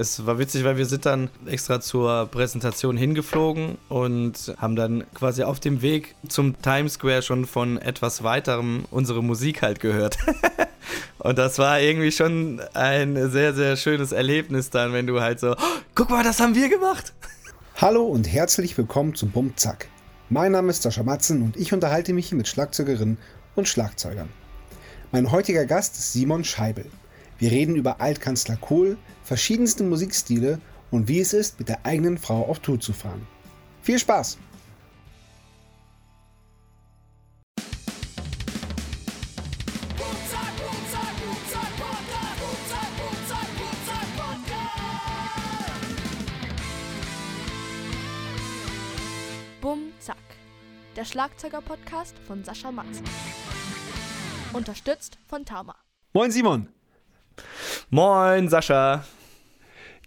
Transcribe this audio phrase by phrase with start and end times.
[0.00, 5.42] Es war witzig, weil wir sind dann extra zur Präsentation hingeflogen und haben dann quasi
[5.42, 10.16] auf dem Weg zum Times Square schon von etwas weiterem unsere Musik halt gehört.
[11.18, 15.54] und das war irgendwie schon ein sehr, sehr schönes Erlebnis dann, wenn du halt so,
[15.54, 17.12] oh, guck mal, das haben wir gemacht.
[17.78, 19.88] Hallo und herzlich willkommen zum Bumzack.
[20.30, 23.18] Mein Name ist Sascha Matzen und ich unterhalte mich mit Schlagzeugerinnen
[23.56, 24.28] und Schlagzeugern.
[25.10, 26.84] Mein heutiger Gast ist Simon Scheibel.
[27.38, 28.96] Wir reden über Altkanzler Kohl,
[29.28, 30.58] verschiedenste Musikstile
[30.90, 33.26] und wie es ist, mit der eigenen Frau auf Tour zu fahren.
[33.82, 34.38] Viel Spaß!
[49.60, 50.16] Bum Zack,
[50.96, 53.04] der Schlagzeuger-Podcast von Sascha Matzen.
[54.54, 55.74] Unterstützt von Tama.
[56.14, 56.68] Moin Simon!
[57.90, 59.04] Moin, Sascha.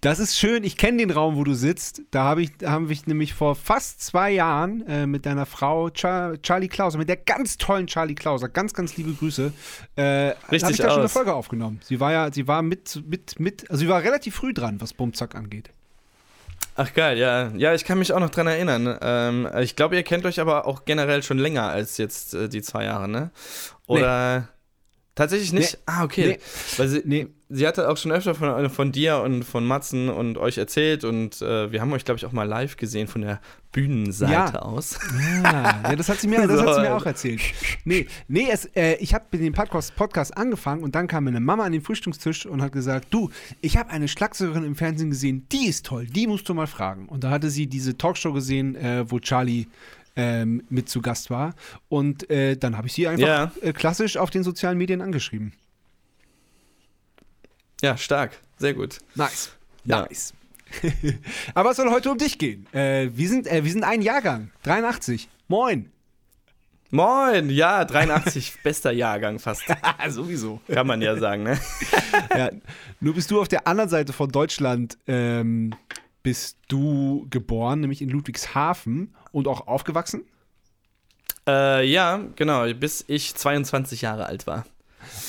[0.02, 0.64] Das ist schön.
[0.64, 2.02] Ich kenne den Raum, wo du sitzt.
[2.10, 6.42] Da habe ich, haben wir nämlich vor fast zwei Jahren äh, mit deiner Frau Char
[6.42, 9.54] Charlie Klauser, mit der ganz tollen Charlie Klauser, ganz, ganz liebe Grüße,
[9.96, 11.82] äh, habe ich da schon eine Folge aufgenommen.
[11.84, 14.94] Sie war ja, sie war mit, mit, mit, also sie war relativ früh dran, was
[14.94, 15.70] Bumzack angeht.
[16.76, 17.52] Ach geil, ja.
[17.56, 18.98] Ja, ich kann mich auch noch dran erinnern.
[19.02, 22.64] Ähm, ich glaube, ihr kennt euch aber auch generell schon länger als jetzt äh, die
[22.64, 23.30] zwei Jahre, ne?
[23.86, 24.40] Oder.
[24.40, 24.46] Nee.
[25.14, 25.74] Tatsächlich nicht?
[25.74, 25.80] Nee.
[25.86, 26.28] Ah, okay.
[26.28, 26.40] Nee.
[26.78, 27.28] Weil sie, nee.
[27.52, 31.42] Sie hatte auch schon öfter von, von dir und von Matzen und euch erzählt und
[31.42, 34.62] äh, wir haben euch, glaube ich, auch mal live gesehen von der Bühnenseite ja.
[34.62, 34.98] aus.
[35.44, 35.82] Ja.
[35.84, 36.66] ja, das hat sie mir, das so.
[36.66, 37.42] hat sie mir auch erzählt.
[37.84, 41.40] Nee, nee es, äh, ich habe mit dem Podcast, Podcast angefangen und dann kam meine
[41.40, 43.30] Mama an den Frühstückstisch und hat gesagt, du,
[43.62, 47.08] ich habe eine Schlagzeugerin im Fernsehen gesehen, die ist toll, die musst du mal fragen.
[47.08, 49.68] Und da hatte sie diese Talkshow gesehen, äh, wo Charlie
[50.16, 51.54] ähm, mit zu Gast war.
[51.90, 53.52] Und äh, dann habe ich sie einfach ja.
[53.62, 55.54] äh, klassisch auf den sozialen Medien angeschrieben.
[57.82, 58.40] Ja, stark.
[58.58, 59.00] Sehr gut.
[59.16, 59.52] Nice.
[59.86, 60.04] Ja.
[60.04, 60.34] Nice.
[61.54, 62.68] Aber es soll heute um dich gehen.
[62.74, 64.52] Äh, wir, sind, äh, wir sind ein Jahrgang.
[64.64, 65.28] 83.
[65.48, 65.92] Moin.
[66.94, 69.64] Moin, ja, 83, bester Jahrgang fast.
[70.10, 70.60] Sowieso.
[70.68, 71.58] Kann man ja sagen, ne?
[72.36, 72.52] ja,
[73.00, 75.74] nur bist du auf der anderen Seite von Deutschland ähm,
[76.22, 80.26] bist du geboren, nämlich in Ludwigshafen und auch aufgewachsen?
[81.48, 84.66] Äh, ja, genau, bis ich 22 Jahre alt war.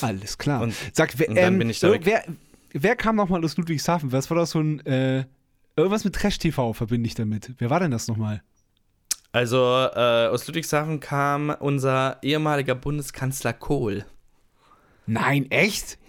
[0.00, 0.62] Alles klar.
[0.62, 2.02] Und, Sag, wer, und dann ähm, bin ich da weg.
[2.04, 2.24] Wer,
[2.72, 4.12] wer kam nochmal aus Ludwigshafen?
[4.12, 5.24] Was war das so ein, äh,
[5.76, 7.52] irgendwas mit Trash-TV verbinde ich damit.
[7.58, 8.42] Wer war denn das nochmal?
[9.32, 14.04] Also, äh, aus Ludwigshafen kam unser ehemaliger Bundeskanzler Kohl.
[15.06, 15.98] Nein, echt?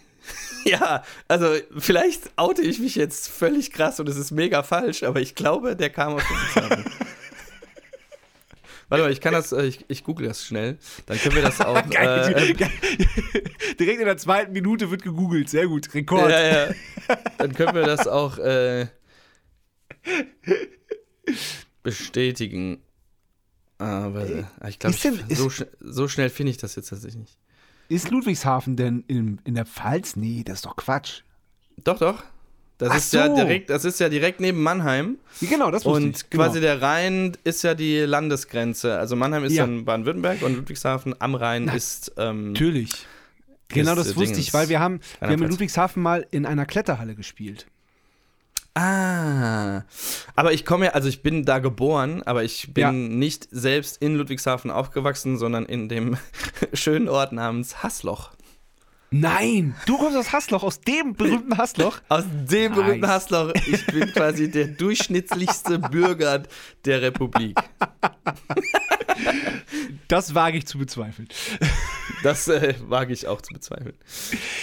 [0.65, 5.19] Ja, also vielleicht oute ich mich jetzt völlig krass und es ist mega falsch, aber
[5.19, 6.85] ich glaube, der kam aus Ludwigshafen.
[8.93, 10.77] Warte mal, ich kann das, äh, ich, ich google das schnell.
[11.07, 11.89] Dann können wir das auch.
[11.89, 12.69] geil, äh, geil.
[13.79, 15.49] Direkt in der zweiten Minute wird gegoogelt.
[15.49, 16.29] Sehr gut, Rekord.
[16.29, 16.75] Ja, ja.
[17.39, 18.85] Dann können wir das auch äh,
[21.81, 22.83] bestätigen.
[23.79, 24.27] Aber
[24.69, 24.95] ich glaube,
[25.31, 25.49] so,
[25.79, 27.39] so, schnell finde ich das jetzt tatsächlich nicht.
[27.89, 30.15] Ist Ludwigshafen denn in, in der Pfalz?
[30.15, 31.21] Nee, das ist doch Quatsch.
[31.83, 32.23] Doch, doch.
[32.77, 33.17] Das Ach ist so.
[33.17, 35.17] ja direkt, das ist ja direkt neben Mannheim.
[35.41, 36.29] Genau, das wusste Und ich.
[36.29, 36.43] Genau.
[36.43, 38.97] quasi der Rhein ist ja die Landesgrenze.
[38.97, 42.13] Also Mannheim ist ja in Baden-Württemberg und Ludwigshafen am Rhein Na, ist.
[42.17, 43.05] Ähm, natürlich.
[43.69, 47.15] Genau, das wusste ich, weil wir haben, wir haben in Ludwigshafen mal in einer Kletterhalle
[47.15, 47.67] gespielt.
[48.75, 49.83] Ah,
[50.35, 52.91] aber ich komme ja, also ich bin da geboren, aber ich bin ja.
[52.91, 56.17] nicht selbst in Ludwigshafen aufgewachsen, sondern in dem
[56.73, 58.31] schönen Ort namens Hassloch.
[59.13, 61.99] Nein, du kommst aus Hassloch, aus dem berühmten Hassloch.
[62.09, 62.81] Aus dem nice.
[62.81, 63.53] berühmten Hassloch.
[63.67, 66.43] Ich bin quasi der durchschnittlichste Bürger
[66.85, 67.57] der Republik.
[70.07, 71.27] Das wage ich zu bezweifeln.
[72.23, 73.95] Das äh, wage ich auch zu bezweifeln.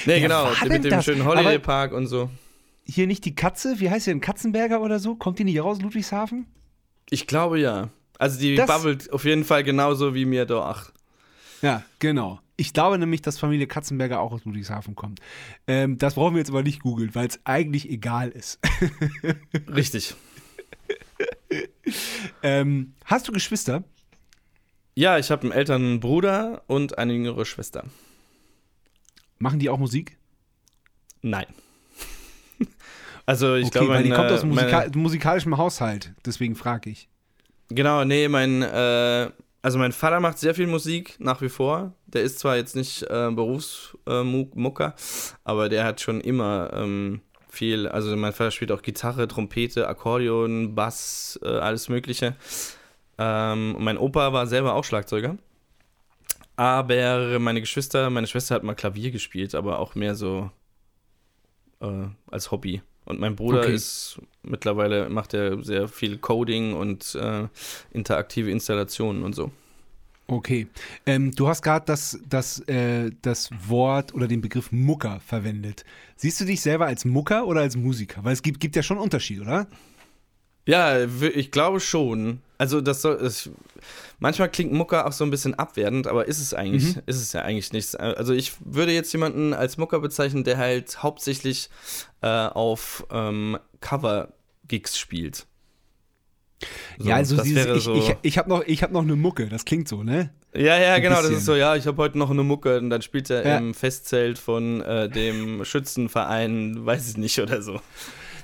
[0.04, 1.04] Nee, ja, genau, mit dem das?
[1.04, 2.28] schönen Holiday Park und so
[2.90, 3.80] hier nicht die Katze?
[3.80, 4.20] Wie heißt sie denn?
[4.20, 5.14] Katzenberger oder so?
[5.14, 6.46] Kommt die nicht raus, Ludwigshafen?
[7.08, 7.88] Ich glaube ja.
[8.18, 10.92] Also die das, babbelt auf jeden Fall genauso wie mir doch.
[11.62, 12.40] Ja, genau.
[12.60, 15.20] Ich glaube nämlich, dass Familie Katzenberger auch aus Ludwigshafen kommt.
[15.66, 18.60] Ähm, das brauchen wir jetzt aber nicht googeln, weil es eigentlich egal ist.
[19.74, 20.14] Richtig.
[22.42, 23.82] ähm, hast du Geschwister?
[24.94, 27.84] Ja, ich habe einen älteren Bruder und eine jüngere Schwester.
[29.38, 30.18] Machen die auch Musik?
[31.22, 31.46] Nein.
[33.26, 37.08] Also ich okay, glaube, weil die kommt aus Musika meine, musikalischem Haushalt, deswegen frage ich.
[37.68, 39.30] Genau, nee, mein, äh,
[39.62, 41.92] also mein Vater macht sehr viel Musik nach wie vor.
[42.06, 47.86] Der ist zwar jetzt nicht äh, Berufsmucker, äh, aber der hat schon immer ähm, viel,
[47.88, 52.36] also mein Vater spielt auch Gitarre, Trompete, Akkordeon, Bass, äh, alles Mögliche.
[53.18, 55.36] Ähm, mein Opa war selber auch Schlagzeuger.
[56.56, 60.50] Aber meine Geschwister, meine Schwester hat mal Klavier gespielt, aber auch mehr so
[61.80, 62.82] äh, als Hobby.
[63.04, 63.74] Und mein Bruder Okay.
[63.74, 67.48] ist mittlerweile, macht er sehr viel Coding und äh,
[67.92, 69.50] interaktive Installationen und so.
[70.26, 70.68] Okay.
[71.06, 75.84] Ähm, du hast gerade das, das, äh, das Wort oder den Begriff Mucker verwendet.
[76.14, 78.22] Siehst du dich selber als Mucker oder als Musiker?
[78.22, 79.66] Weil es gibt, gibt ja schon einen Unterschied, oder?
[80.66, 82.40] Ja, ich glaube schon.
[82.60, 83.48] Also das soll, es,
[84.18, 87.02] manchmal klingt Mucker auch so ein bisschen abwertend, aber ist es eigentlich, Mhm.
[87.06, 87.94] ist es ja eigentlich nichts.
[87.94, 91.70] Also ich würde jetzt jemanden als Mucker bezeichnen, der halt hauptsächlich
[92.20, 95.46] äh, auf ähm, Cover-Gigs spielt.
[96.98, 97.94] So, ja, also das dieses, ich, so.
[97.94, 100.28] ich, ich habe noch, ich hab noch eine Mucke, das klingt so, ne?
[100.54, 101.38] Ja, ja, Ein genau, das bisschen.
[101.38, 103.56] ist so, ja, ich habe heute noch eine Mucke und dann spielt er Ja.
[103.56, 107.80] im Festzelt von äh, dem Schützenverein, weiß ich nicht, oder so.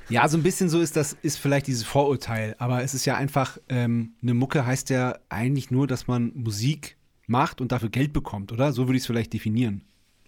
[0.08, 3.16] Ja, so ein bisschen so ist das, ist vielleicht dieses Vorurteil, aber es ist ja
[3.16, 8.12] einfach, ähm, eine Mucke heißt ja eigentlich nur, dass man Musik macht und dafür Geld
[8.12, 8.72] bekommt, oder?
[8.72, 9.82] So würde ich es vielleicht definieren.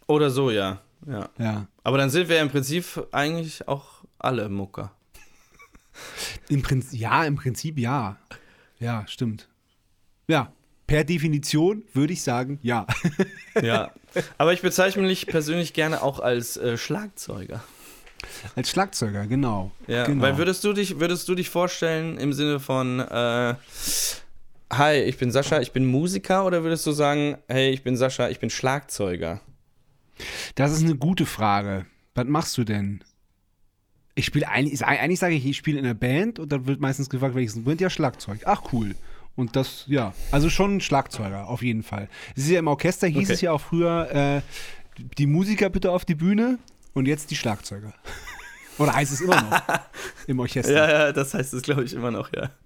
[0.09, 0.81] Oder so, ja.
[1.07, 1.29] ja.
[1.39, 1.69] Ja.
[1.85, 4.93] Aber dann sind wir im Prinzip eigentlich auch alle Mucker.
[6.49, 8.17] Im Prinzip, ja, im Prinzip ja.
[8.79, 9.49] Ja, stimmt.
[10.29, 10.53] Ja,
[10.87, 12.87] per Definition würde ich sagen, ja.
[13.61, 13.93] Ja.
[14.39, 17.63] Aber ich bezeichne mich persönlich gerne auch als äh, Schlagzeuger.
[18.57, 19.71] Als Schlagzeuger, genau.
[19.87, 20.23] Ja, genau.
[20.23, 23.55] weil würdest du dich, würdest du dich vorstellen im Sinne von äh,
[24.73, 28.29] Hi, ich bin Sascha, ich bin Musiker oder würdest du sagen, hey, ich bin Sascha,
[28.29, 29.41] ich bin Schlagzeuger?
[30.57, 31.87] Das ist eine gute Frage.
[32.15, 33.03] Was machst du denn?
[34.15, 37.09] Ich spiele eigentlich, eigentlich sage ich, ich spiele in einer Band und dann wird meistens
[37.09, 37.81] gefragt, welches Instrument?
[37.81, 38.41] Ja, Schlagzeug.
[38.45, 38.95] Ach, cool.
[39.37, 42.09] Und das, ja, also schon Schlagzeuger, auf jeden Fall.
[42.37, 43.33] Es ist ja im Orchester, hieß Okay.
[43.33, 44.43] es ja auch früher, äh,
[45.17, 46.59] die Musiker bitte auf die Bühne
[46.99, 47.95] und jetzt die Schlagzeuger.
[48.79, 49.63] Oder heißt es immer noch
[50.27, 50.73] im Orchester?
[50.73, 52.51] Ja, ja, das heißt es, glaube ich, immer noch, ja.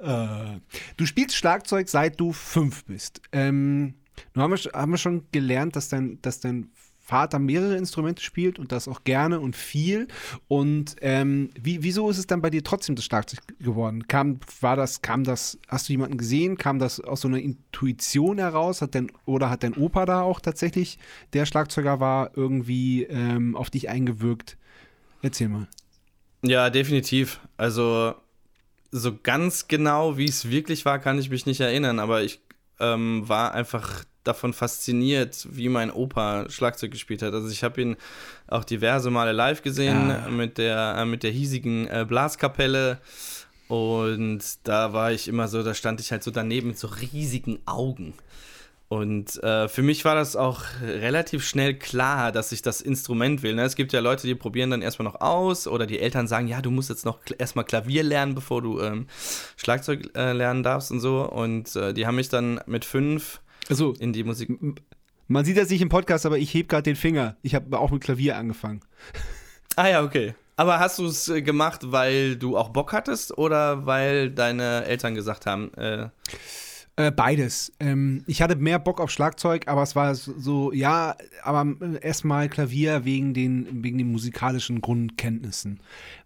[0.00, 0.60] Äh,
[0.96, 3.20] du spielst Schlagzeug seit du fünf bist.
[3.32, 3.94] Ähm,
[4.32, 6.70] nun haben wir, haben wir schon gelernt, dass dein, dass dein
[7.08, 10.08] Vater mehrere Instrumente spielt und das auch gerne und viel.
[10.46, 14.06] Und ähm, wie, wieso ist es dann bei dir trotzdem das Schlagzeug geworden?
[14.08, 16.58] Kam, war das, kam das, hast du jemanden gesehen?
[16.58, 18.82] Kam das aus so einer Intuition heraus?
[18.82, 20.98] Hat dein, oder hat dein Opa da auch tatsächlich,
[21.32, 24.58] der Schlagzeuger war, irgendwie ähm, auf dich eingewirkt?
[25.22, 25.66] Erzähl mal.
[26.42, 27.40] Ja, definitiv.
[27.56, 28.16] Also
[28.90, 32.42] so ganz genau, wie es wirklich war, kann ich mich nicht erinnern, aber ich
[32.80, 37.34] ähm, war einfach davon fasziniert, wie mein Opa Schlagzeug gespielt hat.
[37.34, 37.96] Also ich habe ihn
[38.46, 40.28] auch diverse Male live gesehen Ah.
[40.28, 42.98] mit der äh, mit der hiesigen äh, Blaskapelle
[43.68, 47.58] und da war ich immer so, da stand ich halt so daneben mit so riesigen
[47.66, 48.14] Augen.
[48.88, 53.54] Und äh, für mich war das auch relativ schnell klar, dass ich das Instrument will.
[53.54, 53.62] Ne?
[53.64, 56.62] Es gibt ja Leute, die probieren dann erstmal noch aus oder die Eltern sagen, ja,
[56.62, 59.06] du musst jetzt noch erstmal Klavier lernen, bevor du ähm,
[59.58, 61.28] Schlagzeug äh, lernen darfst und so.
[61.30, 64.50] Und äh, die haben mich dann mit fünf Also, in die Musik.
[65.26, 67.36] man sieht das nicht im Podcast, aber ich heb gerade den Finger.
[67.42, 68.80] Ich habe auch mit Klavier angefangen.
[69.76, 70.34] Ah ja, okay.
[70.56, 75.14] Aber hast du es äh, gemacht, weil du auch Bock hattest oder weil deine Eltern
[75.14, 76.08] gesagt haben, äh,
[76.98, 77.72] Äh, beides.
[77.78, 81.14] Ähm, ich hatte mehr Bock auf Schlagzeug, aber es war so, ja,
[81.44, 85.78] aber äh, erstmal Klavier wegen den, wegen den musikalischen Grundkenntnissen.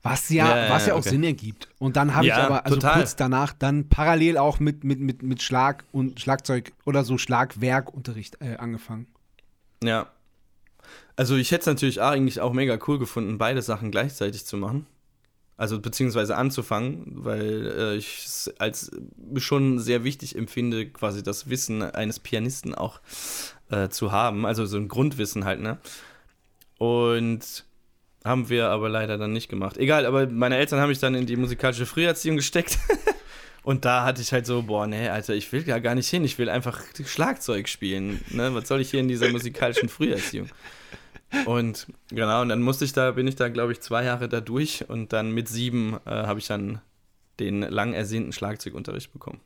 [0.03, 1.11] Was ja, Ja, ja, was ja auch okay.
[1.11, 1.69] Sinn ergibt.
[1.79, 2.95] Und dann habe ich Ja, aber, also total.
[2.95, 8.39] kurz danach, dann parallel auch mit, mit, mit, mit Schlag und Schlagzeug oder so Schlagwerkunterricht
[8.41, 9.07] äh, angefangen.
[9.85, 10.07] ja.
[11.15, 14.87] Also ich hätte es natürlich eigentlich auch mega cool gefunden, beide Sachen gleichzeitig zu machen.
[15.63, 18.91] Also beziehungsweise anzufangen, weil äh, ich es als
[19.37, 23.01] schon sehr wichtig empfinde, quasi das Wissen eines Pianisten auch
[23.71, 24.45] äh, zu haben.
[24.45, 25.79] Also so ein Grundwissen halt, ne?
[26.79, 27.65] Und
[28.25, 29.79] haben wir aber leider dann nicht gemacht.
[29.79, 32.77] Egal, aber meine Eltern haben mich dann in die musikalische Früherziehung gesteckt.
[33.63, 36.25] Und da hatte ich halt so, boah, nee, Alter, ich will ja gar nicht hin,
[36.25, 38.21] ich will einfach Schlagzeug spielen.
[38.31, 38.53] Ne?
[38.53, 40.49] Was soll ich hier in dieser musikalischen Früherziehung?
[41.46, 44.41] Und genau, und dann musste ich da, bin ich da, glaube ich, zwei Jahre da
[44.41, 46.81] durch und dann mit sieben äh, habe ich dann
[47.41, 49.41] den lang ersehnten Schlagzeugunterricht bekommen.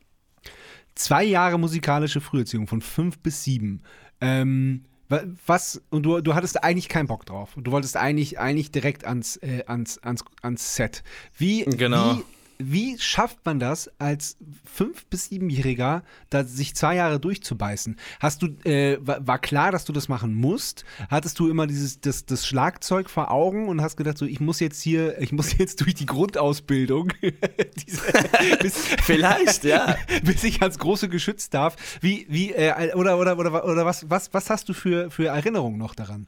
[0.95, 3.81] Zwei Jahre musikalische Früherziehung von fünf bis sieben.
[4.19, 7.51] Ähm, wa- was, und du, du hattest eigentlich keinen Bock drauf.
[7.55, 11.03] Du wolltest eigentlich, eigentlich direkt ans, äh, ans, ans, ans Set.
[11.37, 12.17] Wie, Genau.
[12.17, 12.23] wie,
[12.59, 17.97] wie schafft man das als fünf- bis siebenjähriger, da sich zwei Jahre durchzubeißen?
[18.19, 20.85] Hast du, äh, war, klar, dass du das machen musst?
[21.09, 24.59] Hattest du immer dieses, das, das Schlagzeug vor Augen und hast gedacht, so, ich muss
[24.59, 27.13] jetzt hier, ich muss jetzt durch die Grundausbildung,
[27.87, 28.01] diese,
[28.61, 29.95] bis, Vielleicht, ja.
[30.23, 31.75] bis ich ans große Geschütz darf.
[32.01, 35.77] Wie, wie, äh, oder, oder, oder, oder was, was, was hast du für, für Erinnerungen
[35.77, 36.27] noch daran?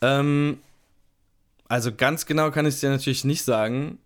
[0.00, 0.58] Ähm,
[1.68, 3.98] also ganz genau kann ich es dir natürlich nicht sagen.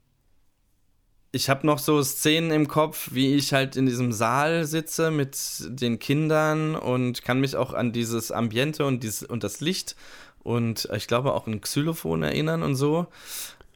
[1.30, 5.36] Ich habe noch so Szenen im Kopf, wie ich halt in diesem Saal sitze mit
[5.68, 9.94] den Kindern und kann mich auch an dieses Ambiente und, dieses, und das Licht
[10.42, 13.06] und ich glaube auch ein Xylophon erinnern und so.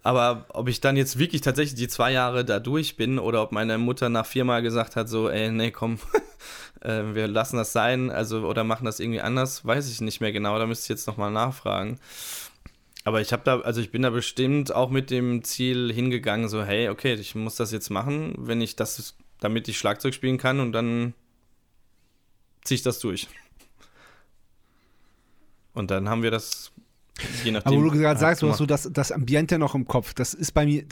[0.03, 3.53] Aber ob ich dann jetzt wirklich tatsächlich die zwei Jahre da durch bin oder ob
[3.53, 5.99] meine Mutter nach viermal gesagt hat, so, ey, nee, komm,
[6.81, 10.33] äh, wir lassen das sein, also oder machen das irgendwie anders, weiß ich nicht mehr
[10.33, 10.59] genau.
[10.59, 12.01] Da müsste ich jetzt nochmal nachfragen.
[13.05, 16.63] Aber ich habe da, also ich bin da bestimmt auch mit dem Ziel hingegangen, so,
[16.63, 20.61] hey, okay, ich muss das jetzt machen, wenn ich das, damit ich Schlagzeug spielen kann
[20.61, 21.15] und dann
[22.63, 23.29] ziehe ich das durch.
[25.75, 26.71] Und dann haben wir das,
[27.43, 27.73] je nachdem.
[27.73, 30.15] Aber wo du gerade sagst, du hast so das, das Ambiente noch im Kopf.
[30.15, 30.85] Das ist bei mir,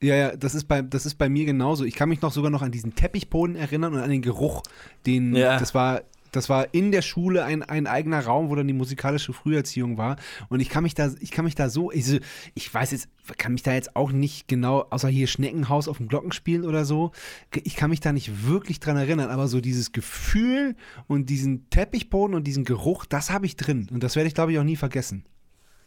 [0.00, 1.84] ja, ja, das ist bei, das ist bei mir genauso.
[1.84, 4.62] Ich kann mich noch sogar noch an diesen Teppichboden erinnern und an den Geruch,
[5.06, 5.58] den, ja.
[5.58, 9.32] das war, das war in der Schule ein, ein eigener Raum, wo dann die musikalische
[9.32, 10.16] Früherziehung war.
[10.48, 12.18] Und ich kann mich da, ich kann mich da so, also
[12.54, 13.08] ich weiß jetzt,
[13.38, 17.12] kann mich da jetzt auch nicht genau, außer hier Schneckenhaus auf dem Glockenspiel oder so,
[17.52, 22.34] ich kann mich da nicht wirklich dran erinnern, aber so dieses Gefühl und diesen Teppichboden
[22.34, 23.88] und diesen Geruch, das habe ich drin.
[23.90, 25.24] Und das werde ich, glaube ich, auch nie vergessen.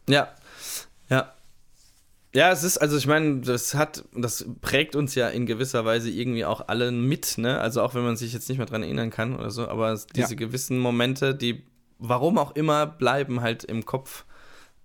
[0.07, 0.29] Ja,
[1.09, 1.33] ja.
[2.35, 6.09] Ja, es ist, also ich meine, das hat, das prägt uns ja in gewisser Weise
[6.09, 7.59] irgendwie auch alle mit, ne?
[7.59, 10.31] Also auch wenn man sich jetzt nicht mehr dran erinnern kann oder so, aber diese
[10.31, 10.35] ja.
[10.35, 11.63] gewissen Momente, die,
[11.99, 14.25] warum auch immer, bleiben halt im Kopf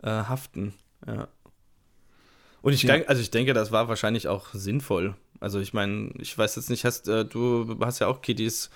[0.02, 0.74] äh, haften.
[1.06, 1.28] Ja.
[2.60, 2.92] Und ich ja.
[2.92, 5.14] denke, also ich denke, das war wahrscheinlich auch sinnvoll.
[5.40, 8.68] Also ich meine, ich weiß jetzt nicht, hast äh, du hast ja auch Kiddies,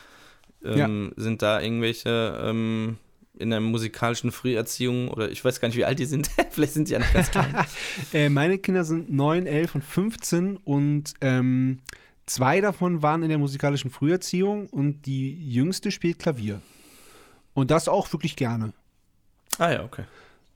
[0.64, 1.22] ähm, ja.
[1.22, 2.96] sind da irgendwelche ähm,
[3.38, 6.30] in der musikalischen Früherziehung oder ich weiß gar nicht, wie alt die sind.
[6.50, 7.54] Vielleicht sind die ja noch ganz klein.
[8.12, 11.80] äh, meine Kinder sind 9, 11 und 15 und ähm,
[12.26, 16.60] zwei davon waren in der musikalischen Früherziehung und die jüngste spielt Klavier.
[17.54, 18.72] Und das auch wirklich gerne.
[19.58, 20.04] Ah ja, okay.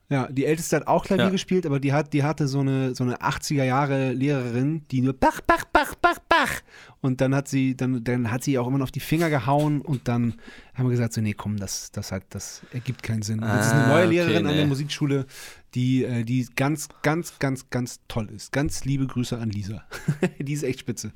[0.08, 1.30] Ja, die Älteste hat auch Klavier ja.
[1.30, 5.14] gespielt, aber die, hat, die hatte so eine, so eine 80er Jahre Lehrerin, die nur
[5.14, 6.60] Bach, Bach, Bach, Bach, Bach.
[7.00, 10.06] Und dann hat sie, dann, dann hat sie auch immer auf die Finger gehauen und
[10.06, 10.34] dann
[10.74, 13.42] haben wir gesagt, so, nee, komm, das, das, hat, das ergibt keinen Sinn.
[13.42, 14.50] Ah, das ist eine neue Lehrerin okay, nee.
[14.50, 15.26] an der Musikschule,
[15.74, 18.52] die, äh, die ganz, ganz, ganz, ganz toll ist.
[18.52, 19.82] Ganz liebe Grüße an Lisa.
[20.38, 21.10] die ist echt spitze.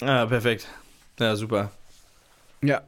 [0.00, 0.66] Ah, perfekt.
[1.18, 1.70] Ja, super.
[2.62, 2.82] Ja,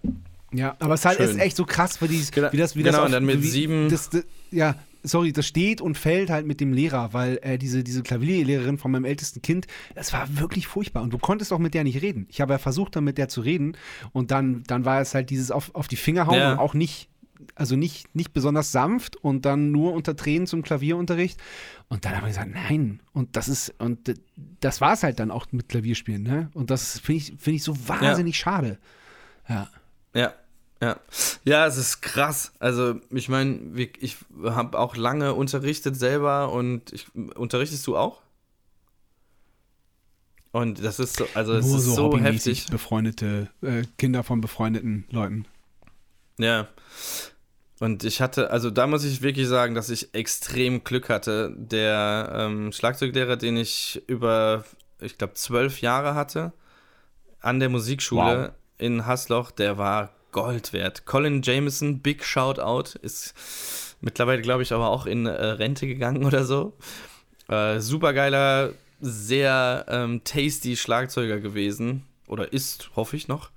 [0.53, 2.99] ja, aber es halt ist echt so krass, wie, dies, genau, wie das, wie genau,
[2.99, 3.89] das und dann mit wie, sieben.
[3.89, 7.83] Das, das, ja, sorry, das steht und fällt halt mit dem Lehrer, weil äh, diese,
[7.83, 11.03] diese Klavierlehrerin von meinem ältesten Kind, das war wirklich furchtbar.
[11.03, 12.27] Und du konntest auch mit der nicht reden.
[12.29, 13.77] Ich habe ja versucht, dann mit der zu reden.
[14.13, 16.53] Und dann, dann war es halt dieses auf, auf die Finger hauen ja.
[16.53, 17.09] und auch nicht,
[17.55, 21.41] also nicht, nicht besonders sanft und dann nur unter Tränen zum Klavierunterricht.
[21.89, 23.01] Und dann haben wir gesagt, nein.
[23.13, 24.15] Und das ist, und
[24.61, 26.51] das war es halt dann auch mit Klavierspielen, ne?
[26.55, 28.43] Und das finde ich, find ich so wahnsinnig ja.
[28.43, 28.79] schade.
[29.49, 29.69] Ja.
[30.15, 30.35] Ja,
[30.83, 30.97] ja.
[31.45, 32.53] ja, es ist krass.
[32.59, 33.61] Also, ich meine,
[34.01, 38.21] ich habe auch lange unterrichtet selber und ich, unterrichtest du auch?
[40.51, 42.67] Und das ist so, also es Nur ist so, so heftig.
[42.67, 45.47] Befreundete äh, Kinder von befreundeten Leuten.
[46.39, 46.67] Ja.
[47.79, 51.55] Und ich hatte, also da muss ich wirklich sagen, dass ich extrem Glück hatte.
[51.57, 54.65] Der ähm, Schlagzeuglehrer, den ich über,
[55.01, 56.53] ich glaube, zwölf Jahre hatte,
[57.41, 58.55] an der Musikschule wow.
[58.79, 61.07] in Hasloch, der war Gold wert.
[61.07, 63.35] Colin Jameson, Big Shoutout, ist
[64.01, 66.77] mittlerweile, glaube ich, aber auch in äh, Rente gegangen oder so.
[67.49, 72.05] Äh, supergeiler, sehr ähm, tasty Schlagzeuger gewesen.
[72.27, 73.51] Oder ist, hoffe ich noch.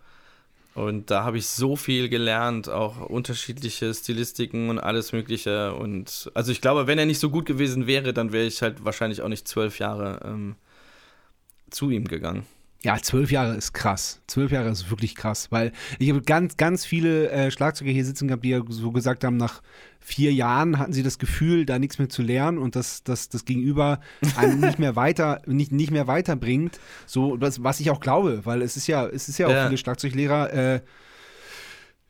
[0.73, 5.73] Und da habe ich so viel gelernt, auch unterschiedliche Stilistiken und alles Mögliche.
[5.73, 8.83] Und also ich glaube, wenn er nicht so gut gewesen wäre, dann wäre ich halt
[8.83, 10.57] wahrscheinlich auch nicht zwölf Jahre ähm,
[11.69, 12.45] zu ihm gegangen.
[12.85, 14.21] Ja, zwölf Jahre ist krass.
[14.27, 18.27] Zwölf Jahre ist wirklich krass, weil ich habe ganz, ganz viele äh, Schlagzeuger hier sitzen
[18.27, 19.63] gehabt, die ja so gesagt haben, nach
[19.99, 23.43] vier Jahren hatten sie das Gefühl, da nichts mehr zu lernen und dass das, das
[23.45, 24.01] Gegenüber
[24.37, 26.79] einen nicht mehr weiter, nicht, nicht mehr weiterbringt.
[27.07, 29.65] So, was, was ich auch glaube, weil es ist ja, es ist ja auch ja.
[29.65, 30.81] viele Schlagzeuglehrer, äh,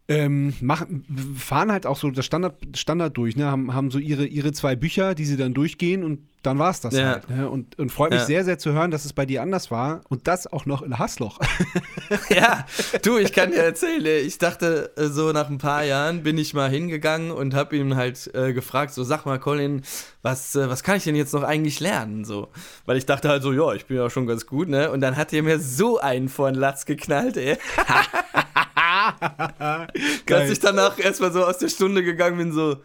[0.08, 3.46] ähm, machen, fahren halt auch so das Standard, Standard durch, ne?
[3.46, 6.80] haben, haben so ihre, ihre zwei Bücher, die sie dann durchgehen und dann war es
[6.80, 7.14] das ja.
[7.14, 7.30] halt.
[7.30, 7.50] Ne?
[7.50, 8.26] Und, und freut mich ja.
[8.26, 11.00] sehr, sehr zu hören, dass es bei dir anders war und das auch noch in
[11.00, 11.40] Hassloch.
[12.30, 12.66] ja,
[13.02, 16.54] du, ich kann dir erzählen, ich dachte, äh, so nach ein paar Jahren bin ich
[16.54, 19.82] mal hingegangen und habe ihn halt äh, gefragt, so sag mal, Colin,
[20.22, 22.26] was, äh, was kann ich denn jetzt noch eigentlich lernen?
[22.26, 22.50] So,
[22.86, 24.92] weil ich dachte halt so, ja, ich bin ja schon ganz gut, ne?
[24.92, 27.58] Und dann hat er mir so einen vor den Latz geknallt, ey.
[30.26, 32.78] Dass ich danach erstmal so aus der Stunde gegangen bin, so,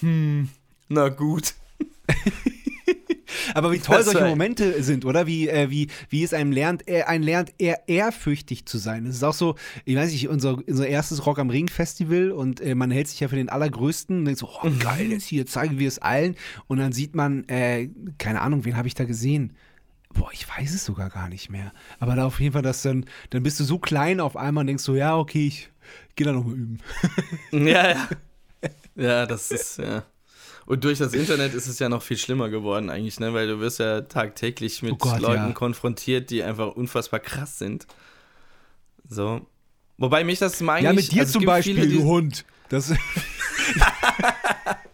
[0.00, 0.48] hm,
[0.88, 1.54] na gut.
[3.54, 5.26] Aber wie toll solche Momente sind, oder?
[5.26, 9.06] Wie, äh, wie, wie es einem lernt, er, ein lernt, eher ehrfürchtig zu sein.
[9.06, 12.60] Es ist auch so, ich weiß nicht, unser, unser erstes Rock am Ring Festival und
[12.60, 15.46] äh, man hält sich ja für den Allergrößten und denkt so, oh geil, jetzt hier
[15.46, 16.36] zeigen wir es allen.
[16.66, 17.88] Und dann sieht man, äh,
[18.18, 19.54] keine Ahnung, wen habe ich da gesehen?
[20.12, 21.72] Boah, ich weiß es sogar gar nicht mehr.
[21.98, 24.66] Aber da auf jeden Fall, dass dann, dann bist du so klein auf einmal und
[24.66, 25.70] denkst so, ja, okay, ich
[26.16, 26.78] gehe da nochmal üben.
[27.52, 28.08] Ja, ja.
[28.96, 30.04] Ja, das ist, ja.
[30.66, 33.32] Und durch das Internet ist es ja noch viel schlimmer geworden eigentlich, ne?
[33.32, 35.52] Weil du wirst ja tagtäglich mit Oh Gott, Leuten ja.
[35.52, 37.86] konfrontiert, die einfach unfassbar krass sind.
[39.08, 39.46] So.
[39.96, 40.82] Wobei mich das eigentlich...
[40.84, 42.44] Ja, mit dir also zum Beispiel, viele, du Hund.
[42.68, 42.92] Das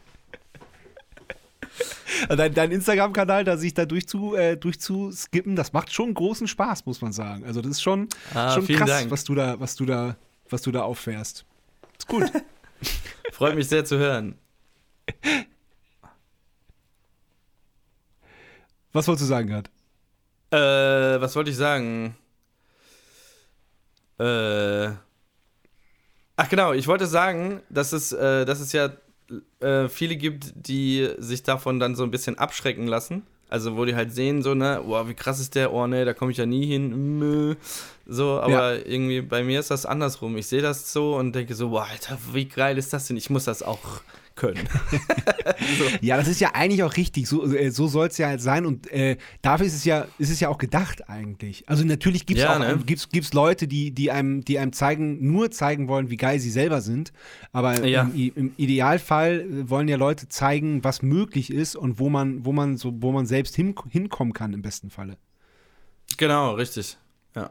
[2.28, 7.00] dein, dein Instagram-Kanal, da sich da durchzu, äh, durchzuskippen, das macht schon großen Spaß, muss
[7.00, 7.44] man sagen.
[7.44, 9.10] Also das ist schon, Ah, schon krass, Dank.
[9.10, 10.16] was du da, was du da,
[10.48, 11.44] was du da auffährst.
[11.98, 12.24] Ist gut.
[13.32, 14.36] Freut mich sehr zu hören.
[18.92, 19.70] was wolltest du sagen, Gerd?
[20.50, 22.16] Äh, was wollte ich sagen?
[24.18, 24.88] Äh.
[26.38, 28.90] Ach genau, ich wollte sagen, dass es, äh, dass es ja
[29.60, 33.22] äh, viele gibt, die sich davon dann so ein bisschen abschrecken lassen.
[33.48, 36.14] Also wo die halt sehen, so, ne, wow, wie krass ist der, oh ne, da
[36.14, 37.18] komme ich ja nie hin.
[37.18, 37.54] Mö.
[38.04, 40.36] So, aber irgendwie bei mir ist das andersrum.
[40.36, 43.16] Ich sehe das so und denke so, wow, Alter, wie geil ist das denn?
[43.16, 44.00] Ich muss das auch
[44.36, 44.68] können.
[46.00, 47.26] Ja, das ist ja eigentlich auch richtig.
[47.28, 48.66] So, äh, so soll es ja halt sein.
[48.66, 51.68] Und äh, dafür ist es ja, ist es ja auch gedacht eigentlich.
[51.68, 52.78] Also natürlich gibt es Ja, ne?
[52.84, 56.50] gibt's, gibt's Leute, die, die, einem, die einem zeigen, nur zeigen wollen, wie geil sie
[56.50, 57.12] selber sind.
[57.52, 58.02] Aber Ja.
[58.14, 62.52] im, im Idealfall äh, wollen ja Leute zeigen, was möglich ist und wo man, wo
[62.52, 65.16] man so, wo man selbst hin, hinkommen kann im besten Falle.
[66.18, 66.96] genau, richtig.
[67.34, 67.50] Ja,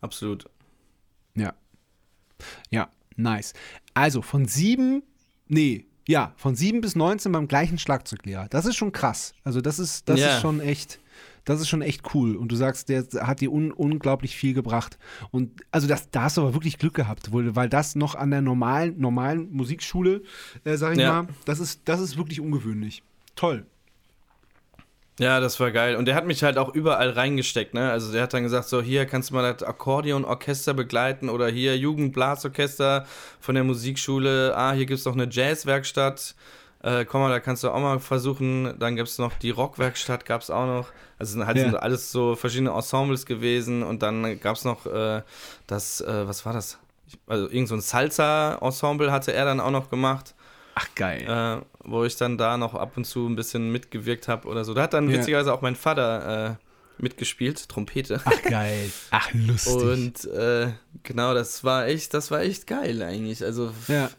[0.00, 0.48] absolut.
[1.34, 1.54] Ja.
[2.70, 3.54] Ja, nice.
[3.94, 5.02] Also von sieben,
[5.48, 8.48] nee, ja, von sieben bis 19 beim gleichen Schlagzeuglehrer.
[8.48, 9.34] Das ist schon krass.
[9.44, 10.36] Also das ist, das Ja.
[10.36, 11.00] ist schon echt,
[11.44, 12.36] das ist schon echt cool.
[12.36, 14.98] Und du sagst, der hat dir un, unglaublich viel gebracht.
[15.30, 18.40] Und also das, da hast du aber wirklich Glück gehabt, weil das noch an der
[18.42, 20.22] normalen, normalen Musikschule,
[20.64, 21.22] äh, sag ich Ja.
[21.22, 23.02] mal, das ist, das ist wirklich ungewöhnlich.
[23.34, 23.66] Toll.
[25.18, 25.96] Ja, das war geil.
[25.96, 27.90] Und der hat mich halt auch überall reingesteckt, ne?
[27.90, 31.76] Also der hat dann gesagt, so hier kannst du mal das Akkordeonorchester begleiten oder hier
[31.78, 33.06] Jugendblasorchester
[33.40, 34.54] von der Musikschule.
[34.54, 36.34] Ah, hier gibt's noch eine Jazzwerkstatt.
[36.82, 38.74] Äh, komm mal, da kannst du auch mal versuchen.
[38.78, 40.88] Dann gibt's noch die Rockwerkstatt, gab's auch noch.
[41.18, 41.64] Also sind halt Ja.
[41.64, 43.82] sind alles so verschiedene Ensembles gewesen.
[43.82, 45.22] Und dann gab's noch äh,
[45.66, 46.78] das, äh, was war das?
[47.26, 50.34] Also irgend so ein Salsa-Ensemble hatte er dann auch noch gemacht
[50.78, 51.22] Ach, geil.
[51.26, 54.74] äh, wo ich dann da noch ab und zu ein bisschen mitgewirkt habe oder so.
[54.74, 55.16] Da hat dann Ja.
[55.18, 58.20] witzigerweise auch mein Vater äh, mitgespielt, Trompete.
[58.24, 58.90] Ach, geil.
[59.10, 59.74] Ach, lustig.
[59.74, 63.42] Und äh, genau, das war echt, das war echt geil eigentlich.
[63.42, 64.10] Also ja.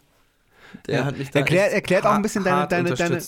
[0.88, 1.06] der Ja.
[1.06, 3.22] hat mich da Erklär- echt erklärt auch ein bisschen deine- deine- deine-.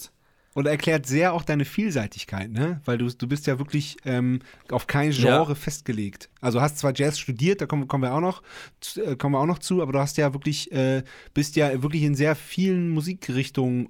[0.55, 2.81] Und erklärt sehr auch deine Vielseitigkeit, ne?
[2.83, 4.39] Weil du, du bist ja wirklich ähm,
[4.71, 5.55] auf kein Genre Ja.
[5.55, 6.27] festgelegt.
[6.41, 8.41] Also hast zwar Jazz studiert, da kommen, kommen wir auch noch,
[8.81, 11.03] zu- äh, kommen wir auch noch zu, aber du hast ja wirklich, äh,
[11.35, 13.89] bist ja wirklich in sehr vielen Musikrichtungen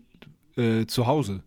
[0.57, 1.43] äh, zu Hause.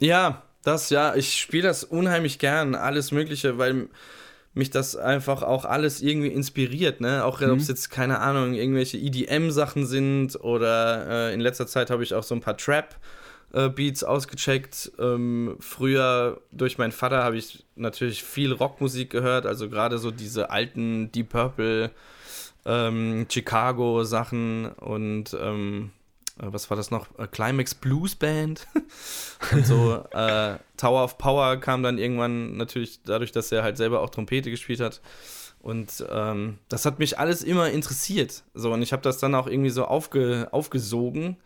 [0.00, 3.88] Ja, das ja, ich spiele das unheimlich gern, alles Mögliche, weil
[4.54, 7.24] mich das einfach auch alles irgendwie inspiriert, ne?
[7.24, 12.02] Auch ob es jetzt, keine Ahnung, irgendwelche EDM-Sachen sind oder äh, in letzter Zeit habe
[12.02, 12.56] ich auch so ein paar
[13.52, 14.92] Trap-Beats ausgecheckt.
[14.98, 20.50] Ähm, früher durch meinen Vater habe ich natürlich viel Rockmusik gehört, also gerade so diese
[20.50, 21.90] alten Deep Purple,
[22.64, 25.90] ähm, Chicago-Sachen und ähm,
[26.38, 27.06] äh, was war das noch?
[27.18, 28.66] Äh, Climax Blues Band.
[29.52, 34.00] und so äh, Tower of Power kam dann irgendwann natürlich dadurch, dass er halt selber
[34.00, 35.00] auch Trompete gespielt hat.
[35.60, 38.42] Und ähm, das hat mich alles immer interessiert.
[38.52, 41.36] So, und ich habe das dann auch irgendwie so aufge, aufgesogen.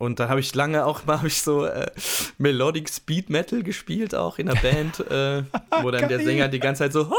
[0.00, 1.90] Und dann habe ich lange auch mal hab ich so äh,
[2.38, 5.42] Melodic Speed Metal gespielt, auch in der Band, äh,
[5.82, 6.20] wo dann der.
[6.20, 7.12] Sänger die ganze Zeit so,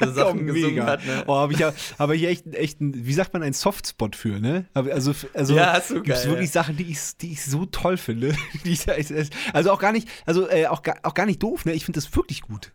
[0.00, 1.04] so Sachen gesungen hat.
[1.04, 1.22] Ne?
[1.26, 4.40] Oh, habe ich ja, habe ich echt, echt, ein- wie sagt man, einen Softspot für,
[4.40, 4.64] ne?
[4.74, 6.50] Also, also Ja, so gibt's geil, wirklich.
[6.50, 8.34] Sachen, die ich, die ich so toll finde.
[9.52, 11.72] Also auch gar nicht, also äh, auch, gar, auch gar nicht doof, ne?
[11.74, 12.72] Ich finde das wirklich gut.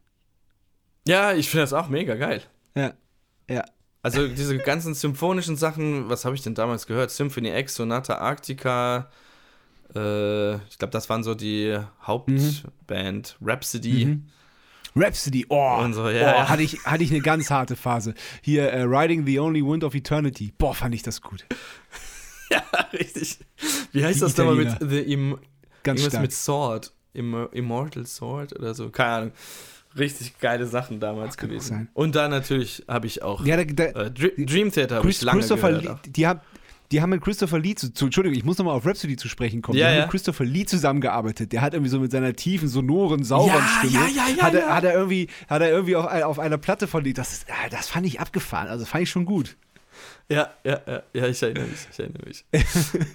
[1.08, 2.42] Ja, ich finde das auch mega geil.
[2.76, 2.94] Ja.
[3.50, 3.64] Ja.
[4.06, 7.10] Also diese ganzen symphonischen Sachen, was habe ich denn damals gehört?
[7.10, 9.10] Symphony X, Sonata Arctica,
[9.96, 14.06] äh, ich glaube, das waren so die Hauptband, Rhapsody.
[14.06, 14.26] Mhm.
[14.96, 16.50] Rhapsody, oh, so, ja, oh.
[16.50, 18.14] Hatte, ich, hatte ich eine ganz harte Phase.
[18.44, 20.54] Hier, äh, Riding the Only Wind of Eternity.
[20.56, 21.44] Boah, fand ich das gut.
[22.52, 22.62] Ja,
[22.94, 23.40] richtig.
[23.92, 24.78] Wie heißt Die das nochmal mit.
[24.80, 25.40] The Im
[25.82, 26.22] Ganz stark.
[26.22, 26.94] mit Sword?
[27.14, 28.92] Imm Immortal Sword oder so?
[28.92, 29.32] Keine Ahnung.
[29.98, 31.68] Richtig geile Sachen damals gewesen.
[31.70, 31.88] sein.
[31.94, 35.40] Und da natürlich habe ich auch Ja, da, da, äh, Dr Dream Theater Chris, lange
[35.40, 36.06] Christopher gehört.
[36.06, 36.42] Lee, die, haben,
[36.92, 39.62] die haben mit Christopher Lee zu, zu Entschuldigung, ich muss nochmal auf Rhapsody zu sprechen
[39.62, 39.78] kommen.
[39.78, 40.02] Ja, die haben ja.
[40.04, 41.52] mit Christopher Lee zusammengearbeitet.
[41.54, 43.94] Der hat irgendwie so mit seiner tiefen, sonoren, sauberen Ja, Stimme.
[43.94, 44.76] ja, ja, ja, hat, er, ja.
[44.76, 47.14] hat er irgendwie, hat er irgendwie auf, auf einer Platte von Lee.
[47.14, 48.68] Das, das fand ich abgefahren.
[48.68, 49.56] Also fand ich schon gut.
[50.30, 51.88] Ja, ja, ja, ja, ich erinnere mich.
[51.92, 52.46] Ich erinnere mich.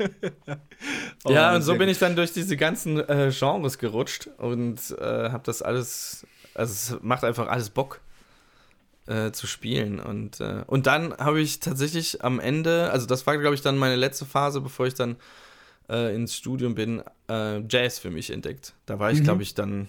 [1.24, 5.30] oh, ja, und so bin ich dann durch diese ganzen äh, Genres gerutscht und äh,
[5.30, 8.00] habe das alles, also es macht einfach alles Bock
[9.06, 10.00] äh, zu spielen.
[10.00, 13.76] Und, äh, und dann habe ich tatsächlich am Ende, also das war, glaube ich, dann
[13.76, 15.16] meine letzte Phase, bevor ich dann
[15.88, 18.74] äh, ins Studium bin, äh, Jazz für mich entdeckt.
[18.86, 19.24] Da war ich, mhm.
[19.24, 19.88] glaube ich, dann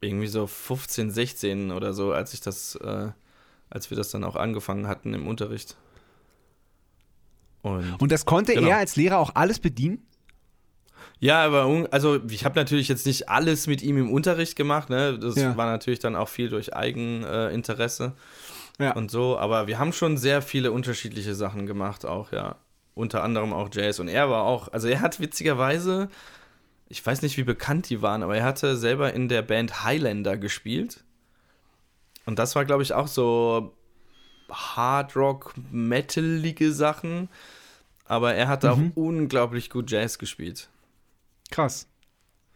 [0.00, 3.10] irgendwie so 15, 16 oder so, als ich das, äh,
[3.70, 5.76] als wir das dann auch angefangen hatten im Unterricht.
[7.76, 8.68] Und, und das konnte genau.
[8.68, 10.02] er als Lehrer auch alles bedienen?
[11.20, 15.18] Ja, aber also ich habe natürlich jetzt nicht alles mit ihm im Unterricht gemacht, ne?
[15.18, 15.56] Das ja.
[15.56, 18.12] war natürlich dann auch viel durch Eigeninteresse
[18.78, 18.92] äh, ja.
[18.92, 22.56] und so, aber wir haben schon sehr viele unterschiedliche Sachen gemacht auch, ja.
[22.94, 26.08] Unter anderem auch Jazz und er war auch, also er hat witzigerweise,
[26.88, 30.36] ich weiß nicht, wie bekannt die waren, aber er hatte selber in der Band Highlander
[30.36, 31.04] gespielt.
[32.26, 33.72] Und das war, glaube ich, auch so
[34.50, 37.28] Hard Rock, metalige Sachen.
[38.08, 38.68] Aber er hat mhm.
[38.70, 40.68] auch unglaublich gut Jazz gespielt.
[41.50, 41.86] Krass.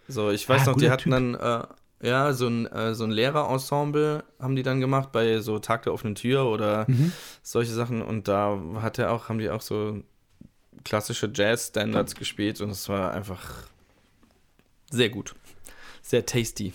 [0.09, 1.13] So, ich weiß ah, noch, die hatten typ.
[1.13, 5.59] dann äh, ja so ein, äh, so ein Lehrerensemble haben die dann gemacht bei so
[5.59, 7.13] Tag der offenen Tür oder mhm.
[7.43, 10.03] solche Sachen und da hat er auch haben die auch so
[10.85, 13.67] klassische Jazz Standards gespielt und es war einfach
[14.91, 15.35] sehr gut.
[16.01, 16.73] Sehr tasty.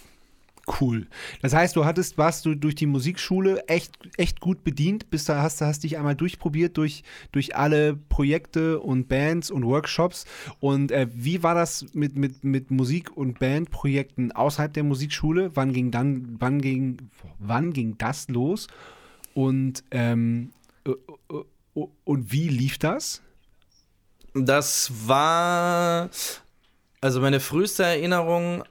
[0.67, 1.07] Cool.
[1.41, 5.41] Das heißt, du hattest, warst du durch die Musikschule echt, echt gut bedient, bist da,
[5.41, 10.25] hast, hast dich einmal durchprobiert durch, durch alle Projekte und Bands und Workshops.
[10.59, 15.51] Und äh, wie war das mit, mit, mit Musik- und Bandprojekten außerhalb der Musikschule?
[15.55, 16.97] Wann ging dann, wann ging,
[17.39, 18.67] wann ging das los?
[19.33, 20.51] Und, ähm,
[20.85, 23.21] äh, äh, und wie lief das?
[24.33, 26.09] Das war
[26.99, 28.63] also meine früheste Erinnerung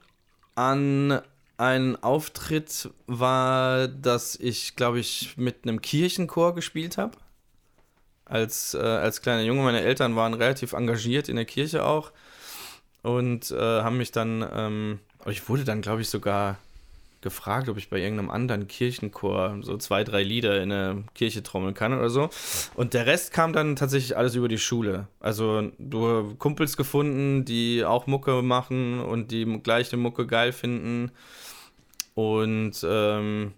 [0.53, 1.21] an
[1.57, 7.17] einen Auftritt war, dass ich, glaube ich, mit einem Kirchenchor gespielt habe.
[8.25, 9.61] Als, äh, als kleiner Junge.
[9.63, 12.11] Meine Eltern waren relativ engagiert in der Kirche auch
[13.01, 16.57] und äh, haben mich dann, ähm, ich wurde dann, glaube ich, sogar
[17.21, 21.73] gefragt, ob ich bei irgendeinem anderen Kirchenchor so zwei, drei Lieder in der Kirche trommeln
[21.73, 22.29] kann oder so.
[22.75, 25.07] Und der Rest kam dann tatsächlich alles über die Schule.
[25.19, 31.11] Also du Kumpels gefunden, die auch Mucke machen und die gleiche Mucke geil finden.
[32.17, 33.53] Und ähm,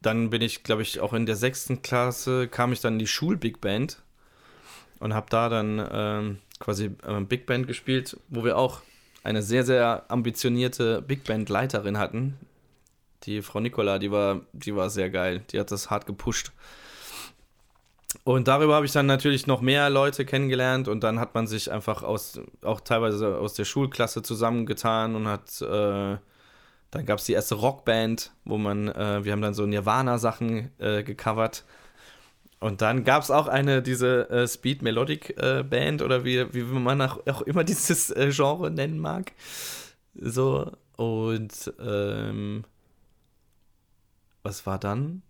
[0.00, 3.08] dann bin ich, glaube ich, auch in der sechsten Klasse kam ich dann in die
[3.08, 4.00] Schul-Big Band
[5.00, 8.82] und habe da dann ähm, quasi äh, Big Band gespielt, wo wir auch
[9.24, 12.38] eine sehr, sehr ambitionierte Big Band-Leiterin hatten.
[13.24, 15.42] Die Frau Nicola, die war, die war sehr geil.
[15.50, 16.52] Die hat das hart gepusht.
[18.22, 21.72] Und darüber habe ich dann natürlich noch mehr Leute kennengelernt und dann hat man sich
[21.72, 26.16] einfach aus, auch teilweise aus der Schulklasse zusammengetan und hat, äh,
[26.94, 31.02] dann gab es die erste Rockband, wo man, äh, wir haben dann so Nirvana-Sachen äh,
[31.02, 31.64] gecovert
[32.60, 36.62] und dann gab es auch eine, diese äh, Speed Melodic äh, Band oder wie, wie
[36.62, 39.32] man auch, immer dieses äh, Genre nennen mag.
[40.14, 42.64] So, und ähm,
[44.44, 45.22] was war dann?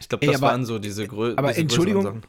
[0.00, 2.22] Ich glaube, das aber, waren so diese, grö aber diese Entschuldigung,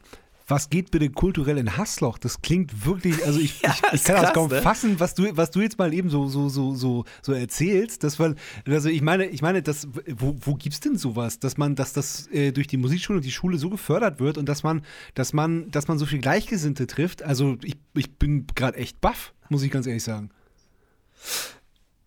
[0.48, 2.18] was geht bitte kulturell in Hassloch?
[2.18, 4.62] Das klingt wirklich, also ich, ja, ich, ich kann krass, das kaum ne?
[4.62, 8.04] fassen, was du, was du jetzt mal eben so, so, so, so, so erzählst.
[8.04, 8.34] Das war,
[8.66, 12.28] also ich meine, ich meine, das, wo, wo gibt's denn sowas, dass man, dass das
[12.28, 14.82] äh, durch die Musikschule und die Schule so gefördert wird und dass man,
[15.14, 17.22] dass man, dass man so viel Gleichgesinnte trifft?
[17.22, 20.30] Also ich, ich bin gerade echt baff, muss ich ganz ehrlich sagen.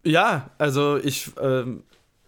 [0.06, 1.84] Ja, also ich, ähm,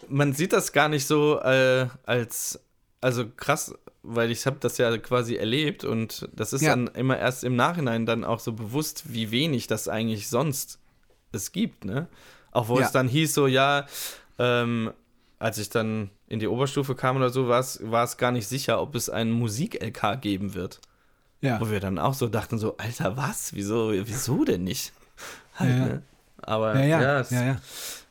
[0.09, 2.59] man sieht das gar nicht so äh, als,
[2.99, 6.71] also krass weil ich habe das ja quasi erlebt und das ist ja.
[6.71, 10.79] dann immer erst im Nachhinein dann auch so bewusst, wie wenig das eigentlich sonst
[11.31, 12.07] es gibt, ne?
[12.51, 12.85] Auch wo ja.
[12.85, 13.85] es dann hieß so, ja,
[14.37, 14.91] ähm,
[15.39, 18.95] als ich dann in die Oberstufe kam oder so, war es gar nicht sicher, ob
[18.95, 20.81] es einen Musik-LK geben wird.
[21.41, 21.59] Ja.
[21.59, 23.53] Wo wir dann auch so dachten so, Alter, was?
[23.53, 24.93] Wieso, wieso denn nicht?
[25.55, 26.03] Halt, ja, ne?
[26.43, 27.61] Aber ja, ja, ja, ja.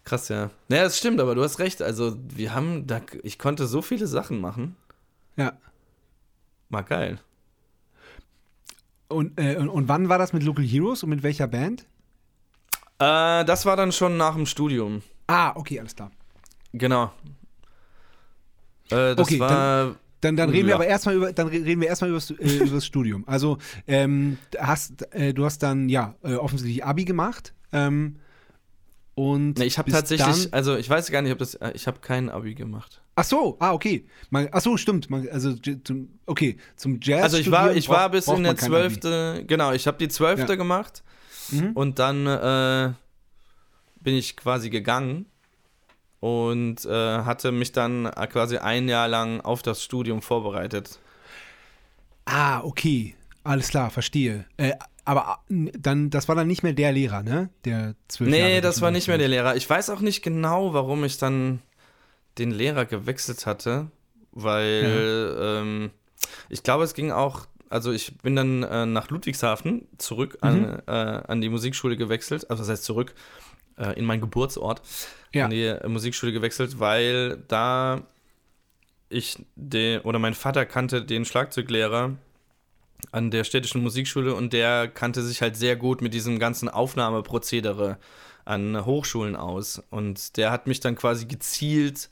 [0.04, 0.50] krass, ja.
[0.68, 1.82] Naja, das stimmt, aber du hast recht.
[1.82, 4.76] Also, wir haben da, ich konnte so viele Sachen machen.
[5.36, 5.52] Ja.
[6.70, 7.18] War geil.
[9.08, 11.86] Und, äh, und, wann war das mit Local Heroes und mit welcher Band?
[12.98, 15.02] Äh, das war dann schon nach dem Studium.
[15.26, 16.12] Ah, okay, alles klar.
[16.72, 17.12] Genau.
[18.90, 19.48] Äh, das okay, war.
[19.50, 20.72] Dann, dann, dann reden ja.
[20.72, 23.24] wir aber erstmal über, dann reden wir erstmal über, äh, das Studium.
[23.26, 27.52] Also, ähm, hast, äh, du hast dann ja äh, offensichtlich Abi gemacht.
[27.72, 28.16] Ähm,
[29.14, 31.98] und nee, ich habe tatsächlich, also ich weiß gar nicht, ob das, äh, ich habe
[32.00, 33.02] kein Abi gemacht.
[33.20, 34.06] Ach so, ah, okay.
[34.30, 35.10] Man, ach so, stimmt.
[35.10, 37.22] Man, also, zum, okay, zum Jazz.
[37.24, 40.54] Also, ich war, ich war bis in der zwölfte, genau, ich habe die zwölfte ja.
[40.54, 41.02] gemacht
[41.50, 41.72] mhm.
[41.72, 42.94] und dann äh,
[44.00, 45.26] bin ich quasi gegangen
[46.20, 50.98] und äh, hatte mich dann quasi ein Jahr lang auf das Studium vorbereitet.
[52.24, 53.14] Ah, okay.
[53.44, 54.46] Alles klar, verstehe.
[54.56, 54.72] Äh,
[55.04, 57.50] aber äh, dann, das war dann nicht mehr der Lehrer, ne?
[57.66, 59.28] Der zwölf Nee, Jahre das war nicht mehr der.
[59.28, 59.56] Lehrer.
[59.56, 61.60] Ich weiß auch nicht genau, warum ich dann
[62.38, 63.90] den Lehrer gewechselt hatte,
[64.32, 65.90] weil ähm,
[66.48, 70.82] ich glaube, es ging auch, also ich bin dann äh, nach Ludwigshafen zurück an, Mhm.
[70.86, 73.14] äh, an die Musikschule gewechselt, also das heißt zurück
[73.76, 74.82] äh, in meinen Geburtsort,
[75.32, 75.44] Ja.
[75.46, 78.02] an die äh, Musikschule gewechselt, weil da
[79.08, 82.16] ich den, oder mein Vater kannte den Schlagzeuglehrer
[83.12, 87.98] an der städtischen Musikschule und der kannte sich halt sehr gut mit diesem ganzen Aufnahmeprozedere
[88.44, 89.82] an Hochschulen aus.
[89.90, 92.10] Und der hat mich dann quasi gezielt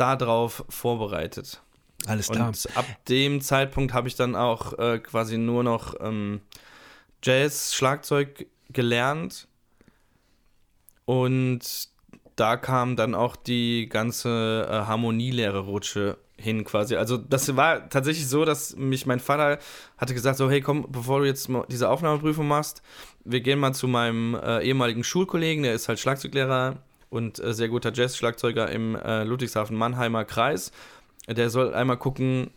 [0.00, 1.62] darauf vorbereitet.
[2.06, 2.48] Alles klar.
[2.48, 6.40] Und ab dem Zeitpunkt habe ich dann auch äh, quasi nur noch ähm,
[7.22, 9.46] Jazz, Schlagzeug gelernt.
[11.04, 11.88] Und
[12.36, 16.96] da kam dann auch die ganze äh, Harmonielehre-Rutsche hin quasi.
[16.96, 19.58] Also das war tatsächlich so, dass mich mein Vater
[19.98, 22.82] hatte gesagt, so hey komm, bevor du jetzt mal diese Aufnahmeprüfung machst,
[23.24, 26.78] wir gehen mal zu meinem äh, ehemaligen Schulkollegen, der ist halt Schlagzeuglehrer
[27.10, 30.72] und äh, sehr guter Jazz-Schlagzeuger im äh, Ludwigshafen-Mannheimer Kreis.
[31.28, 32.50] Der soll einmal gucken,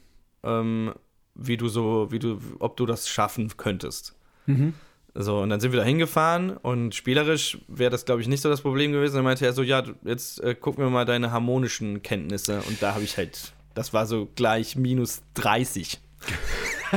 [0.43, 0.93] ähm,
[1.35, 4.15] wie du so, wie du, ob du das schaffen könntest.
[4.45, 4.73] Mhm.
[5.15, 8.49] So, und dann sind wir da hingefahren und spielerisch wäre das, glaube ich, nicht so
[8.49, 9.15] das Problem gewesen.
[9.15, 12.61] Dann meinte er so, ja, jetzt äh, gucken wir mal deine harmonischen Kenntnisse.
[12.67, 15.99] Und da habe ich halt, das war so gleich minus 30.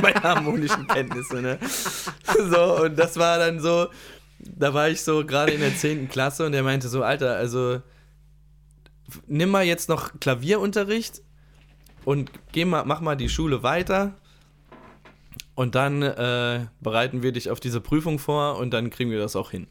[0.01, 1.59] Meine harmonischen Kenntnisse, ne?
[2.49, 3.87] So, und das war dann so,
[4.39, 6.09] da war ich so gerade in der 10.
[6.09, 7.81] Klasse und der meinte so, Alter, also
[9.27, 11.21] nimm mal jetzt noch Klavierunterricht
[12.05, 14.15] und geh mal, mach mal die Schule weiter.
[15.55, 19.35] Und dann äh, bereiten wir dich auf diese Prüfung vor und dann kriegen wir das
[19.35, 19.65] auch hin.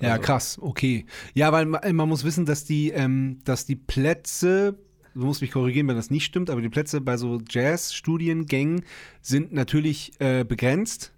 [0.00, 1.06] Ja, Also- krass, okay.
[1.32, 4.78] Ja, weil ma- man muss wissen, dass die, ähm, dass die Plätze,
[5.14, 8.84] du musst mich korrigieren, wenn das nicht stimmt, aber die Plätze bei so Jazz-Studiengängen
[9.22, 11.12] sind natürlich äh, begrenzt.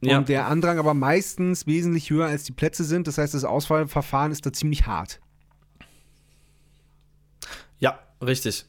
[0.00, 0.18] Ja.
[0.18, 3.06] Und der Andrang aber meistens wesentlich höher als die Plätze sind.
[3.08, 5.20] Das heißt, das Auswahlverfahren ist da ziemlich hart.
[7.78, 8.66] Ja, richtig.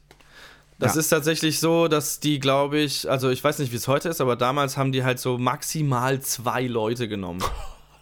[0.78, 1.00] Das Ja.
[1.00, 4.20] ist tatsächlich so, dass die, glaube ich, also ich weiß nicht, wie es heute ist,
[4.20, 7.42] aber damals haben die halt so maximal zwei Leute genommen.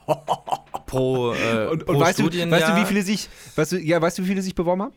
[0.86, 4.00] pro, äh, Und, pro und weißt, du, weißt du, wie viele sich, weißt du, ja,
[4.00, 4.94] weißt du, wie viele sich beworben haben?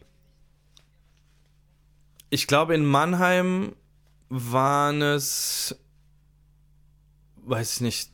[2.30, 3.76] Ich glaube, in Mannheim
[4.30, 5.76] waren es,
[7.44, 8.12] weiß ich nicht,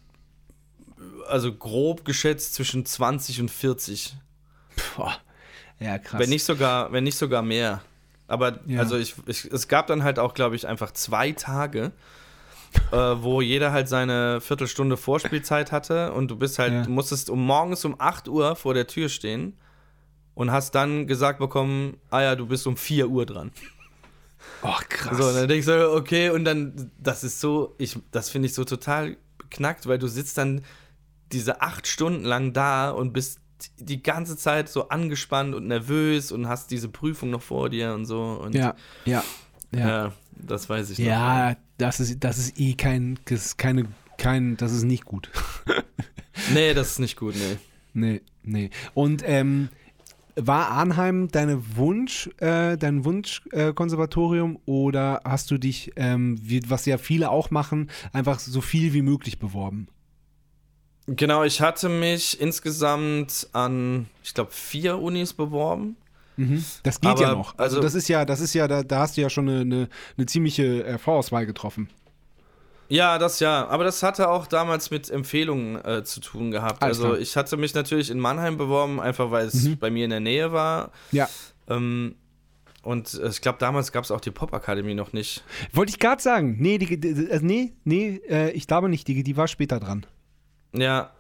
[1.28, 4.16] also grob geschätzt zwischen 20 und 40.
[4.96, 5.16] Boah.
[5.80, 6.20] Ja, krass.
[6.20, 7.82] Wenn nicht sogar, wenn nicht sogar mehr.
[8.28, 8.80] Aber Ja.
[8.80, 11.92] also ich, ich, es gab dann halt auch, glaube ich, einfach zwei Tage,
[12.92, 16.84] äh, wo jeder halt seine Viertelstunde Vorspielzeit hatte und du bist halt, Ja.
[16.84, 19.56] du musstest um morgens um 8 Uhr vor der Tür stehen
[20.34, 23.52] und hast dann gesagt bekommen, ah ja, du bist um 4 Uhr dran.
[24.64, 25.18] oh, krass.
[25.18, 28.54] So, und dann denkst du, okay, und dann, das ist so, ich, das finde ich
[28.54, 30.64] so total beknackt, weil du sitzt dann
[31.32, 33.40] diese acht Stunden lang da und bist
[33.80, 38.06] die ganze Zeit so angespannt und nervös und hast diese Prüfung noch vor dir und
[38.06, 38.22] so.
[38.22, 39.24] Und ja, ja,
[39.72, 39.88] ja.
[39.88, 41.06] ja, das weiß ich noch.
[41.06, 43.86] Ja, das ist, das ist eh kein, das ist keine,
[44.18, 45.32] kein, das ist nicht gut.
[46.54, 47.58] Nee, das ist nicht gut, nee.
[47.94, 48.70] Nee, nee.
[48.94, 49.70] Und ähm,
[50.36, 56.86] war Arnheim deine Wunsch, äh, dein Wunschkonservatorium äh, oder hast du dich, ähm, wie, was
[56.86, 59.88] ja viele auch machen, einfach so viel wie möglich beworben?
[61.08, 65.96] Genau, ich hatte mich insgesamt an, ich glaube, vier Unis beworben.
[66.84, 67.58] Das geht ja Aber, noch.
[67.58, 69.62] Also, also- das ist ja, das ist ja, da, da hast du ja schon eine,
[69.62, 71.90] eine, eine ziemliche äh, Vorauswahl getroffen.
[72.90, 73.68] Ja, das ja.
[73.68, 76.84] Aber das hatte auch damals mit Empfehlungen äh, zu tun gehabt.
[76.84, 77.20] Alles also klar.
[77.20, 79.78] ich hatte mich natürlich in Mannheim beworben, einfach weil es Mhm.
[79.80, 80.92] bei mir in der Nähe war.
[81.12, 81.28] Ja.
[81.70, 82.16] Ähm,
[82.84, 85.44] und äh, ich glaube, damals gab es auch die Popakademie noch nicht.
[85.74, 86.58] Wollte ich gerade sagen.
[86.60, 90.06] Nee, die, die, also nee, nee, äh, ich glaube nicht, die, die war später dran.
[90.80, 91.12] Ja.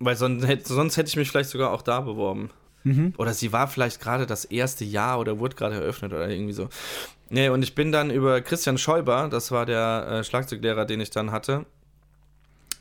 [0.00, 2.50] Weil sonst hätte, sonst hätte ich mich vielleicht sogar auch da beworben.
[2.82, 3.14] Mhm.
[3.16, 6.68] Oder sie war vielleicht gerade das erste Jahr oder wurde gerade eröffnet oder irgendwie so.
[7.30, 11.10] Nee, und ich bin dann über Christian Schäuber, das war der äh, Schlagzeuglehrer, den ich
[11.10, 11.64] dann hatte,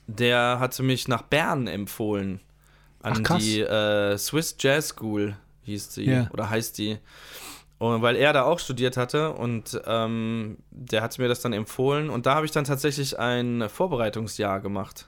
[0.07, 2.41] der hatte mich nach Bern empfohlen.
[3.01, 6.29] An Ach, die äh, Swiss Jazz School hieß sie Ja.
[6.33, 6.97] oder heißt die.
[7.79, 12.09] Und weil er da auch studiert hatte und ähm, der hat mir das dann empfohlen
[12.09, 15.07] und da habe ich dann tatsächlich ein Vorbereitungsjahr gemacht.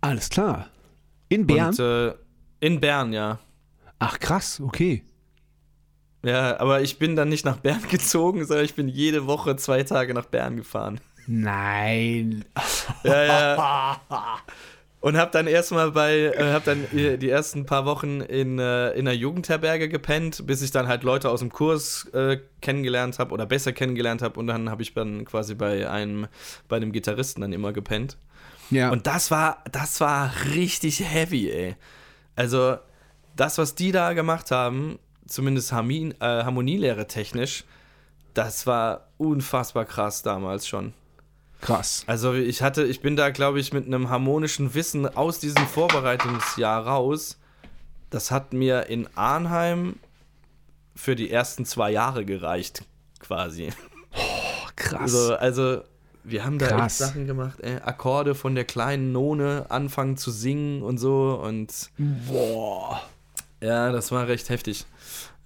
[0.00, 0.68] Alles klar.
[1.28, 1.68] In Bern?
[1.68, 2.14] Und, äh,
[2.60, 3.38] in Bern, ja.
[3.98, 5.02] Ach krass, okay.
[6.24, 9.82] Ja, aber ich bin dann nicht nach Bern gezogen, sondern ich bin jede Woche zwei
[9.82, 11.00] Tage nach Bern gefahren.
[11.26, 12.44] Nein.
[13.04, 14.00] Ja, ja.
[15.00, 19.06] Und habe dann erstmal bei, äh, habe dann die ersten paar Wochen in, äh, in
[19.06, 23.46] einer Jugendherberge gepennt, bis ich dann halt Leute aus dem Kurs äh, kennengelernt habe oder
[23.46, 24.40] besser kennengelernt habe.
[24.40, 26.26] Und dann habe ich dann quasi bei einem,
[26.66, 28.16] bei einem Gitarristen dann immer gepennt.
[28.70, 28.90] Ja.
[28.90, 31.76] Und das war, das war richtig heavy, ey.
[32.36, 32.78] Also,
[33.36, 37.64] das, was die da gemacht haben, zumindest Harmin, äh, Harmonielehre technisch,
[38.34, 40.92] das war unfassbar krass damals schon.
[41.60, 42.04] Krass.
[42.06, 46.86] Also ich hatte, ich bin da, glaube ich, mit einem harmonischen Wissen aus diesem Vorbereitungsjahr
[46.86, 47.38] raus.
[48.10, 49.96] Das hat mir in Arnheim
[50.94, 52.84] für die ersten zwei Jahre gereicht,
[53.18, 53.70] quasi.
[54.14, 55.00] Oh, krass.
[55.00, 55.82] Also, also
[56.30, 56.98] wir haben da echt Krass.
[56.98, 57.76] Sachen gemacht, ey.
[57.76, 63.02] Akkorde von der kleinen None anfangen zu singen und so und Boah.
[63.60, 64.86] ja, das war recht heftig.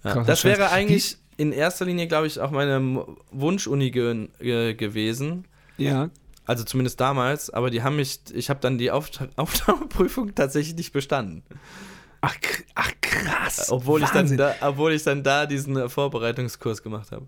[0.03, 4.73] Ja, Krasser das wäre eigentlich in erster Linie, glaube ich, auch meine Wunschuni ge ge
[4.73, 5.45] gewesen.
[5.77, 6.09] Ja.
[6.45, 8.91] Also zumindest damals, aber die haben mich, ich habe dann die
[9.35, 11.43] Aufnahmeprüfung tatsächlich nicht bestanden.
[12.21, 12.35] Ach,
[12.75, 13.69] ach krass.
[13.71, 17.27] Obwohl ich, dann da, obwohl ich dann da diesen Vorbereitungskurs gemacht habe.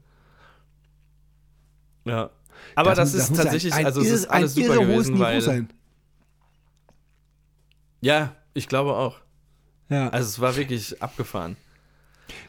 [2.06, 2.30] Ja.
[2.76, 5.20] Aber das, mu- ist muss ein- tatsächlich, ein, also es ist alles ein super gewesen,
[5.20, 5.42] weil.
[5.42, 5.70] sein.
[8.02, 9.20] Ja, ich glaube auch.
[9.90, 10.10] Ja.
[10.10, 11.56] Also es war wirklich abgefahren.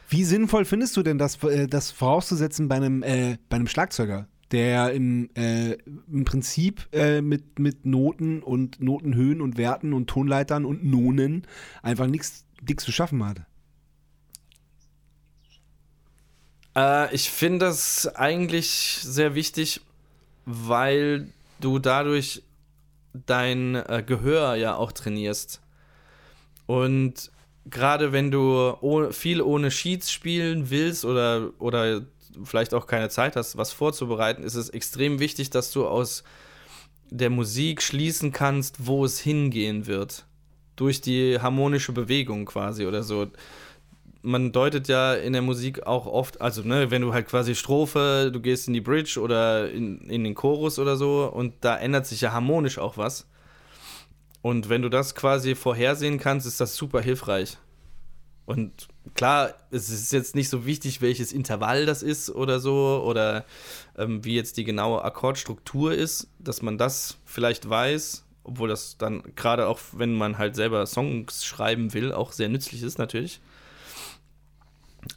[0.09, 4.27] Wie sinnvoll findest du denn das, äh, das vorauszusetzen bei einem, äh, bei einem Schlagzeuger,
[4.51, 5.73] der im, äh,
[6.11, 11.45] im Prinzip äh, mit, mit Noten und Notenhöhen und Werten und Tonleitern und Nonen
[11.83, 12.45] einfach nichts
[12.77, 13.41] zu schaffen hat?
[16.75, 19.81] Äh, ich finde das eigentlich sehr wichtig,
[20.47, 21.27] weil
[21.59, 22.41] du dadurch
[23.25, 25.61] dein äh, Gehör ja auch trainierst.
[26.65, 27.31] Und
[27.65, 32.03] gerade wenn du oh, viel ohne Sheets spielen willst oder, oder
[32.45, 36.23] vielleicht auch keine Zeit hast, was vorzubereiten, ist es extrem wichtig, dass du aus
[37.09, 40.25] der Musik schließen kannst, wo es hingehen wird.
[40.77, 43.27] Durch die harmonische Bewegung quasi oder so
[44.27, 48.29] man deutet ja in der Musik auch oft, also ne, wenn du halt quasi Strophe,
[48.31, 52.05] du gehst in die Bridge oder in, in den Chorus oder so und da ändert
[52.05, 53.25] sich ja harmonisch auch was.
[54.41, 57.57] Und wenn du das quasi vorhersehen kannst, ist das super hilfreich.
[58.45, 63.45] Und klar, es ist jetzt nicht so wichtig, welches Intervall das ist oder so, oder
[63.97, 69.23] ähm, wie jetzt die genaue Akkordstruktur ist, dass man das vielleicht weiß, obwohl das dann
[69.35, 73.39] gerade auch, wenn man halt selber Songs schreiben will, auch sehr nützlich ist natürlich.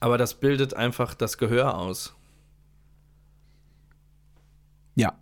[0.00, 2.14] Aber das bildet einfach das Gehör aus.
[4.94, 5.14] Ja.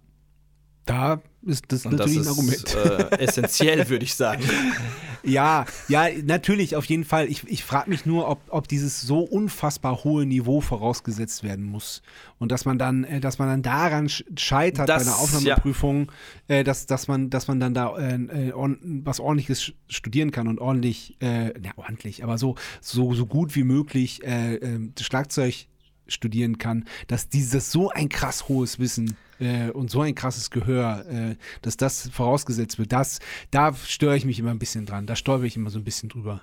[0.85, 2.55] Da ist das Und das natürlich ein Argument.
[2.65, 4.43] ist äh, essentiell, würde ich sagen.
[5.23, 7.27] Ja, ja, natürlich, auf jeden Fall.
[7.29, 12.03] Ich, ich frage mich nur, ob, ob dieses so unfassbar hohe Niveau vorausgesetzt werden muss.
[12.39, 16.13] Und dass man dann, äh, dass man dann daran sch- scheitert Das- bei einer Aufnahmeprüfung,
[16.49, 18.15] äh, dass, dass, man, dass man dann da äh,
[18.49, 23.27] äh, on, was ordentliches studieren kann und ordentlich, äh, na, ordentlich, aber so, so, so
[23.27, 25.67] gut wie möglich äh, äh, Schlagzeug
[26.07, 31.05] studieren kann, dass dieses so ein krass hohes Wissen äh, und so ein krasses Gehör,
[31.09, 33.21] äh, dass das vorausgesetzt wird, das,
[33.51, 36.09] da störe ich mich immer ein bisschen dran, da stolper ich immer so ein bisschen
[36.09, 36.43] drüber.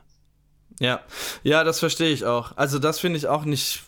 [0.79, 1.01] Ja,
[1.43, 2.57] ja, das verstehe ich auch.
[2.57, 3.83] Also das finde ich auch nicht,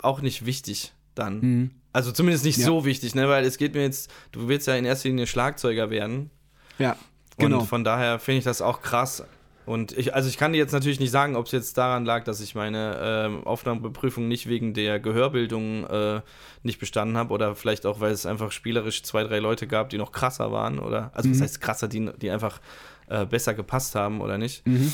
[0.00, 1.40] auch nicht wichtig dann.
[1.40, 1.70] Mhm.
[1.92, 2.66] Also zumindest nicht Ja.
[2.66, 3.28] so wichtig, ne?
[3.28, 6.30] Weil es geht mir jetzt, du willst ja in erster Linie Schlagzeuger werden.
[6.78, 6.96] Ja,
[7.36, 7.60] genau.
[7.60, 9.24] Und von daher finde ich das auch krass.
[9.70, 12.24] Und ich, also ich kann dir jetzt natürlich nicht sagen, ob es jetzt daran lag,
[12.24, 16.20] dass ich meine ähm, Aufnahmeprüfung nicht wegen der Gehörbildung äh,
[16.64, 19.98] nicht bestanden habe oder vielleicht auch, weil es einfach spielerisch zwei, drei Leute gab, die
[19.98, 21.42] noch krasser waren oder, also was Mhm.
[21.42, 22.60] heißt krasser, die, die einfach
[23.08, 24.66] äh, besser gepasst haben oder nicht.
[24.66, 24.92] Mhm.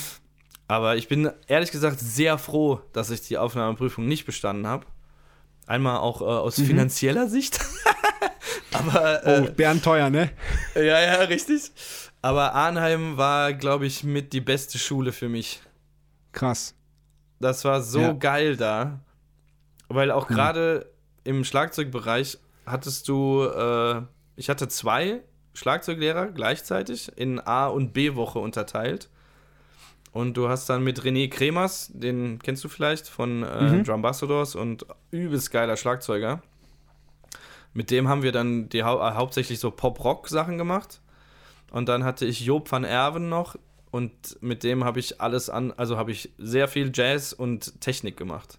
[0.69, 4.85] Aber ich bin ehrlich gesagt sehr froh, dass ich die Aufnahmeprüfung nicht bestanden habe.
[5.67, 6.65] Einmal auch äh, aus Mhm.
[6.67, 7.59] finanzieller Sicht.
[8.73, 10.31] Aber Oh, äh, Bernd teuer, ne?
[10.75, 11.71] ja, ja, richtig.
[12.27, 15.61] Aber Arnheim war, glaube ich, mit die beste Schule für mich.
[16.33, 16.75] Krass.
[17.39, 18.13] Das war so Ja.
[18.15, 18.99] geil da.
[19.89, 20.91] Weil auch gerade
[21.23, 24.03] im Schlagzeugbereich hattest du, äh,
[24.35, 25.23] ich hatte zwei
[25.55, 29.09] Schlagzeuglehrer gleichzeitig in A- und B-Woche unterteilt.
[30.11, 33.85] Und du hast dann mit René Kremers, den kennst du vielleicht von äh, Mhm.
[33.85, 36.43] Drumbassadors und übelst geiler Schlagzeuger.
[37.73, 41.01] Mit dem haben wir dann die hau äh, hauptsächlich so Pop-Rock-Sachen gemacht.
[41.71, 43.57] Und dann hatte ich Job van Erven noch
[43.91, 48.17] und mit dem habe ich alles an, also habe ich sehr viel Jazz und Technik
[48.17, 48.59] gemacht.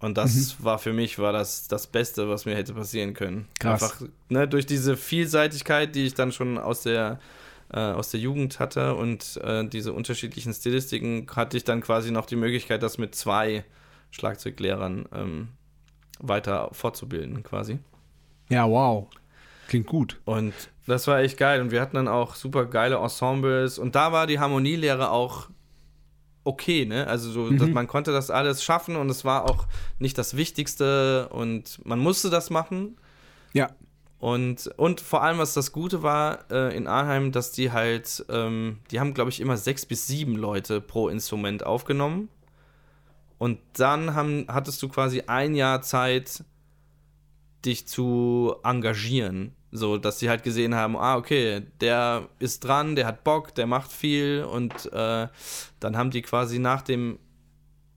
[0.00, 0.64] Und das Mhm.
[0.64, 3.46] war für mich war das das Beste, was mir hätte passieren können.
[3.60, 3.82] Krass.
[3.82, 7.20] Einfach ne, durch diese Vielseitigkeit, die ich dann schon aus der
[7.72, 12.26] äh, aus der Jugend hatte und äh, diese unterschiedlichen Stilistiken hatte ich dann quasi noch
[12.26, 13.64] die Möglichkeit, das mit zwei
[14.10, 15.48] Schlagzeuglehrern ähm,
[16.18, 17.78] weiter fortzubilden quasi.
[18.50, 19.08] Ja, wow.
[19.68, 20.20] Klingt gut.
[20.26, 20.52] Und
[20.86, 24.26] Das war echt geil und wir hatten dann auch super geile Ensembles und da war
[24.26, 25.48] die Harmonielehre auch
[26.44, 27.06] okay, ne?
[27.06, 27.58] Also so, Mhm.
[27.58, 29.66] dass man konnte das alles schaffen und es war auch
[30.00, 32.96] nicht das Wichtigste und man musste das machen.
[33.52, 33.70] Ja.
[34.18, 38.78] Und, und vor allem, was das Gute war äh, in Arnheim, dass die halt, ähm,
[38.90, 42.28] die haben, glaube ich, immer sechs bis sieben Leute pro Instrument aufgenommen.
[43.38, 46.44] Und dann haben, hattest du quasi ein Jahr Zeit,
[47.64, 49.54] dich zu engagieren.
[49.70, 53.66] So, dass sie halt gesehen haben, ah, okay, der ist dran, der hat Bock, der
[53.66, 54.44] macht viel.
[54.44, 55.28] Und äh,
[55.80, 57.18] dann haben die quasi nach dem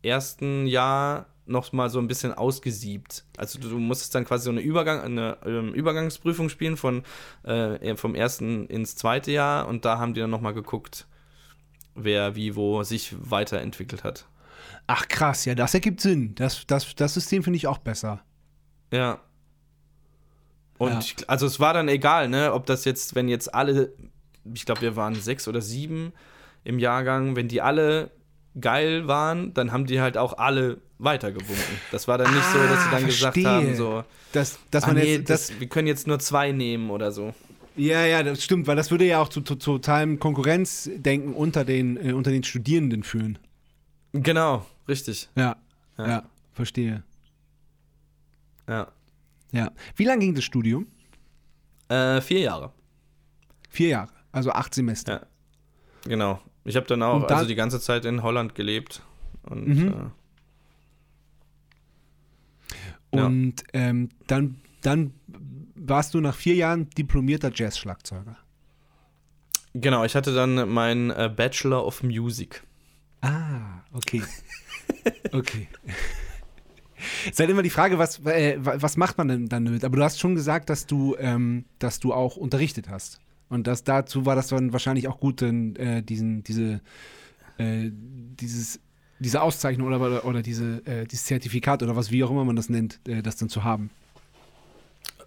[0.02, 3.26] ersten Jahr noch mal so ein bisschen ausgesiebt.
[3.38, 7.04] Also du, du musstest dann quasi so eine, Übergang, eine ähm, Übergangsprüfung spielen von
[7.44, 11.08] äh, vom ersten ins zweite Jahr und da haben die dann noch mal geguckt,
[11.94, 14.28] wer wie wo sich weiterentwickelt hat.
[14.88, 16.36] Ach krass, ja, das ergibt Sinn.
[16.36, 18.24] Das, das, das System finde ich auch besser.
[18.92, 19.20] Ja.
[20.78, 21.00] Und Ja.
[21.00, 23.94] ich- also es war dann egal, ne, ob das jetzt, wenn jetzt alle,
[24.54, 26.12] ich glaube, wir waren sechs oder sieben
[26.64, 28.12] im Jahrgang, wenn die alle
[28.60, 31.82] geil waren, dann haben die halt auch alle weitergewunken.
[31.92, 33.48] Das war dann nicht so, dass sie Ah, dann gesagt verstehe.
[33.48, 36.52] haben, so, Das, dass ah, man nee, jetzt, das, das, wir können jetzt nur zwei
[36.52, 37.34] nehmen oder so.
[37.76, 41.98] ja, ja, das stimmt, weil das würde ja auch zu, zu totalem Konkurrenzdenken unter den,
[41.98, 43.38] äh, unter den Studierenden führen.
[44.14, 45.28] Genau, richtig.
[45.36, 45.58] Ja,
[45.98, 46.24] ja, Ja.
[46.54, 47.04] verstehe.
[48.68, 48.88] Ja.
[49.56, 49.72] Ja.
[49.96, 50.88] Wie lange ging das Studium?
[51.88, 52.74] Äh, vier Jahre.
[53.70, 55.14] Vier Jahre, also acht Semester.
[55.14, 55.28] Ja.
[56.10, 56.42] Genau.
[56.64, 59.02] Ich habe dann auch dann- also die ganze Zeit in Holland gelebt.
[59.44, 59.88] Und Mhm.
[59.88, 59.94] äh,
[63.18, 63.26] Ja.
[63.28, 65.14] Und ähm, dann, dann
[65.76, 68.38] warst du nach vier Jahren diplomierter Jazz-Schlagzeuger.
[69.74, 72.64] genau, ich hatte dann meinen äh, Bachelor of Music.
[73.22, 74.22] Ah, okay.
[75.32, 75.68] Okay.
[77.26, 79.84] Es ist halt immer die Frage, was, äh, wa- was macht man denn dann damit?
[79.84, 83.20] Aber du hast schon gesagt, dass du, ähm, dass du auch unterrichtet hast.
[83.50, 86.82] Und das, dazu war das dann wahrscheinlich auch gut, dann, äh, diesen, diese,
[87.58, 88.80] äh, dieses,
[89.20, 92.56] diese Auszeichnung oder, oder, oder diese, äh, dieses Zertifikat oder was, wie auch immer man
[92.56, 93.90] das nennt, äh, das dann zu haben.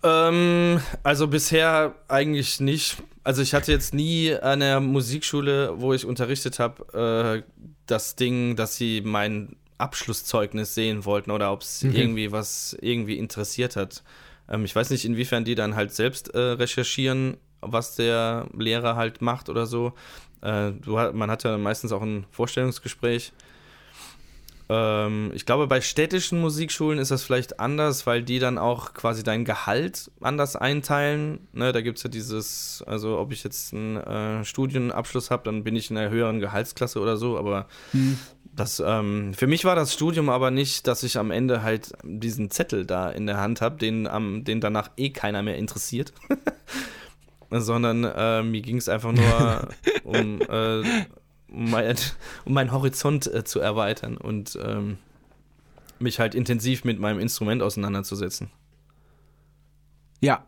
[0.03, 3.03] Ähm, also bisher eigentlich nicht.
[3.25, 7.51] Also ich hatte jetzt nie an der Musikschule, wo ich unterrichtet habe, äh,
[7.87, 11.95] das Ding, dass sie mein Abschlusszeugnis sehen wollten oder ob es Mhm.
[11.95, 14.03] irgendwie was irgendwie interessiert hat.
[14.49, 19.23] Ähm, ich weiß nicht, inwiefern die dann halt selbst äh, recherchieren, was der Lehrer halt
[19.23, 19.93] macht oder so.
[20.43, 23.33] Äh, du, man hat ja meistens auch ein Vorstellungsgespräch.
[24.71, 29.23] Ähm, ich glaube, bei städtischen Musikschulen ist das vielleicht anders, weil die dann auch quasi
[29.23, 31.49] dein Gehalt anders einteilen.
[31.53, 35.65] Ne, da gibt es ja dieses, also ob ich jetzt einen äh, Studienabschluss habe, dann
[35.65, 37.67] bin ich in einer höheren Gehaltsklasse oder so, aber
[38.55, 42.51] das, ähm, für mich war das Studium aber nicht, dass ich am Ende halt diesen
[42.51, 46.13] Zettel da in der Hand habe, den, am- den danach eh keiner mehr interessiert.
[47.51, 49.69] Sondern äh, mir ging es einfach nur
[50.05, 50.83] um, äh,
[51.51, 51.97] um, mein,
[52.45, 54.99] um meinen Horizont äh, zu erweitern und ähm,
[55.99, 58.51] mich halt intensiv mit meinem Instrument auseinanderzusetzen.
[60.21, 60.45] Ja.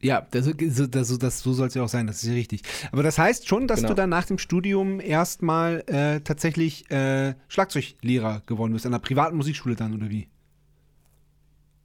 [0.00, 0.52] Ja, das, so,
[0.86, 2.60] das, das, so soll es ja auch sein, das ist ja richtig.
[2.92, 3.88] Aber das heißt schon, dass Genau.
[3.90, 9.34] du dann nach dem Studium erstmal äh, tatsächlich äh, Schlagzeuglehrer geworden bist, an einer privaten
[9.36, 10.28] Musikschule dann, oder wie?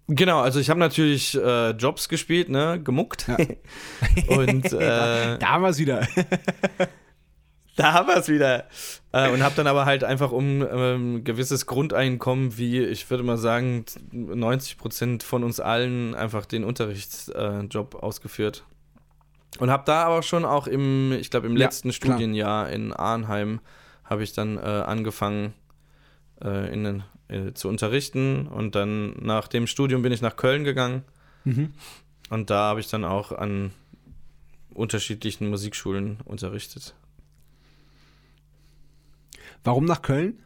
[0.08, 3.28] Genau, also ich habe natürlich äh, Jobs gespielt, ne, gemuckt.
[3.28, 3.38] Ja.
[4.38, 6.06] und äh, Da wir es wieder.
[7.80, 8.66] Da haben wir es wieder.
[9.14, 13.38] Äh, und habe dann aber halt einfach um ähm, gewisses Grundeinkommen, wie ich würde mal
[13.38, 18.66] sagen, 90 Prozent von uns allen einfach den Unterrichtsjob äh, ausgeführt.
[19.60, 22.18] Und habe da aber schon auch im, ich glaube, im Ja, letzten klar.
[22.18, 23.62] Studienjahr in Arnheim
[24.04, 25.54] habe ich dann äh, angefangen
[26.44, 28.48] äh, in, äh, zu unterrichten.
[28.48, 31.06] Und dann nach dem Studium bin ich nach Köln gegangen.
[31.46, 31.72] Mhm.
[32.30, 33.72] Und da habe ich dann auch an
[34.74, 36.94] unterschiedlichen Musikschulen unterrichtet.
[39.64, 40.40] Warum nach Köln?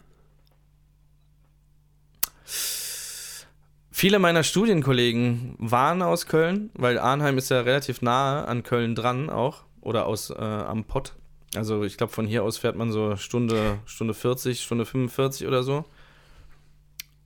[3.91, 9.29] Viele meiner Studienkollegen waren aus Köln, weil Arnheim ist ja relativ nahe an Köln dran
[9.29, 11.13] auch oder aus äh, am Pott.
[11.55, 15.63] Also ich glaube, von hier aus fährt man so Stunde, Stunde 40, Stunde 45 oder
[15.63, 15.85] so.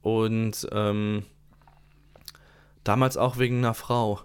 [0.01, 1.23] Und ähm,
[2.83, 4.21] damals auch wegen einer Frau.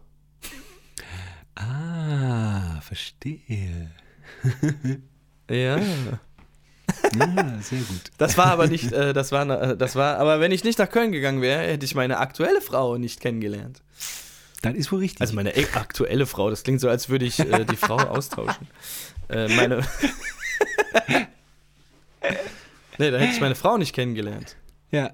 [1.54, 3.90] Ah, verstehe.
[5.48, 5.80] Ja.
[7.18, 8.10] Ja, sehr gut.
[8.18, 10.88] Das war aber nicht, äh, das war, äh, das war, aber wenn ich nicht nach
[10.90, 13.82] Köln gegangen wäre, hätte ich meine aktuelle Frau nicht kennengelernt.
[14.62, 15.20] Dann ist wohl richtig.
[15.20, 18.68] Also meine e- aktuelle Frau, das klingt so, als würde ich äh, die Frau austauschen.
[19.28, 19.82] Äh, meine.
[22.98, 24.56] nee, da hätte ich meine Frau nicht kennengelernt.
[24.90, 25.10] ja.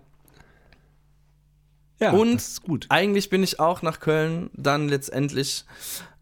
[2.01, 2.87] Ja, Und- das ist gut.
[2.91, 5.65] Eigentlich bin ich auch nach Köln dann letztendlich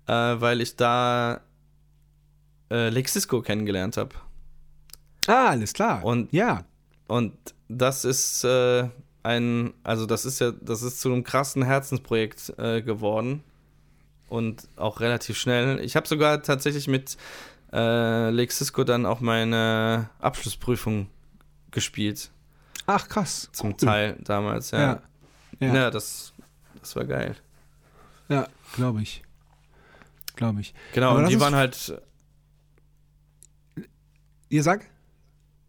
[0.07, 1.41] äh, weil ich da
[2.71, 4.15] äh, Lexisco kennengelernt habe.
[5.27, 6.05] Ah, alles klar.
[6.05, 6.65] Und ja.
[7.09, 7.35] Und
[7.69, 8.89] das ist äh,
[9.23, 13.43] ein, also das ist ja, das ist zu einem krassen Herzensprojekt äh, geworden.
[14.29, 15.79] Und auch relativ schnell.
[15.81, 17.17] Ich habe sogar tatsächlich mit
[17.73, 21.09] äh, Lexisco dann auch meine Abschlussprüfung
[21.71, 22.31] gespielt.
[22.87, 23.49] Ach, krass.
[23.53, 23.77] Zum cool.
[23.77, 24.81] Teil damals, ja.
[24.81, 25.03] Ja.
[25.61, 26.33] Ja, Ja, das,
[26.81, 27.37] das war geil.
[28.29, 29.23] ja glaube ich.
[30.37, 30.75] Glaube ich.
[30.93, 32.01] Genau, Aber und die waren halt,
[34.49, 34.87] Ihr sagt?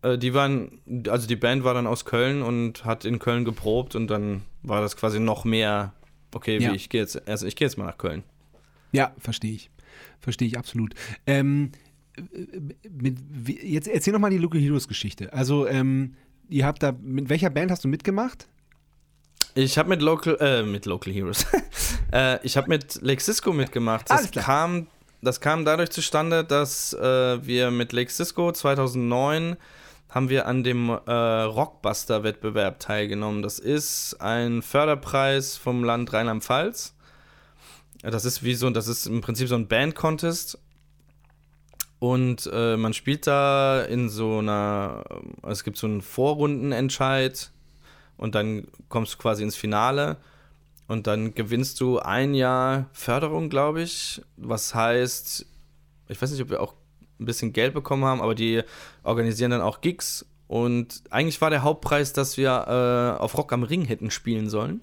[0.01, 0.79] Äh, die waren,
[1.09, 4.81] also die Band war dann aus Köln und hat in Köln geprobt und dann war
[4.81, 5.93] das quasi noch mehr,
[6.33, 6.71] okay, Ja.
[6.71, 8.23] wie ich gehe jetzt, also ich gehe jetzt mal nach Köln.
[8.91, 9.69] Ja, verstehe ich.
[10.19, 10.93] Verstehe ich absolut.
[11.25, 11.71] Ähm,
[12.89, 15.31] mit, wie- jetzt erzähl noch mal die Local Heroes Geschichte.
[15.33, 16.15] Also, ähm,
[16.49, 18.47] ihr habt da, mit welcher Band hast du mitgemacht?
[19.55, 21.45] Ich habe mit Local, äh, mit Local Heroes.
[22.11, 24.09] äh, ich habe mit Lexisco mitgemacht.
[24.09, 24.87] Das kam,
[25.21, 29.57] das kam dadurch zustande, dass äh, wir mit Lexisco 2009
[30.09, 33.41] haben wir an dem äh, Rockbuster-Wettbewerb teilgenommen.
[33.41, 36.95] Das ist ein Förderpreis vom Land Rheinland-Pfalz.
[38.01, 40.59] Das ist wie so, das ist im Prinzip so ein Band-Contest.
[41.99, 45.03] Und äh, man spielt da in so einer,
[45.43, 47.51] es gibt so einen Vorrundenentscheid
[48.17, 50.17] und dann kommst du quasi ins Finale
[50.87, 55.45] und dann gewinnst du ein Jahr Förderung, glaube ich, was heißt,
[56.07, 56.75] ich weiß nicht, ob wir auch
[57.19, 58.61] ein bisschen Geld bekommen haben, aber die
[59.03, 62.49] organisieren dann auch Gigs und eigentlich war der Hauptpreis, dass wir
[63.17, 64.81] äh, auf Rock am Ring hätten spielen sollen.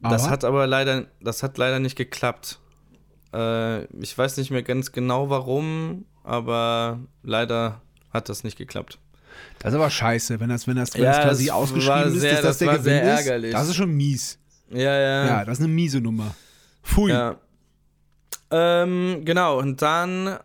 [0.00, 2.58] Das Aber- hat aber leider, das hat leider nicht geklappt.
[3.32, 7.80] Äh, ich weiß nicht mehr ganz genau warum, aber leider
[8.12, 8.98] hat das nicht geklappt.
[9.60, 12.06] Das ist aber scheiße, wenn das, wenn das, wenn Ja, das quasi es ausgeschrieben war
[12.06, 13.08] ist, sehr- dass das, das der Gewinn sehr ist.
[13.26, 13.52] ärgerlich.
[13.52, 14.38] Das ist schon mies.
[14.70, 15.26] Ja, ja.
[15.26, 16.34] Ja, das ist eine miese Nummer.
[16.82, 17.10] Pfui.
[17.10, 17.36] Ja.
[18.52, 20.38] Ähm, genau, und dann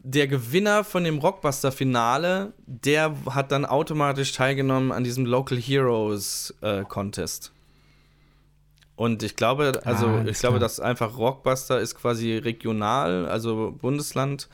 [0.00, 6.84] der Gewinner von dem Rockbuster-Finale, der hat dann automatisch teilgenommen an diesem Local Heroes äh,
[6.84, 7.52] Contest.
[8.96, 14.48] Und ich glaube, also Ah, ich glaube, dass einfach Rockbuster ist quasi regional, also Bundesland.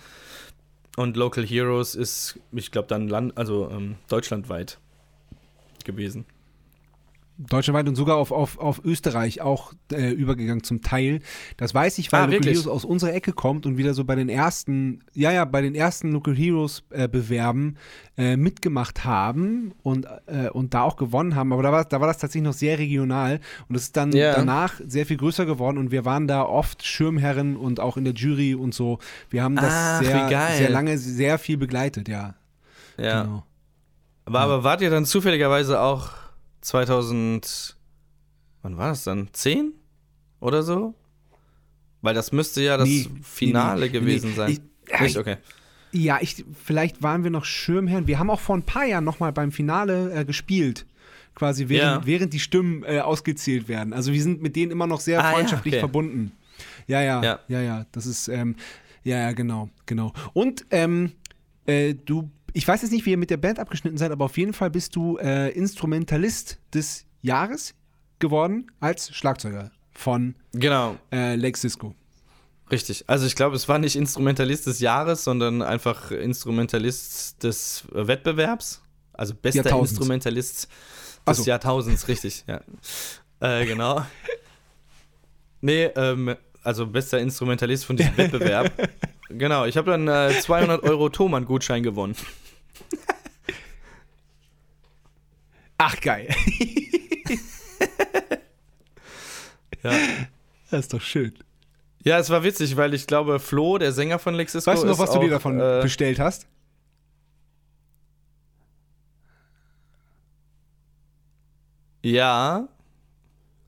[0.97, 4.79] Und Local Heroes ist, ich glaube, dann Land, also ähm, deutschlandweit
[5.85, 6.27] gewesen.
[7.37, 11.21] Deutschlandweit und sogar auf, auf, auf Österreich auch äh, übergegangen zum Teil.
[11.57, 12.43] Das weiß ich, weil Ah, Local?
[12.45, 15.75] Heroes aus unserer Ecke kommt und wieder so bei den ersten, ja, ja, bei den
[15.75, 17.77] ersten Local Heroes äh, Bewerben
[18.17, 21.53] äh, mitgemacht haben und, äh, und da auch gewonnen haben.
[21.53, 24.35] Aber da war, da war das tatsächlich noch sehr regional und es ist dann Ja.
[24.37, 28.15] danach sehr viel größer geworden und wir waren da oft Schirmherren und auch in der
[28.15, 29.01] Jury und so.
[29.31, 32.35] Wir haben das Ach, sehr, sehr lange, sehr viel begleitet, ja.
[32.97, 33.23] Ja.
[33.25, 33.45] Genau.
[34.27, 36.11] War, aber wart ihr dann zufälligerweise auch
[36.65, 37.77] 2000,
[38.63, 39.29] wann war das dann?
[39.33, 39.73] 10
[40.41, 40.95] oder so?
[42.03, 44.51] Weil das müsste ja das Nee, Finale nee, nee, gewesen sein.
[44.51, 44.61] Ich-
[44.91, 45.13] ja, Nicht?
[45.13, 45.37] ich- Okay.
[45.93, 48.07] Ja, ich, vielleicht waren wir noch Schirmherren.
[48.09, 50.87] Wir haben auch vor ein paar Jahren nochmal beim Finale äh, gespielt.
[51.37, 52.07] Quasi während, Ja.
[52.07, 53.93] während die Stimmen äh, ausgezählt werden.
[53.93, 55.81] Also wir sind mit denen immer noch sehr Ah, ja, freundschaftlich okay.
[55.81, 56.33] verbunden.
[56.89, 57.61] Ja, ja, ja, Ja.
[57.61, 58.57] ja, Das ist, ähm,
[59.05, 60.13] ja, ja, genau, genau.
[60.33, 61.13] Und ähm,
[61.67, 64.39] äh, du, ich weiß jetzt nicht, wie ihr mit der Band abgeschnitten seid, aber auf
[64.39, 67.75] jeden Fall bist du äh, Instrumentalist des Jahres
[68.21, 71.95] geworden als Schlagzeuger von Genau, äh, Lex Cisco.
[72.71, 73.05] richtig.
[73.09, 78.81] Also ich glaube, es war nicht Instrumentalist des Jahres, sondern einfach Instrumentalist des Wettbewerbs.
[79.13, 79.77] Also bester.
[79.79, 80.69] Instrumentalist
[81.29, 81.45] des so.
[81.45, 82.61] Jahrtausends, richtig, ja.
[83.41, 84.05] Äh, genau.
[85.61, 88.71] Nee, ähm, also bester Instrumentalist von diesem Wettbewerb.
[89.31, 92.15] Genau, ich habe dann äh, 200 Euro Thomann-Gutschein gewonnen.
[95.79, 96.29] Ach, geil.
[99.85, 99.93] Ja.
[100.71, 101.35] Das ist doch schön.
[102.03, 104.99] Ja, es war witzig, weil ich glaube, Flo, der Sänger von Lexisco, Weißt du noch,
[104.99, 106.47] was du dir auch, davon äh, bestellt hast?
[112.03, 112.69] Ja.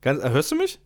[0.00, 0.78] Ganz, hörst du mich?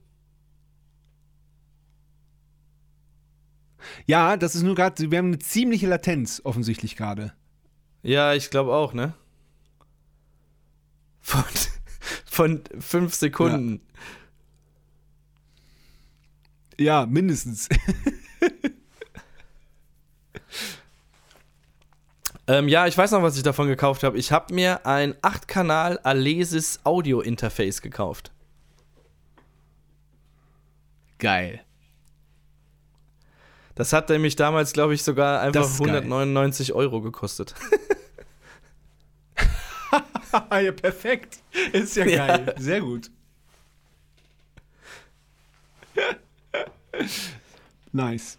[4.06, 7.32] Ja, das ist nur gerade, wir haben eine ziemliche Latenz offensichtlich gerade.
[8.02, 9.14] Ja, ich glaube auch, ne?
[11.20, 11.44] Von,
[12.24, 13.80] von fünf Sekunden.
[16.78, 17.68] Ja, mindestens.
[22.50, 24.18] Ähm, ja, ich weiß noch, was ich davon gekauft habe.
[24.18, 28.32] Ich habe mir ein 8-Kanal Alesis Audio Interface gekauft.
[31.20, 31.60] Geil.
[33.76, 35.90] Das hat nämlich damals, glaube ich, sogar einfach Das ist geil.
[35.90, 37.54] 199 Euro gekostet.
[40.50, 41.38] ja, perfekt.
[41.72, 42.26] Ist ja Ja.
[42.26, 42.54] geil.
[42.58, 43.10] Sehr gut.
[47.92, 48.38] Nice.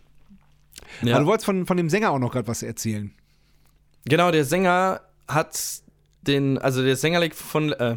[1.02, 1.16] Ja.
[1.16, 3.12] Aber du wolltest von, von dem Sänger auch noch gerade was erzählen.
[4.06, 5.60] Genau, der Sänger hat
[6.22, 7.96] den, also der Sänger von, äh,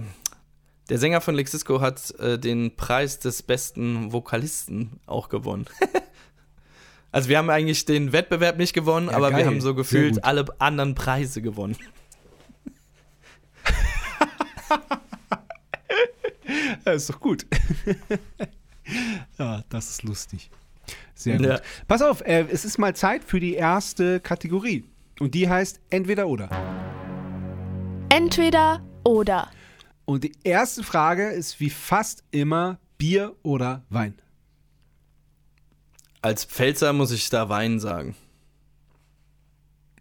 [0.89, 5.67] der Sänger von Lexisco hat äh, den Preis des besten Vokalisten auch gewonnen.
[7.13, 9.41] also wir haben eigentlich den Wettbewerb nicht gewonnen, Ja, aber geil.
[9.41, 11.77] wir haben so gefühlt alle anderen Preise gewonnen.
[16.85, 17.47] Ja, ist doch gut.
[19.39, 20.51] ja, das ist lustig.
[21.15, 21.47] Sehr gut.
[21.47, 21.61] Ja.
[21.89, 24.85] Pass auf, äh, es ist mal Zeit für die erste Kategorie.
[25.21, 26.51] Und die heißt entweder oder.
[28.11, 29.51] Entweder oder.
[30.05, 34.19] Und die erste Frage ist wie fast immer Bier oder Wein.
[36.21, 38.15] Als Pfälzer muss ich da Wein sagen.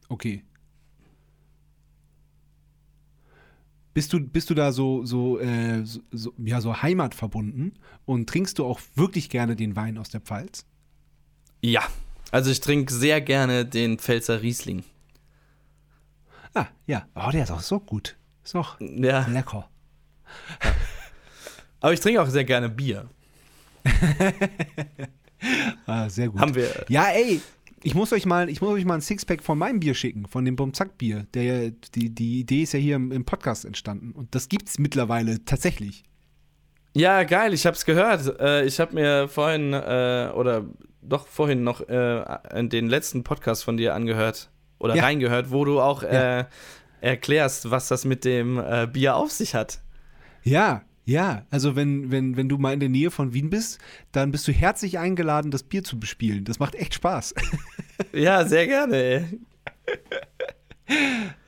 [0.09, 0.43] Okay.
[3.93, 8.57] Bist du, bist du da so, so, äh, so, so, ja, so heimatverbunden und trinkst
[8.57, 10.65] du auch wirklich gerne den Wein aus der Pfalz?
[11.61, 11.83] Ja,
[12.31, 14.83] also ich trinke sehr gerne den Pfälzer Riesling.
[16.55, 17.07] Ah, ja.
[17.15, 18.15] Oh, der ist auch so gut.
[18.43, 19.69] Ist auch Ja, lecker.
[21.79, 23.09] aber ich trinke auch sehr gerne Bier.
[25.85, 26.39] Ah, sehr gut.
[26.39, 26.85] Haben wir.
[26.87, 27.41] Ja, ey,
[27.83, 30.45] ich muss euch mal, ich muss euch mal ein Sixpack von meinem Bier schicken, von
[30.45, 31.27] dem Bumzack-Bier.
[31.33, 34.11] Der, die, die Idee ist ja hier im, im Podcast entstanden.
[34.13, 36.03] Und das gibt's mittlerweile tatsächlich.
[36.95, 38.39] Ja, geil, ich hab's gehört.
[38.39, 40.65] Äh, ich habe mir vorhin, äh, oder
[41.01, 42.23] doch vorhin noch äh,
[42.69, 45.03] den letzten Podcast von dir angehört oder Ja.
[45.03, 46.39] reingehört, wo du auch Ja.
[46.41, 46.45] äh,
[47.01, 49.81] erklärst, was das mit dem äh, Bier auf sich hat.
[50.43, 51.45] Ja, ja.
[51.49, 53.79] Also wenn, wenn, wenn du mal in der Nähe von Wien bist,
[54.11, 56.45] dann bist du herzlich eingeladen, das Bier zu bespielen.
[56.45, 57.33] Das macht echt Spaß.
[58.11, 59.29] Ja, sehr gerne.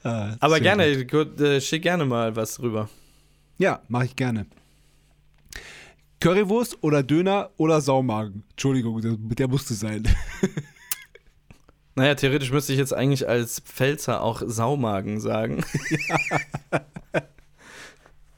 [0.03, 1.41] Ah, Aber gerne, gut.
[1.41, 2.88] äh, schick gerne mal was rüber.
[3.58, 4.45] Ja, mache ich gerne.
[6.20, 8.43] Currywurst oder Döner oder Saumagen.
[8.51, 10.03] Entschuldigung, der, der musste sein.
[11.95, 15.64] Naja, theoretisch müsste ich jetzt eigentlich als Pfälzer auch Saumagen sagen.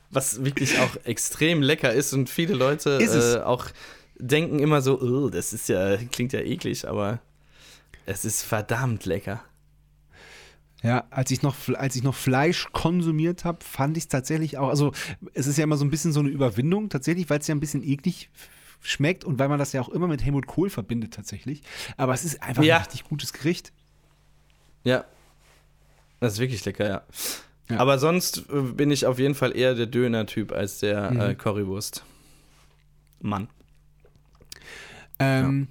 [0.09, 3.65] Was wirklich auch extrem lecker ist und viele Leute äh, auch
[4.19, 7.19] denken immer so, "Oh, das ist ja, klingt ja eklig, aber
[8.05, 9.43] es ist verdammt lecker.
[10.83, 14.69] Ja, als ich noch, als ich noch Fleisch konsumiert habe, fand ich es tatsächlich auch,
[14.69, 14.91] also
[15.33, 17.59] es ist ja immer so ein bisschen so eine Überwindung tatsächlich, weil es ja ein
[17.59, 18.29] bisschen eklig
[18.81, 21.63] schmeckt und weil man das ja auch immer mit Helmut Kohl verbindet tatsächlich.
[21.97, 22.75] Aber es ist einfach Ja.
[22.77, 23.73] ein richtig gutes Gericht.
[24.83, 25.03] Ja.
[26.19, 27.01] Das ist wirklich lecker, ja.
[27.69, 27.77] Ja.
[27.79, 31.19] Aber sonst äh, bin ich auf jeden Fall eher der Döner-Typ als der Mhm.
[31.19, 32.03] äh, Currywurst.
[33.19, 33.47] Mann.
[35.19, 35.67] Ähm,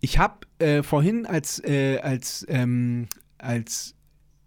[0.00, 3.06] Ich habe äh, vorhin als, äh, als, ähm,
[3.38, 3.94] als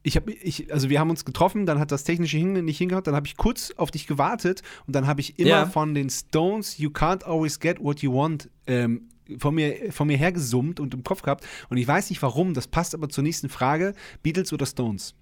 [0.04, 3.04] ich habe, ich, also wir haben uns getroffen, dann hat das technische hin, nicht hingehauen,
[3.04, 5.66] dann habe ich kurz auf dich gewartet und dann habe ich immer Ja.
[5.66, 10.16] von den Stones You Can't Always Get What You Want ähm, von mir, von mir
[10.18, 13.50] hergesummt und im Kopf gehabt und ich weiß nicht warum, das passt aber zur nächsten
[13.50, 15.16] Frage, Beatles oder Stones?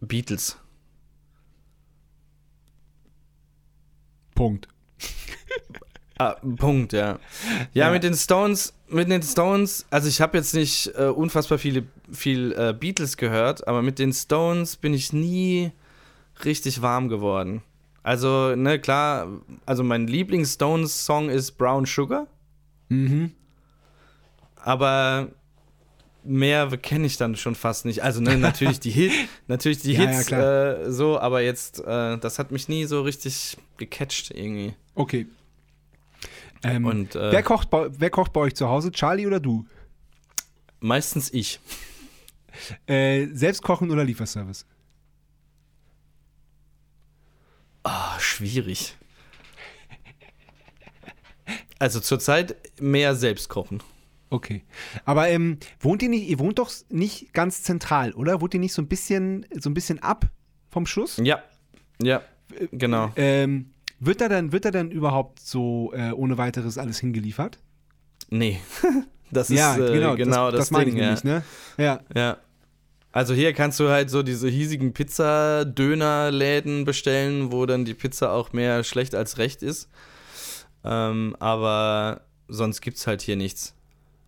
[0.00, 0.56] Beatles.
[4.34, 4.68] Punkt.
[6.18, 7.18] Ah, Punkt, ja.
[7.74, 7.90] Ja, Ja.
[7.90, 12.52] mit den Stones, mit den Stones, also ich habe jetzt nicht äh, unfassbar viele viel
[12.52, 15.72] äh, Beatles gehört, aber mit den Stones bin ich nie
[16.42, 17.62] richtig warm geworden.
[18.02, 19.28] Also, ne, klar,
[19.66, 22.26] also mein Lieblings-Stones-Song ist Brown Sugar,
[22.88, 23.32] Mhm.
[24.56, 25.28] aber
[26.26, 28.02] mehr kenne ich dann schon fast nicht.
[28.02, 29.12] Also, ne, natürlich die Hit,
[29.46, 30.80] natürlich die Ja, ja, Hits klar.
[30.80, 34.74] äh, so, aber jetzt, äh, das hat mich nie so richtig gecatcht irgendwie.
[34.94, 35.26] Okay.
[36.62, 39.64] Ähm, Und äh, wer, kocht bei, wer kocht bei euch zu Hause, Charlie oder du?
[40.80, 41.60] meistens ich.
[42.86, 44.64] Äh, selbst kochen oder Lieferservice?
[47.82, 48.96] Ah, schwierig.
[51.78, 53.82] Also zurzeit mehr selbst kochen.
[54.30, 54.64] Okay.
[55.04, 58.40] Aber ähm, wohnt ihr nicht, ihr wohnt doch nicht ganz zentral, oder?
[58.40, 60.26] Wohnt ihr nicht so ein bisschen, so ein bisschen ab
[60.68, 61.18] vom Schluss?
[61.22, 61.42] Ja,
[62.02, 62.22] ja,
[62.72, 63.12] genau.
[63.16, 63.70] Ähm,
[64.00, 67.58] wird da dann, wird da dann überhaupt so äh, ohne weiteres alles hingeliefert?
[68.28, 68.60] Nee,
[69.30, 71.42] das ist ja, äh, genau, genau, das, das, das meine Ding, ich nämlich, ne?
[71.78, 71.84] Ja.
[72.14, 72.20] ja.
[72.20, 72.36] ja.
[73.12, 78.52] Also hier kannst du halt so diese hiesigen Pizza-Döner-Läden bestellen, wo dann die Pizza auch
[78.52, 79.88] mehr schlecht als recht ist.
[80.84, 83.75] Ähm, aber sonst gibt's halt hier nichts.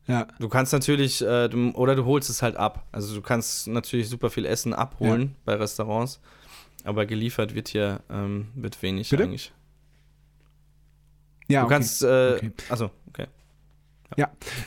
[0.08, 0.26] Ja.
[0.40, 2.86] Du kannst natürlich, äh, du, oder du holst es halt ab.
[2.92, 6.18] Also du kannst natürlich super viel Essen abholen bei Restaurants,
[6.82, 9.24] aber geliefert wird hier ähm, wird wenig Bitte?
[9.24, 9.52] eigentlich.
[11.48, 11.74] Ja, Du okay.
[11.74, 12.52] kannst, äh, Okay.
[12.68, 13.26] also okay.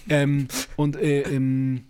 [0.10, 1.86] Ähm, und äh, ähm,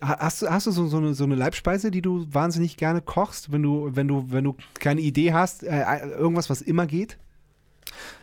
[0.00, 3.52] hast du, hast du so, so, eine, so eine Leibspeise, die du wahnsinnig gerne kochst,
[3.52, 7.18] wenn du, wenn du, wenn du keine Idee hast, äh, irgendwas, was immer geht?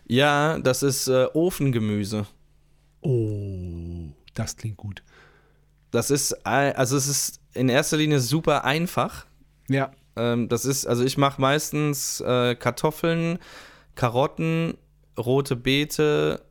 [0.05, 2.25] Ja, das ist äh, Ofengemüse.
[3.01, 5.03] Oh, das klingt gut.
[5.91, 9.25] Das ist, also es ist in erster Linie super einfach.
[9.67, 9.91] Ja.
[10.15, 13.39] Ähm, das ist, also ich mache meistens äh, Kartoffeln,
[13.95, 14.77] Karotten,
[15.17, 16.43] rote Beete,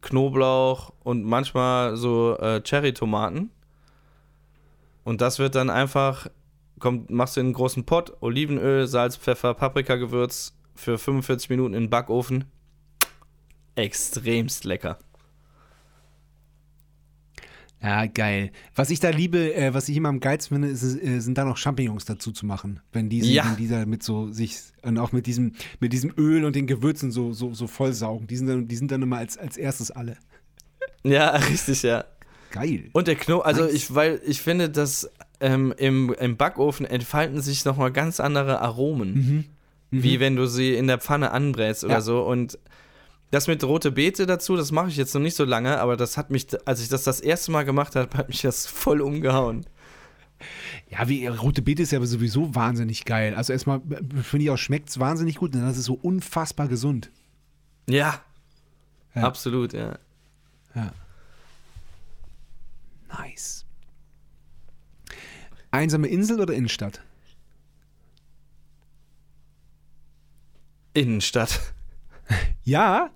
[0.00, 3.50] Knoblauch und manchmal so äh, Cherry-Tomaten.
[5.04, 6.28] Und das wird dann einfach,
[6.78, 11.84] kommt, machst du in einen großen Pott, Olivenöl, Salz, Pfeffer, Paprikagewürz für 45 Minuten in
[11.84, 12.44] den Backofen.
[13.76, 14.98] Extremst lecker.
[17.84, 18.50] Ja, geil.
[18.74, 21.44] Was ich da liebe, äh, was ich immer am geilsten finde, ist, äh, sind da
[21.44, 22.80] noch Champignons dazu zu machen.
[22.92, 23.44] Wenn diese, Ja.
[23.46, 27.10] wenn dieser mit so sich und auch mit diesem, mit diesem Öl und den Gewürzen
[27.10, 28.26] so, so, so vollsaugen.
[28.26, 30.16] Die sind dann, die sind dann immer als, als erstes alle.
[31.02, 32.04] Ja, richtig, ja.
[32.52, 32.88] Geil.
[32.92, 33.74] Und der Knoblauch, also Nice.
[33.74, 35.10] ich, weil ich finde, dass
[35.40, 39.44] ähm, im, im Backofen entfalten sich nochmal ganz andere Aromen.
[39.90, 42.00] Wie wenn du sie in der Pfanne anbrätst oder Ja.
[42.00, 42.22] so.
[42.24, 42.58] Und
[43.34, 46.16] das mit rote Beete dazu, das mache ich jetzt noch nicht so lange, aber das
[46.16, 49.66] hat mich, als ich das das erste Mal gemacht habe, hat mich das voll umgehauen.
[50.88, 53.34] Ja, wie rote Beete ist ja sowieso wahnsinnig geil.
[53.34, 53.80] Also erstmal
[54.22, 57.10] finde ich auch, schmeckt es wahnsinnig gut und das ist so unfassbar gesund.
[57.88, 58.20] Ja,
[59.14, 59.22] Ja.
[59.22, 59.98] absolut, ja.
[60.74, 60.92] Ja.
[63.08, 63.64] Nice.
[65.70, 67.00] Einsame Insel oder Innenstadt?
[70.94, 71.60] Innenstadt.
[72.66, 73.10] Ja.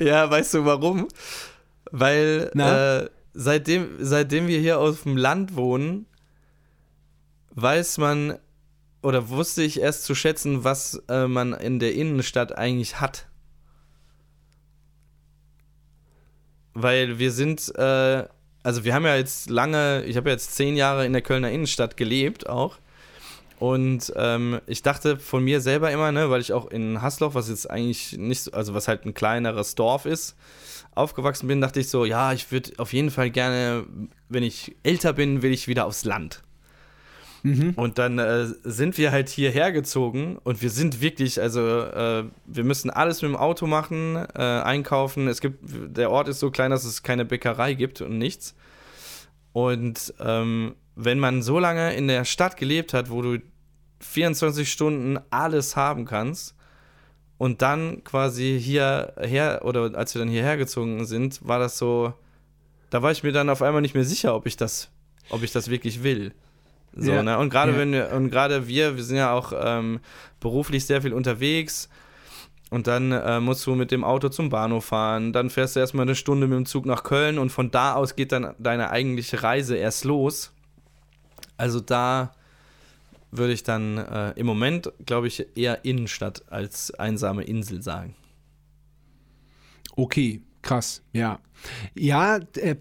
[0.00, 1.08] Ja, weißt du warum?
[1.90, 6.06] Weil äh, seitdem, seitdem wir hier auf dem Land wohnen,
[7.50, 8.38] weiß man
[9.02, 13.26] oder wusste ich erst zu schätzen, was äh, man in der Innenstadt eigentlich hat.
[16.74, 18.24] Weil wir sind, äh,
[18.62, 21.50] also wir haben ja jetzt lange, ich habe ja jetzt zehn Jahre in der Kölner
[21.50, 22.78] Innenstadt gelebt auch.
[23.60, 27.50] Und ähm, ich dachte von mir selber immer, ne, weil ich auch in Hasloch, was
[27.50, 30.34] jetzt eigentlich nicht, so- also was halt ein kleineres Dorf ist,
[30.94, 33.84] aufgewachsen bin, dachte ich so, ja, ich würde auf jeden Fall gerne,
[34.30, 36.42] wenn ich älter bin, will ich wieder aufs Land.
[37.42, 37.74] Mhm.
[37.76, 42.64] Und dann äh, sind wir halt hierher gezogen und wir sind wirklich, also äh, wir
[42.64, 45.28] müssen alles mit dem Auto machen, äh, einkaufen.
[45.28, 48.54] Es gibt, der Ort ist so klein, dass es keine Bäckerei gibt und nichts.
[49.52, 53.38] Und ähm, wenn man so lange in der Stadt gelebt hat, wo du
[54.00, 56.54] 24 Stunden alles haben kannst
[57.38, 62.12] und dann quasi hierher oder als wir dann hierher gezogen sind, war das so,
[62.90, 64.90] da war ich mir dann auf einmal nicht mehr sicher, ob ich das,
[65.28, 66.32] ob ich das wirklich will.
[66.94, 67.22] So, Ja.
[67.22, 67.38] ne?
[67.38, 67.78] Und gerade Ja.
[67.78, 70.00] wenn wir, und gerade wir, wir sind ja auch ähm,
[70.40, 71.88] beruflich sehr viel unterwegs.
[72.70, 75.32] Und dann äh, musst du mit dem Auto zum Bahnhof fahren.
[75.32, 78.14] Dann fährst du erstmal eine Stunde mit dem Zug nach Köln und von da aus
[78.14, 80.52] geht dann deine eigentliche Reise erst los.
[81.60, 82.32] Also da
[83.30, 88.14] würde ich dann äh, im Moment, glaube ich, eher Innenstadt als einsame Insel sagen.
[89.94, 91.38] Okay, krass, ja.
[91.94, 92.76] Ja, äh,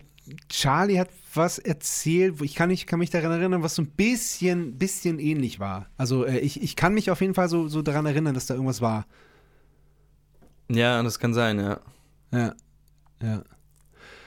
[0.47, 4.77] Charlie hat was erzählt, ich kann, nicht, kann mich daran erinnern, was so ein bisschen,
[4.77, 5.87] bisschen ähnlich war.
[5.97, 8.53] Also äh, ich, ich kann mich auf jeden Fall so, so daran erinnern, dass da
[8.53, 9.05] irgendwas war.
[10.71, 11.81] Ja, das kann sein, ja.
[12.31, 12.55] Ja,
[13.21, 13.43] ja.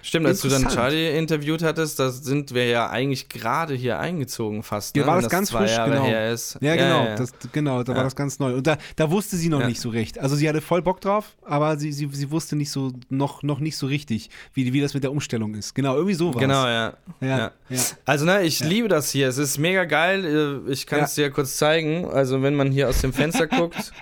[0.05, 0.67] Stimmt, als du dann.
[0.69, 4.97] Charlie interviewt hattest, da sind wir ja eigentlich gerade hier eingezogen fast.
[4.97, 5.07] Ja, ne?
[5.07, 6.05] war Wenn das ganz frisch, Jahre genau.
[6.05, 6.59] her ist.
[6.61, 7.15] Ja, genau, ja.
[7.17, 8.05] Das, genau, da war Ja.
[8.05, 8.55] das ganz neu.
[8.55, 9.69] Und da, da wusste sie noch Ja.
[9.69, 10.19] nicht so recht.
[10.19, 13.61] Also sie hatte voll Bock drauf, aber sie, sie, sie wusste nicht so, noch, noch
[13.61, 15.75] nicht so richtig, wie, wie das mit der Umstellung ist.
[15.75, 16.95] Genau, irgendwie so war Genau, ja.
[17.21, 17.53] Ja, ja.
[17.69, 17.81] ja.
[18.05, 19.29] Also, ne, ich liebe das hier.
[19.29, 20.63] Es ist mega geil.
[20.67, 21.05] Äh, Ich kann Ja.
[21.05, 22.07] es dir kurz zeigen.
[22.11, 23.93] Also, wenn man hier aus dem Fenster guckt,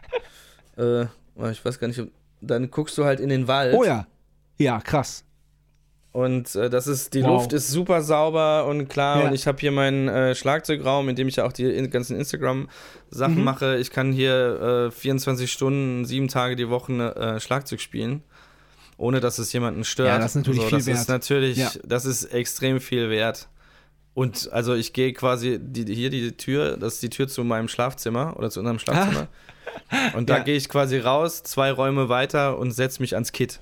[0.78, 1.02] äh,
[1.50, 2.02] ich weiß gar nicht,
[2.40, 3.74] dann guckst du halt in den Wald.
[3.74, 4.06] Oh ja.
[4.58, 5.24] Ja, krass.
[6.12, 7.28] Und äh, das ist, die Wow.
[7.42, 9.20] Luft ist super sauber und klar.
[9.20, 9.28] Ja.
[9.28, 13.36] Und ich habe hier meinen äh, Schlagzeugraum, in dem ich ja auch die ganzen Instagram-Sachen
[13.36, 13.44] Mhm.
[13.44, 13.76] mache.
[13.78, 18.22] Ich kann hier äh, 24 Stunden, sieben Tage die Woche äh, Schlagzeug spielen,
[18.96, 20.08] ohne dass es jemanden stört.
[20.08, 20.98] Ja, das ist natürlich viel das wert.
[20.98, 21.70] Ist natürlich, Ja.
[21.84, 23.48] Das ist extrem viel wert.
[24.12, 27.68] Und also ich gehe quasi die- hier die Tür, das ist die Tür zu meinem
[27.68, 29.28] Schlafzimmer oder zu unserem Schlafzimmer.
[30.16, 30.42] Und da Ja.
[30.42, 33.60] gehe ich quasi raus, zwei Räume weiter und setze mich ans Kit.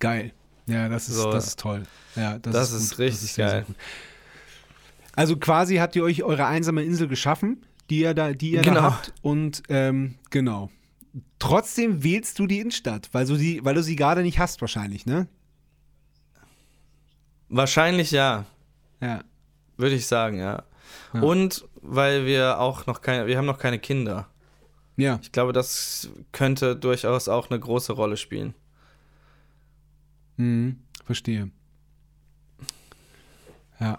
[0.00, 0.32] Geil.
[0.66, 1.30] Ja, das ist, So.
[1.30, 1.82] das ist toll.
[2.16, 3.74] Ja, das, Das ist, ist richtig sehr, sehr geil.
[5.14, 8.74] Also quasi habt ihr euch eure einsame Insel geschaffen, die ihr da, die ihr Genau.
[8.80, 9.12] da habt.
[9.22, 10.70] Und ähm, genau.
[11.38, 15.06] Trotzdem wählst du die Innenstadt, weil du, die, weil du sie gerade nicht hast wahrscheinlich,
[15.06, 15.28] ne?
[17.48, 18.44] Wahrscheinlich ja.
[19.00, 19.22] Ja.
[19.76, 20.64] Würde ich sagen, ja.
[21.12, 21.20] Ja.
[21.20, 24.28] Und weil wir auch noch keine, wir haben noch keine Kinder.
[24.96, 25.18] Ja.
[25.22, 28.54] Ich glaube, das könnte durchaus auch eine große Rolle spielen.
[30.36, 30.80] Mhm.
[31.04, 31.50] Verstehe.
[33.80, 33.98] Ja.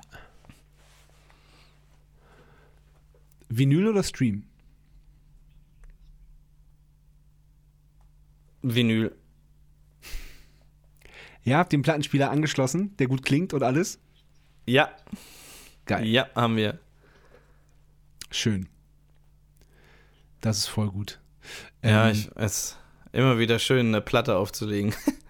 [3.49, 4.43] Vinyl oder Stream?
[8.61, 9.15] Vinyl.
[11.43, 13.99] Ja, habt den Plattenspieler angeschlossen, der gut klingt und alles?
[14.65, 14.89] Ja.
[15.85, 16.05] Geil.
[16.07, 16.79] Ja, haben wir.
[18.31, 18.67] Schön.
[20.41, 21.19] Das ist voll gut.
[21.83, 22.77] Ja, Ähm, ich, es ist
[23.11, 24.93] immer wieder schön, eine Platte aufzulegen.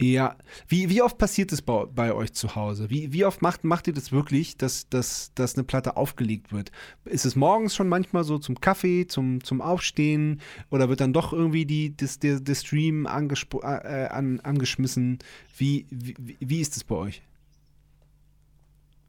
[0.00, 0.36] Ja,
[0.66, 2.90] wie, wie oft passiert es bei, bei euch zu Hause?
[2.90, 6.72] Wie, wie oft macht, macht ihr das wirklich, dass, dass, dass eine Platte aufgelegt wird?
[7.04, 10.40] Ist es morgens schon manchmal so zum Kaffee, zum, zum Aufstehen
[10.70, 15.20] oder wird dann doch irgendwie die, das, der, der Stream angespo- äh, an, angeschmissen?
[15.56, 17.22] Wie, wie, wie ist es bei euch?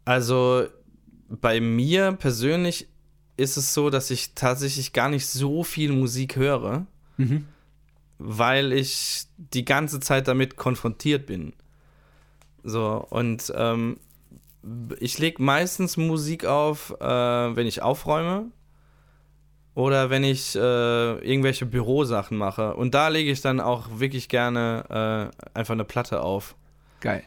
[0.05, 0.67] Also
[1.29, 2.87] bei mir persönlich
[3.37, 6.85] ist es so, dass ich tatsächlich gar nicht so viel Musik höre,
[7.17, 7.45] Mhm.
[8.17, 11.53] Weil ich die ganze Zeit damit konfrontiert bin.
[12.63, 13.97] So, und ähm,
[14.99, 18.47] ich lege meistens Musik auf, äh, wenn ich aufräume
[19.75, 22.75] oder wenn ich äh, irgendwelche Bürosachen mache.
[22.75, 26.55] Und da lege ich dann auch wirklich gerne äh, einfach eine Platte auf.
[27.01, 27.23] Geil.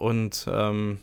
[0.00, 0.98] und ähm,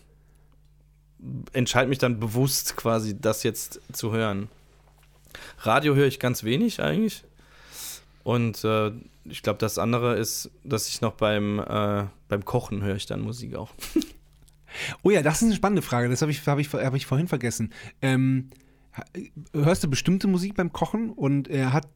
[1.53, 4.49] entscheide mich dann bewusst quasi, das jetzt zu hören.
[5.59, 7.23] Radio höre ich ganz wenig eigentlich.
[8.27, 8.91] Und äh,
[9.23, 13.21] ich glaube, das andere ist, dass ich noch beim, äh, beim Kochen höre ich dann
[13.21, 13.71] Musik auch.
[15.01, 16.09] Oh ja, das ist eine spannende Frage.
[16.09, 17.73] Das habe ich, hab ich, hab ich vorhin vergessen.
[18.01, 18.49] Ähm,
[19.53, 21.87] hörst du bestimmte Musik beim Kochen und äh, hat,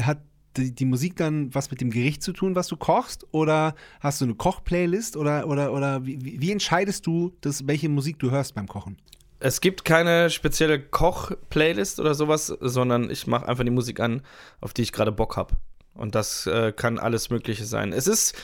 [0.00, 0.18] hat
[0.56, 3.24] die, die Musik dann was mit dem Gericht zu tun, was du kochst?
[3.30, 5.16] Oder hast du eine Kochplaylist?
[5.16, 8.98] Oder, oder, oder wie, wie entscheidest du, das, welche Musik du hörst beim Kochen?
[9.38, 14.22] Es gibt keine spezielle Koch-Playlist oder sowas, sondern ich mache einfach die Musik an,
[14.60, 15.56] auf die ich gerade Bock habe.
[15.96, 17.92] Und das äh, kann alles Mögliche sein.
[17.92, 18.34] Es ist.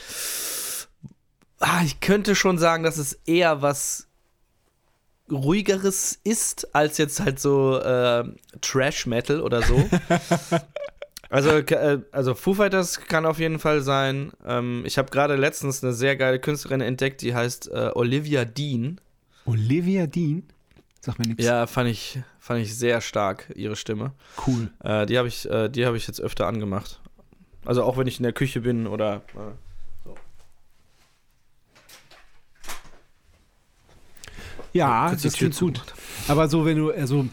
[1.59, 4.07] Ah, ich könnte schon sagen, dass es eher was
[5.31, 8.23] ruhigeres ist, als jetzt halt so äh,
[8.61, 9.89] Trash-Metal oder so.
[11.33, 14.33] Also, äh, also Foo Fighters kann auf jeden Fall sein.
[14.45, 19.01] Ähm, ich habe gerade letztens eine sehr geile Künstlerin entdeckt, die heißt äh, Olivia Dean.
[19.45, 20.43] Olivia Dean?
[21.01, 21.43] Sag mir nichts.
[21.43, 24.11] Ja, fand ich, fand ich sehr stark, ihre Stimme.
[24.45, 24.69] Cool.
[24.83, 27.01] Äh, die habe ich, äh, die hab ich jetzt öfter angemacht.
[27.65, 29.21] Also auch wenn ich in der Küche bin oder.
[29.35, 29.53] Äh,
[34.73, 35.81] Ja, kurz die das klingt gut.
[36.27, 37.27] Aber so, wenn du, also,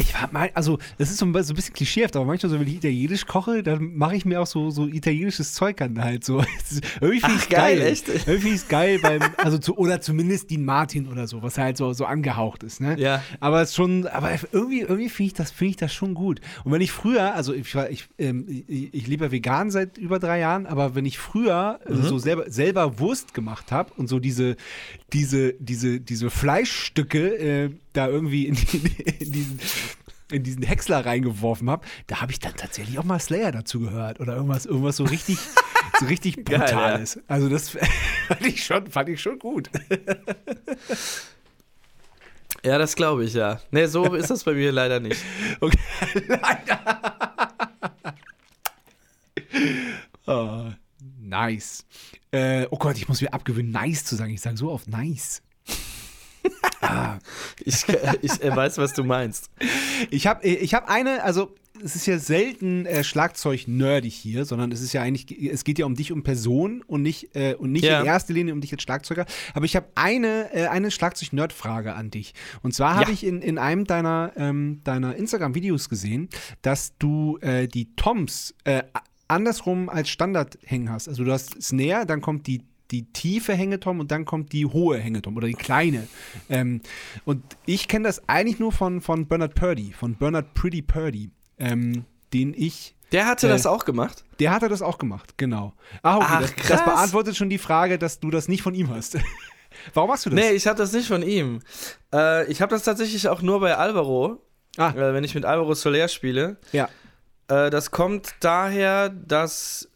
[0.00, 2.58] ich war mal, also, das ist so ein, so ein bisschen klischeehaft, aber manchmal so,
[2.58, 6.24] wenn ich italienisch koche, dann mache ich mir auch so, so italienisches Zeug an halt
[6.24, 6.38] so.
[7.00, 7.86] Irgendwie finde Ach, ich geil, geil.
[7.92, 8.08] echt?
[8.08, 11.76] Irgendwie finde ich geil beim, also zu, oder zumindest Dean Martin oder so, was halt
[11.76, 12.98] so, so angehaucht ist, ne?
[12.98, 13.22] Ja.
[13.40, 16.40] Aber es ist schon, aber irgendwie, irgendwie finde ich das, finde ich das schon gut.
[16.64, 19.98] Und wenn ich früher, also ich war, ich, ähm, ich, ich lebe ja vegan seit
[19.98, 22.02] über drei Jahren, aber wenn ich früher äh, Mhm.
[22.04, 24.56] so selber, selber Wurst gemacht habe und so diese,
[25.12, 29.60] diese, diese, diese Fleischstücke äh, da irgendwie in, die, in diesen
[30.32, 34.20] in diesen Häcksler reingeworfen habe, da habe ich dann tatsächlich auch mal Slayer dazu gehört
[34.20, 35.38] oder irgendwas, irgendwas so richtig,
[36.00, 37.20] so richtig Geil, brutales.
[37.26, 37.70] Also das
[38.28, 39.70] fand ich schon, fand ich schon gut.
[42.64, 43.60] Ja, das glaube ich, ja.
[43.70, 45.22] Nee, so ist das bei mir leider nicht.
[45.60, 45.78] Okay,
[46.28, 47.54] leider.
[50.26, 50.64] oh,
[51.18, 51.86] nice.
[52.30, 54.32] Äh, oh Gott, ich muss mir abgewöhnen, nice zu sagen.
[54.32, 55.42] Ich sage so oft nice.
[57.64, 57.84] Ich,
[58.22, 59.50] ich äh, weiß, was du meinst.
[60.10, 64.80] Ich habe ich hab eine, also es ist ja selten äh, Schlagzeug-nerdig hier, sondern es
[64.82, 67.84] ist ja eigentlich, es geht ja um dich um Person und nicht, äh, und nicht
[67.84, 68.00] Ja.
[68.00, 69.24] in erster Linie um dich als Schlagzeuger.
[69.54, 72.34] Aber ich habe eine, äh, eine Schlagzeug-Nerd-Frage an dich.
[72.62, 73.14] Und zwar habe Ja.
[73.14, 76.28] ich in, in einem deiner, ähm, deiner Instagram-Videos gesehen,
[76.62, 78.82] dass du äh, die Toms äh,
[79.28, 81.08] andersrum als Standard hängen hast.
[81.08, 84.98] Also du hast Snare, dann kommt die die tiefe Hängetom und dann kommt die hohe
[84.98, 86.06] Hängetom oder die kleine.
[86.48, 86.80] Ähm,
[87.24, 92.04] und ich kenne das eigentlich nur von, von Bernard Purdy, von Bernard Pretty Purdy, ähm,
[92.32, 92.94] den ich.
[93.12, 94.24] Der hatte Äh, das auch gemacht.
[94.38, 95.74] Der hatte das auch gemacht, genau.
[96.02, 96.84] Ah, okay, Ach, das, das krass.
[96.84, 99.16] beantwortet schon die Frage, dass du das nicht von ihm hast.
[99.94, 100.38] Warum hast du das?
[100.38, 101.60] Nee, ich hatte das nicht von ihm.
[102.12, 104.42] Äh, ich habe das tatsächlich auch nur bei Alvaro,
[104.76, 106.56] Ah, äh, wenn ich mit Alvaro Soler spiele.
[106.72, 106.88] ja.
[107.48, 109.89] Äh, das kommt daher, dass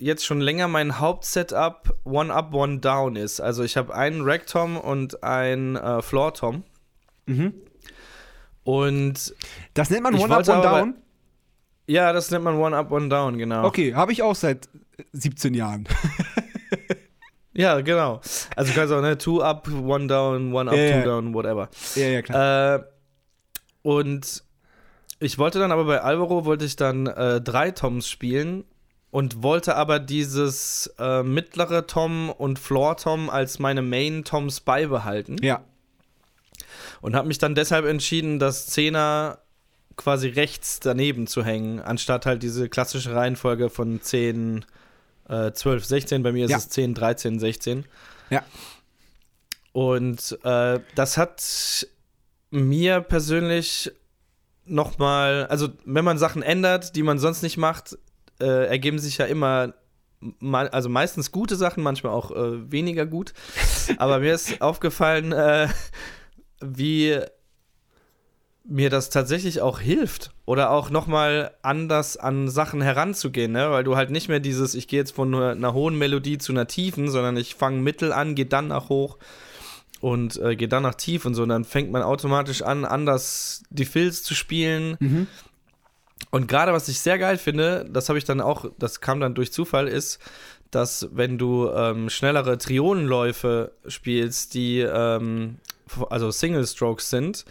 [0.00, 3.40] jetzt schon länger mein Hauptsetup One Up, One Down ist.
[3.40, 6.64] Also ich habe einen Rack-Tom und einen äh, Floor-Tom.
[7.26, 7.54] Mhm.
[8.64, 9.34] Und
[9.74, 10.94] Das nennt man One Up, One aber- Down?
[11.86, 13.64] ja, das nennt man One Up, One Down, genau.
[13.66, 14.68] Okay, habe ich auch seit
[15.12, 15.86] 17 Jahren.
[17.52, 18.20] Ja, genau.
[18.54, 21.04] Also du kannst auch, ne, Two Up, One Down, One Up, Ja, Two ja.
[21.04, 21.68] Down, whatever.
[21.96, 22.74] ja, ja, klar.
[22.76, 22.82] Äh,
[23.82, 24.44] und
[25.18, 28.64] ich wollte dann aber bei Alvaro, wollte ich dann äh, drei Toms spielen
[29.10, 35.36] und wollte aber dieses äh, mittlere Tom und Floor Tom als meine Main Toms beibehalten
[35.42, 35.64] ja.
[37.00, 39.38] und habe mich dann deshalb entschieden, das Zehner
[39.96, 44.64] quasi rechts daneben zu hängen, anstatt halt diese klassische Reihenfolge von 10,
[45.28, 46.22] äh, 12, 16.
[46.22, 46.56] Bei mir ist Ja.
[46.56, 47.84] es 10, 13, 16.
[48.30, 48.42] Ja.
[49.72, 51.86] Und äh, das hat
[52.50, 53.92] mir persönlich
[54.64, 57.98] nochmal, also wenn man Sachen ändert, die man sonst nicht macht,
[58.40, 59.74] äh, ergeben sich ja immer,
[60.40, 63.32] also meistens gute Sachen, manchmal auch äh, weniger gut.
[63.96, 65.68] Aber mir ist aufgefallen, äh,
[66.60, 67.20] wie
[68.64, 73.70] mir das tatsächlich auch hilft oder auch nochmal anders an Sachen heranzugehen, ne?
[73.70, 76.66] weil du halt nicht mehr dieses, ich gehe jetzt von einer, hohen Melodie zu einer
[76.66, 79.18] tiefen, sondern ich fange mittel an, gehe dann nach hoch
[80.00, 81.42] und äh, gehe dann nach tief und so.
[81.42, 84.96] Und dann fängt man automatisch an, anders die Fills zu spielen.
[85.00, 85.26] Mhm.
[86.30, 89.34] Und gerade was ich sehr geil finde, das habe ich dann auch, das kam dann
[89.34, 90.18] durch Zufall, ist,
[90.70, 95.56] dass wenn du ähm, schnellere Trionenläufe spielst, die ähm,
[96.08, 97.44] also Single Strokes sind,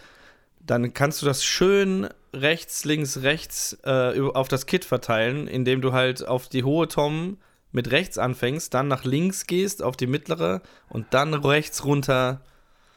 [0.60, 5.92] dann kannst du das schön rechts, links, rechts äh, auf das Kit verteilen, indem du
[5.92, 7.36] halt auf die hohe Tom
[7.72, 12.40] mit rechts anfängst, dann nach links gehst auf die mittlere und dann rechts runter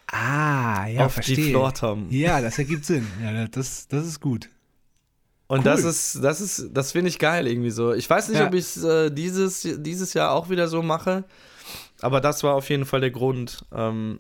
[0.08, 1.36] Ah, ja, auf verstehe.
[1.36, 2.08] die Floor Tom.
[2.10, 3.08] Ja, das ergibt Sinn.
[3.24, 4.50] Ja, das, das ist gut.
[5.54, 5.64] Und Cool.
[5.66, 7.94] das ist, das ist, das finde ich geil irgendwie so.
[7.94, 8.48] Ich weiß nicht, Ja.
[8.48, 11.26] ob ich es äh, dieses, dieses Jahr auch wieder so mache,
[12.02, 14.20] aber das war auf jeden Fall der Grund, ähm,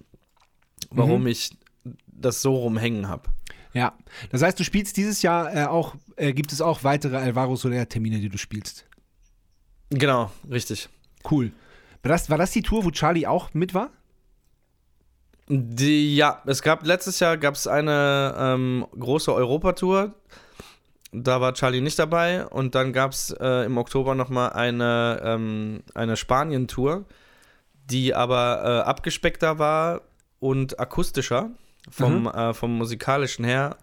[0.91, 1.27] warum Mhm.
[1.27, 1.57] ich
[2.07, 3.29] das so rumhängen habe.
[3.73, 3.93] Ja.
[4.31, 8.19] Das heißt, du spielst dieses Jahr äh, auch, äh, gibt es auch weitere Alvaro Soler-Termine,
[8.19, 8.85] die du spielst.
[9.89, 10.87] Genau, richtig.
[11.29, 11.51] Cool.
[12.03, 13.89] War das, war das die Tour, wo Charlie auch mit war?
[15.49, 20.13] Die, ja, es gab letztes Jahr gab es eine ähm, große Europatour.
[21.15, 25.83] Da war Charlie nicht dabei und dann gab es äh, im Oktober nochmal eine, ähm,
[25.93, 27.05] eine Spanien-Tour,
[27.85, 30.01] die aber äh, abgespeckter war
[30.39, 31.51] und akustischer
[31.89, 33.77] vom, äh, vom musikalischen her.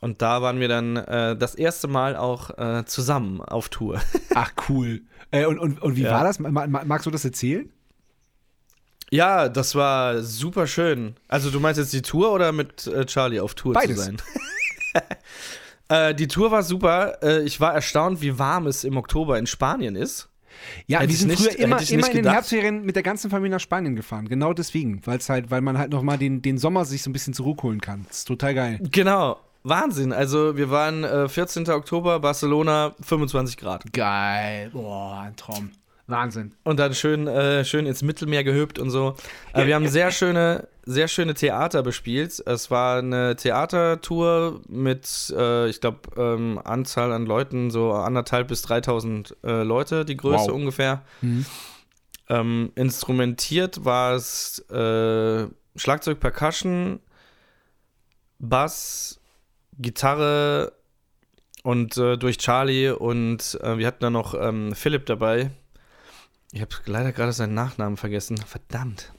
[0.00, 4.00] Und da waren wir dann äh, das erste Mal auch äh, zusammen auf Tour.
[4.34, 5.02] Ach, cool.
[5.30, 6.12] Äh, und, und, und wie Ja.
[6.12, 6.38] war das?
[6.38, 7.70] Ma, ma, magst du das erzählen?
[9.10, 11.14] ja, das war super schön.
[11.28, 13.96] Also du meinst jetzt die Tour oder mit äh, Charlie auf Tour Beides.
[13.96, 14.16] zu sein?
[15.94, 17.18] äh, die Tour war super.
[17.22, 20.28] Äh, ich war erstaunt, wie warm es im Oktober in Spanien ist.
[20.86, 22.30] Ja, Hätte wir sind nicht- früher immer, immer in den.
[22.30, 24.28] Herbstferien mit der ganzen Familie nach Spanien gefahren.
[24.28, 25.04] Genau deswegen.
[25.06, 28.04] Weil's halt, weil man halt nochmal den, den Sommer sich so ein bisschen zurückholen kann.
[28.08, 28.78] Das ist total geil.
[28.92, 29.38] Genau.
[29.64, 30.12] Wahnsinn.
[30.12, 31.68] Also wir waren äh, 14.
[31.70, 33.92] Oktober, Barcelona, 25 Grad.
[33.92, 34.70] Geil.
[34.72, 35.70] Boah, ein Traum.
[36.06, 36.52] Wahnsinn.
[36.64, 39.14] Und dann schön, äh, schön ins Mittelmeer gehüpft und so.
[39.54, 42.42] Äh, wir haben sehr schöne, sehr schöne Theater bespielt.
[42.46, 48.62] Es war eine Theatertour mit, äh, ich glaube, ähm, Anzahl an Leuten, so anderthalb bis
[48.62, 50.54] 3000 äh, Leute, die Größe Wow.
[50.54, 51.02] ungefähr.
[51.22, 51.46] Mhm.
[52.28, 57.00] Ähm, instrumentiert war es äh, Schlagzeug, Percussion,
[58.38, 59.20] Bass,
[59.78, 60.72] Gitarre
[61.62, 65.50] und äh, durch Charlie und äh, wir hatten dann noch ähm, Philipp dabei.
[66.52, 68.36] Ich habe leider gerade seinen Nachnamen vergessen.
[68.38, 69.12] Verdammt.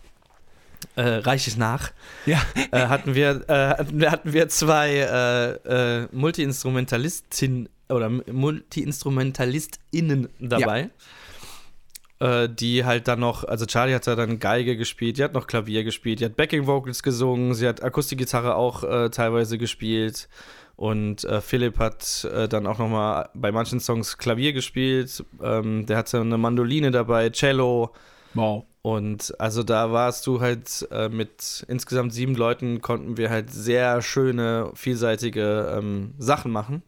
[0.95, 1.91] Äh, reich ich nach.
[2.25, 2.41] Ja.
[2.71, 3.75] Äh, hatten wir äh,
[4.07, 10.89] hatten wir- zwei äh, äh, Multi-Instrumentalistin oder Multi-InstrumentalistInnen dabei.
[12.19, 15.47] Äh, die halt dann noch, also Charlie hat da dann Geige gespielt, die hat noch
[15.47, 20.29] Klavier gespielt, die hat Backing Vocals gesungen, sie hat Akustikgitarre auch äh, teilweise gespielt
[20.77, 25.97] und äh, Philipp hat dann auch noch mal bei manchen Songs Klavier gespielt, ähm, der
[25.97, 27.91] hatte eine Mandoline dabei, Cello
[28.35, 28.65] Wow.
[28.81, 34.01] und also da warst du halt äh, mit insgesamt sieben Leuten konnten wir halt sehr
[34.01, 36.83] schöne, vielseitige ähm, Sachen machen.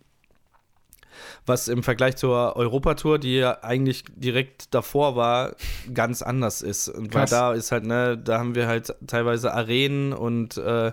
[1.48, 5.56] Was im Vergleich zur Europatour, die ja eigentlich direkt davor war,
[5.94, 6.90] ganz anders ist.
[6.90, 10.92] Und weil da ist halt, ne, da haben wir halt teilweise Arenen und äh,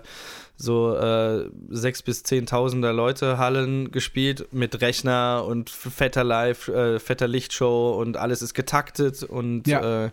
[0.55, 7.27] so äh, sechs bis zehntausender Leute Hallen gespielt mit Rechner und fetter Live, äh, fetter
[7.27, 10.05] Lichtshow und alles ist getaktet und Ja.
[10.05, 10.09] äh,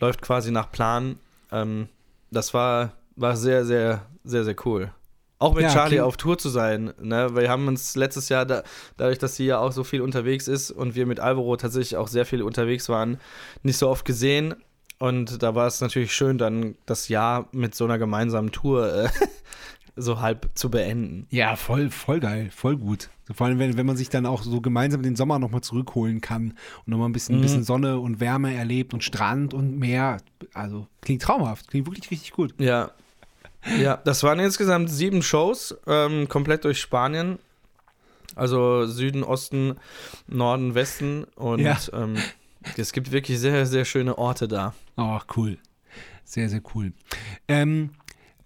[0.00, 1.18] läuft quasi nach Plan.
[1.52, 1.88] Ähm,
[2.30, 4.92] das war, war sehr, sehr, sehr, sehr cool.
[5.38, 6.94] Auch mit Ja, Charlie klingt- auf Tour zu sein.
[7.00, 7.34] Ne?
[7.36, 8.62] Wir haben uns letztes Jahr, da,
[8.96, 12.08] dadurch, dass sie ja auch so viel unterwegs ist und wir mit Alvaro tatsächlich auch
[12.08, 13.18] sehr viel unterwegs waren,
[13.62, 14.54] nicht so oft gesehen.
[14.98, 19.08] Und da war es natürlich schön, dann das Jahr mit so einer gemeinsamen Tour äh,
[19.96, 21.26] so halb zu beenden.
[21.30, 23.10] Ja, voll, voll geil, voll gut.
[23.26, 26.20] So, vor allem, wenn, wenn man sich dann auch so gemeinsam den Sommer nochmal zurückholen
[26.20, 26.52] kann
[26.84, 27.40] und nochmal ein bisschen, Mhm.
[27.42, 30.18] bisschen Sonne und Wärme erlebt und Strand und Meer.
[30.54, 32.54] Also klingt traumhaft, klingt wirklich richtig gut.
[32.58, 32.90] Ja.
[33.80, 37.40] Ja, das waren insgesamt sieben Shows, ähm, komplett durch Spanien.
[38.36, 39.74] Also Süden, Osten,
[40.28, 41.24] Norden, Westen.
[41.34, 41.76] Und Ja.
[41.92, 42.16] ähm,
[42.76, 44.72] es gibt wirklich sehr, sehr schöne Orte da.
[44.96, 45.58] Oh, cool.
[46.24, 46.92] Sehr, sehr cool.
[47.48, 47.90] Ähm,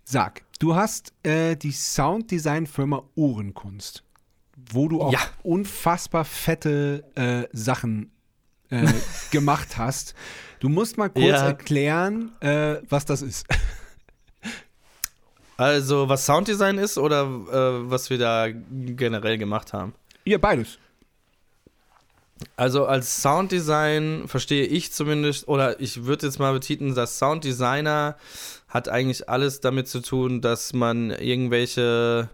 [0.05, 4.05] sag, du hast äh, die Sounddesign-Firma Ohrenkunst,
[4.75, 5.21] wo du auch Ja.
[5.43, 8.11] unfassbar fette äh, Sachen
[8.71, 8.87] äh,
[9.31, 10.15] gemacht hast.
[10.61, 11.47] Du musst mal kurz Ja.
[11.47, 13.47] erklären, äh, was das ist.
[15.57, 19.93] Also, was Sounddesign ist oder äh, was wir da generell gemacht haben?
[20.25, 20.79] Ja, beides.
[22.57, 28.17] Also als Sounddesign verstehe ich zumindest, oder ich würde jetzt mal betiteln, dass Sounddesigner
[28.69, 32.31] hat eigentlich alles damit zu tun, dass man irgendwelche,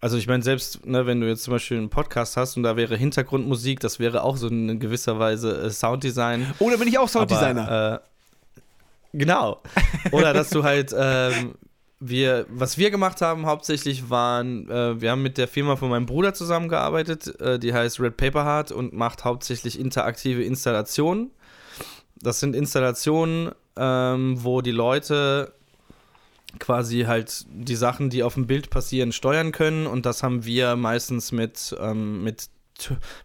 [0.00, 2.76] also ich meine selbst, ne, wenn du jetzt zum Beispiel einen Podcast hast und da
[2.76, 6.54] wäre Hintergrundmusik, das wäre auch so in gewisser Weise äh, Sounddesign.
[6.60, 7.68] Oder bin ich auch Sounddesigner?
[7.68, 9.62] Aber, äh, genau.
[10.12, 11.54] Oder dass du halt, ähm,
[11.98, 16.06] wir, was wir gemacht haben hauptsächlich waren, äh, wir haben mit der Firma von meinem
[16.06, 21.32] Bruder zusammengearbeitet, äh, die heißt Red Paper Heart und macht hauptsächlich interaktive Installationen.
[22.20, 25.54] Das sind Installationen, ähm, wo die Leute
[26.58, 30.76] quasi halt die Sachen, die auf dem Bild passieren, steuern können und das haben wir
[30.76, 32.48] meistens mit, ähm, mit,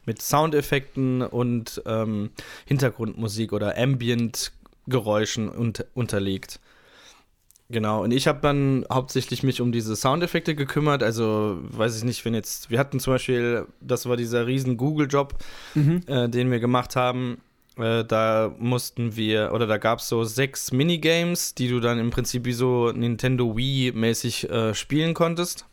[0.05, 2.31] mit Soundeffekten und ähm,
[2.65, 6.59] Hintergrundmusik oder Ambient-Geräuschen unt unterlegt.
[7.69, 11.01] Genau, und ich habe dann hauptsächlich mich um diese Soundeffekte gekümmert.
[11.01, 15.33] Also, weiß ich nicht, wenn jetzt, wir hatten zum Beispiel, das war dieser riesen Google-Job,
[16.07, 17.41] äh, den wir gemacht haben.
[17.77, 22.11] Äh, da mussten wir, oder da gab es so sechs Minigames, die du dann im
[22.11, 25.65] Prinzip wie so Nintendo Wii-mäßig äh, spielen konntest.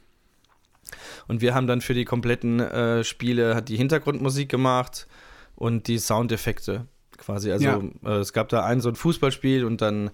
[1.29, 5.07] Und wir haben dann für die kompletten äh, Spiele hat die Hintergrundmusik gemacht
[5.55, 6.87] und die Soundeffekte
[7.19, 7.53] quasi.
[7.53, 7.81] Also Ja.
[8.05, 10.11] äh, es gab da ein so ein Fußballspiel und dann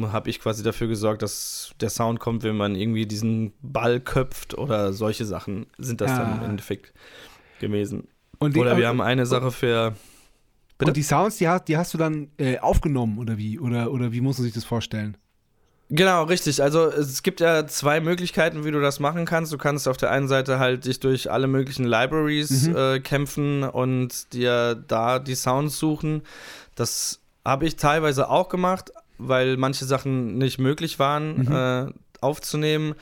[0.00, 4.56] habe ich quasi dafür gesorgt, dass der Sound kommt, wenn man irgendwie diesen Ball köpft
[4.56, 6.36] oder solche Sachen sind das dann Ah.
[6.38, 6.92] im Endeffekt
[7.60, 8.08] gewesen.
[8.42, 9.94] Die, Oder wir haben eine Sache für
[10.84, 10.90] bitte?
[10.90, 13.58] Und die Sounds, die hast, die hast du dann äh, aufgenommen oder wie?
[13.58, 15.16] Oder, oder wie muss man sich das vorstellen?
[15.90, 16.62] Genau, richtig.
[16.62, 19.52] Also es gibt ja zwei Möglichkeiten, wie du das machen kannst.
[19.52, 22.76] Du kannst auf der einen Seite halt dich durch alle möglichen Libraries Mhm.
[22.76, 26.22] äh, kämpfen und dir da die Sounds suchen.
[26.74, 31.52] Das habe ich teilweise auch gemacht, weil manche Sachen nicht möglich waren Mhm.
[31.52, 32.94] äh, aufzunehmen.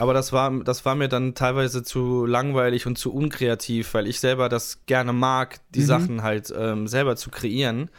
[0.00, 4.18] Aber das war, das war mir dann teilweise zu langweilig und zu unkreativ, weil ich
[4.18, 5.84] selber das gerne mag, die Mhm.
[5.84, 7.90] Sachen halt ähm, selber zu kreieren.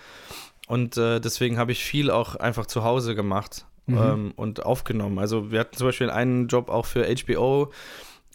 [0.67, 3.97] Und äh, deswegen habe ich viel auch einfach zu Hause gemacht Mhm.
[3.97, 5.19] ähm, und aufgenommen.
[5.19, 7.71] Also wir hatten zum Beispiel einen Job auch für HBO,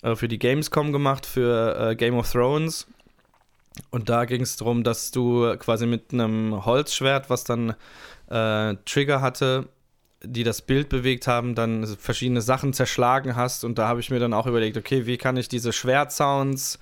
[0.02, 2.86] äh, für die Gamescom gemacht, für äh, Game of Thrones.
[3.90, 7.70] Und da ging es darum, dass du quasi mit einem Holzschwert, was dann
[8.30, 9.68] äh, Trigger hatte,
[10.26, 13.64] die das Bild bewegt haben, dann verschiedene Sachen zerschlagen hast.
[13.64, 16.78] Und da habe ich mir dann auch überlegt, okay, wie kann ich diese Schwertsounds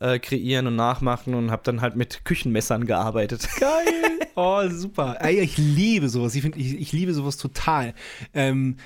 [0.00, 3.48] äh, kreieren und nachmachen und habe dann halt mit Küchenmessern gearbeitet.
[3.60, 4.28] Geil.
[4.34, 5.18] Oh, super.
[5.28, 6.34] Ich liebe sowas.
[6.34, 7.94] Ich, find, ich, ich liebe sowas total.
[8.32, 8.76] Ähm,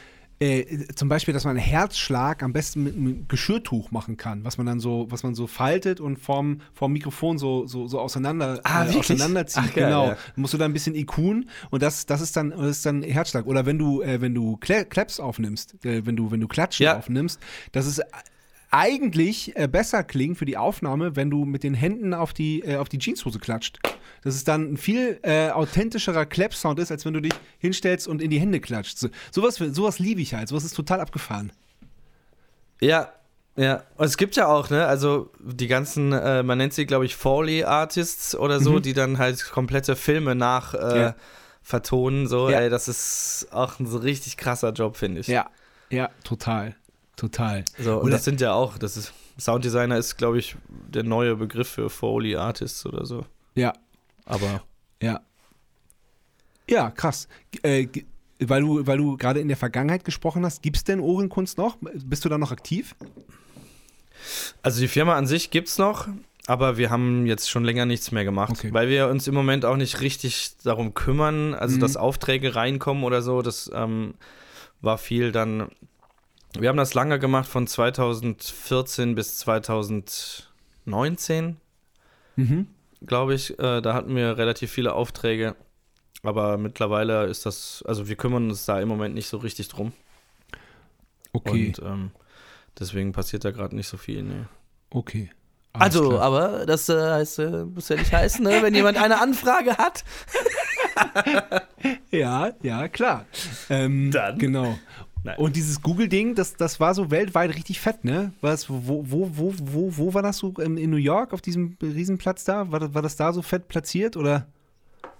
[0.40, 4.56] äh, zum Beispiel, dass man einen Herzschlag am besten mit einem Geschirrtuch machen kann, was
[4.56, 8.60] man dann so, was man so faltet und vorm, vorm Mikrofon so, so, so auseinander,
[8.64, 9.64] Ah, äh, auseinanderzieht.
[9.66, 10.06] Ach, genau.
[10.08, 10.16] ja.
[10.36, 13.46] Musst du da ein bisschen IQen und das, das ist dann, das ist dann Herzschlag.
[13.46, 16.98] Oder wenn du, äh, wenn du Claps aufnimmst, äh, wenn du, wenn du Klatschen Ja.
[16.98, 17.40] aufnimmst,
[17.72, 18.02] das ist
[18.70, 22.76] eigentlich äh, besser klingt für die Aufnahme, wenn du mit den Händen auf die, äh,
[22.76, 23.78] auf die Jeanshose klatscht.
[24.22, 28.20] Dass es dann ein viel äh, authentischerer Clap-Sound ist, als wenn du dich hinstellst und
[28.20, 28.98] in die Hände klatscht.
[28.98, 30.48] So, sowas, sowas liebe ich halt.
[30.48, 31.52] Sowas ist total abgefahren.
[32.80, 33.12] Ja,
[33.56, 33.82] ja.
[33.96, 37.16] Und es gibt ja auch, ne, also die ganzen, äh, man nennt sie, glaube ich,
[37.16, 38.82] Foley-Artists oder so, Mhm.
[38.82, 41.14] die dann halt komplette Filme nach äh, Ja.
[41.62, 42.26] vertonen.
[42.28, 42.60] So, Ja.
[42.60, 45.26] ey, das ist auch ein so richtig krasser Job, finde ich.
[45.28, 45.50] Ja,
[45.90, 46.76] ja, total.
[47.18, 47.64] Total.
[47.78, 51.36] So, und Oder- das sind ja auch, das ist, Sounddesigner ist, glaube ich, der neue
[51.36, 53.26] Begriff für Foley-Artists oder so.
[53.54, 53.72] Ja,
[54.24, 54.62] Aber
[55.02, 55.20] ja.
[56.70, 57.28] Ja, krass.
[57.62, 57.88] Äh,
[58.40, 61.76] weil du, weil du gerade in der Vergangenheit gesprochen hast, gibt es denn Ohrenkunst noch?
[61.80, 62.94] Bist du da noch aktiv?
[64.62, 66.08] Also die Firma an sich gibt's noch,
[66.46, 68.72] aber wir haben jetzt schon länger nichts mehr gemacht, Okay.
[68.72, 71.80] weil wir uns im Moment auch nicht richtig darum kümmern, also Mhm.
[71.80, 73.40] dass Aufträge reinkommen oder so.
[73.42, 74.14] Das ähm,
[74.82, 75.68] war viel dann.
[76.56, 81.56] Wir haben das lange gemacht von 2014 bis 2019,
[82.36, 82.68] Mhm.
[83.04, 83.58] glaube ich.
[83.58, 85.54] Äh, da hatten wir relativ viele Aufträge,
[86.22, 89.92] aber mittlerweile ist das, also wir kümmern uns da im Moment nicht so richtig drum
[91.32, 92.10] Okay, und ähm,
[92.78, 94.22] deswegen passiert da gerade nicht so viel.
[94.22, 94.44] Nee.
[94.90, 95.30] okay.
[95.74, 96.22] Alles Also, klar.
[96.22, 98.62] aber das äh, heißt, äh, muss ja nicht heißen, ne?
[98.62, 100.02] wenn jemand eine Anfrage hat.
[102.10, 103.24] Ja, ja, klar.
[103.70, 104.38] Ähm, Dann.
[104.38, 104.78] Genau.
[105.24, 105.36] Nein.
[105.38, 108.32] Und dieses Google-Ding, das, das war so weltweit richtig fett, ne?
[108.40, 110.52] Was, wo, wo, wo, wo, wo war das so?
[110.58, 112.70] In New York, auf diesem Riesenplatz da?
[112.70, 114.46] War das, war das da so fett platziert oder?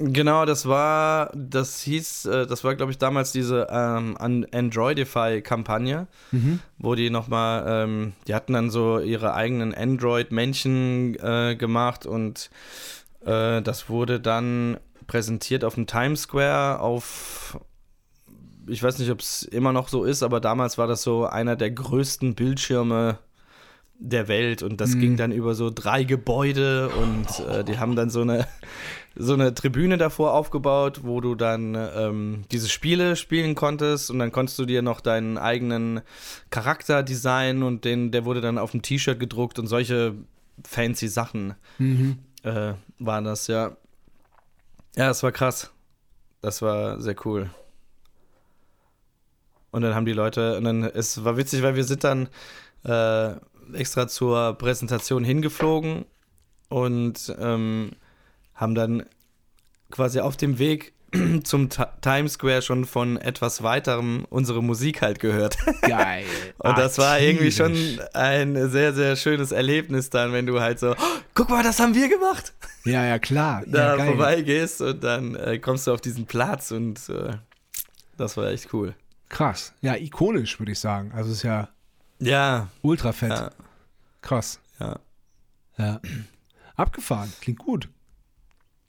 [0.00, 6.06] Genau, das war, das hieß, äh, das war, glaube ich, damals diese ähm, An- Androidify-Kampagne,
[6.30, 6.60] Mhm.
[6.78, 12.50] wo die nochmal, ähm, die hatten dann so ihre eigenen Android-Männchen äh, gemacht und
[13.26, 17.58] Äh, das wurde dann präsentiert auf dem Times Square auf
[18.68, 21.56] ich weiß nicht, ob es immer noch so ist, aber damals war das so einer
[21.56, 23.18] der größten Bildschirme
[23.98, 25.00] der Welt und das mhm.
[25.00, 28.46] ging dann über so drei Gebäude und äh, die haben dann so eine
[29.20, 34.30] so eine Tribüne davor aufgebaut, wo du dann ähm, diese Spiele spielen konntest und dann
[34.30, 36.02] konntest du dir noch deinen eigenen
[36.50, 40.14] Charakter designen und den der wurde dann auf dem T-Shirt gedruckt und solche
[40.64, 42.18] fancy Sachen mhm.
[42.44, 43.76] äh, waren das ja.
[44.96, 45.72] Ja, das war krass.
[46.40, 47.50] Das war sehr cool.
[49.70, 52.28] Und dann haben die Leute, und dann, es war witzig, weil wir sind dann
[52.84, 53.32] äh,
[53.74, 56.04] extra zur Präsentation hingeflogen
[56.68, 57.92] und ähm,
[58.54, 59.04] haben dann
[59.90, 60.92] quasi auf dem Weg
[61.44, 65.56] zum T Times Square schon von etwas weiterem unsere Musik halt gehört.
[65.82, 66.24] Geil.
[66.58, 67.74] und das war irgendwie schon
[68.12, 71.94] ein sehr, sehr schönes Erlebnis dann, wenn du halt so, oh, guck mal, das haben
[71.94, 72.52] wir gemacht.
[72.84, 73.62] Ja, ja, klar.
[73.68, 77.34] Da ja, vorbeigehst und dann äh, kommst du auf diesen Platz und äh,
[78.16, 78.94] das war echt cool.
[79.28, 79.74] Krass.
[79.80, 81.12] Ja, ikonisch, würde ich sagen.
[81.12, 81.68] Also ist ja,
[82.18, 82.68] ja.
[82.82, 83.30] ultra fett.
[83.30, 83.50] Ja.
[84.22, 84.60] Krass.
[84.80, 84.98] Ja.
[85.76, 86.00] Ja.
[86.76, 87.32] Abgefahren.
[87.40, 87.88] Klingt gut.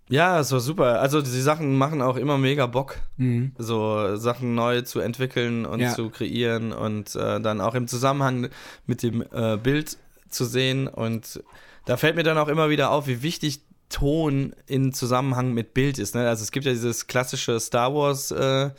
[0.10, 1.02] Ja, es war super.
[1.02, 3.52] Also die Sachen machen auch immer mega Bock, mhm.
[3.60, 5.94] so Sachen neu zu entwickeln und ja.
[5.94, 8.50] zu kreieren und äh, dann auch im Zusammenhang
[8.88, 9.98] mit dem äh, Bild
[10.30, 10.88] zu sehen.
[10.88, 11.44] Und
[11.86, 16.00] da fällt mir dann auch immer wieder auf, wie wichtig Ton in Zusammenhang mit Bild
[16.00, 16.16] ist.
[16.16, 16.28] Ne?
[16.28, 18.72] Also es gibt ja dieses klassische Star Wars äh,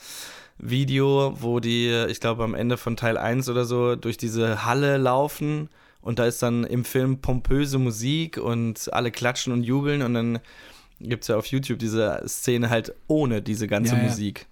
[0.61, 4.97] Video, wo die, ich glaube am Ende von Teil 1 oder so, durch diese Halle
[4.97, 5.69] laufen
[6.03, 10.39] und da ist dann im Film pompöse Musik und alle klatschen und jubeln und dann
[11.01, 14.47] gibt es ja auf YouTube diese Szene halt ohne diese ganze ja, Musik.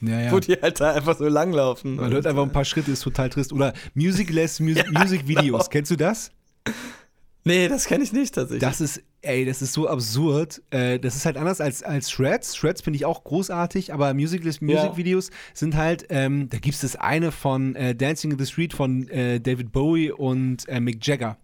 [0.00, 0.32] Ja, ja.
[0.32, 1.96] Wo die halt da einfach so langlaufen.
[1.96, 3.52] Man hört einfach ein paar Schritte, ist total trist.
[3.52, 5.44] Oder Musicless Music, Music Videos.
[5.44, 5.70] Genau.
[5.70, 6.32] Kennst du das?
[7.44, 8.60] Nee, das kenne ich nicht tatsächlich.
[8.62, 10.60] Das ist Ey, das ist so absurd.
[10.70, 12.56] Äh, das ist halt anders als, als Shreds.
[12.56, 15.34] Shreds finde ich auch großartig, aber Musicless Music Videos ja.
[15.54, 19.06] sind halt, ähm, da gibt es das eine von äh, Dancing in the Street von
[19.08, 21.36] äh, David Bowie und äh, Mick Jagger.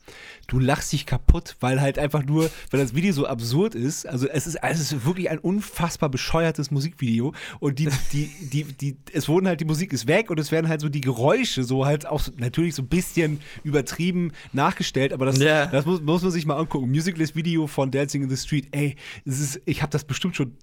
[0.49, 4.09] Du lachst dich kaputt, weil halt einfach nur, weil das Video so absurd ist.
[4.09, 8.97] Also es ist, es ist wirklich ein unfassbar bescheuertes Musikvideo und die, die, die, die,
[9.13, 11.87] es wurden halt, die Musik ist weg und es werden halt so die Geräusche so
[11.87, 15.67] halt auch natürlich so ein bisschen übertrieben nachgestellt, aber das, ja.
[15.67, 16.91] das muss, muss man sich mal angucken.
[16.91, 20.57] Musicless Video von Dancing in the Street, ey, ist, ich habe das bestimmt schon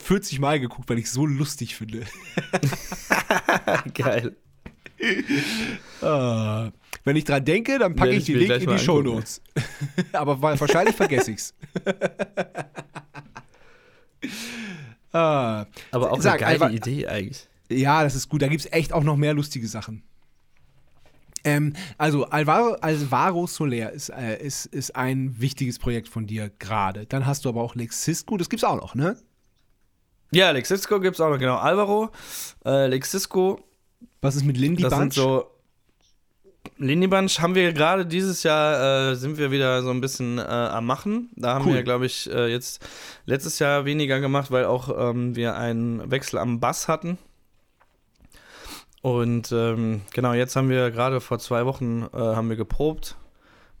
[0.00, 2.04] 40 Mal geguckt, weil ich es so lustig finde.
[3.94, 4.36] Geil.
[6.02, 6.70] uh,
[7.04, 9.42] wenn ich dran denke, dann packe ich die Link in die Show Notes.
[10.12, 11.54] Aber wahrscheinlich vergesse ich's.
[15.12, 15.66] uh, Aber
[16.12, 17.48] auch sag, eine geile Idee eigentlich.
[17.68, 18.42] Ja, das ist gut.
[18.42, 20.02] Da gibt es echt auch noch mehr lustige Sachen.
[21.44, 27.06] Ähm, also Alvaro, Alvaro Soler ist, äh, ist, ist ein wichtiges Projekt von dir gerade.
[27.06, 29.16] Dann hast du aber auch Lexisco, das gibt's auch noch, ne?
[30.32, 31.56] Ja, Lexisco gibt's auch noch, genau.
[31.56, 32.10] Alvaro,
[32.64, 33.60] äh, Lexisco.
[34.20, 35.14] Was ist mit Lindy das Bunch?
[35.14, 35.52] Sind so
[36.78, 40.42] Lindy Bunch haben wir gerade dieses Jahr, äh, sind wir wieder so ein bisschen äh,
[40.42, 41.30] am Machen.
[41.36, 41.74] Da haben cool.
[41.74, 42.84] wir, glaube ich, äh, jetzt
[43.26, 47.18] letztes Jahr weniger gemacht, weil auch ähm, wir einen Wechsel am Bass hatten.
[49.02, 53.16] Und ähm, genau, jetzt haben wir gerade vor zwei Wochen äh, haben wir geprobt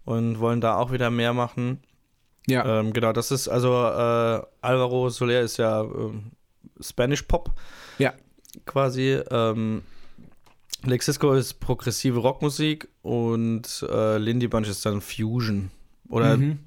[0.04, 1.80] und wollen da auch wieder mehr machen.
[2.48, 2.80] Ja.
[2.80, 5.88] Ähm, genau, das ist also äh, Alvaro Soler ist ja äh,
[6.80, 7.52] Spanish Pop.
[7.98, 8.12] Ja.
[8.66, 9.20] Quasi.
[9.30, 9.82] Ähm,
[10.84, 15.70] Lexisco ist progressive Rockmusik und äh, Lindy Bunch ist dann Fusion.
[16.08, 16.58] Oder mhm.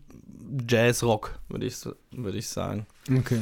[0.67, 1.75] Jazz-Rock, würde ich,
[2.11, 2.87] würd ich sagen.
[3.13, 3.41] Okay.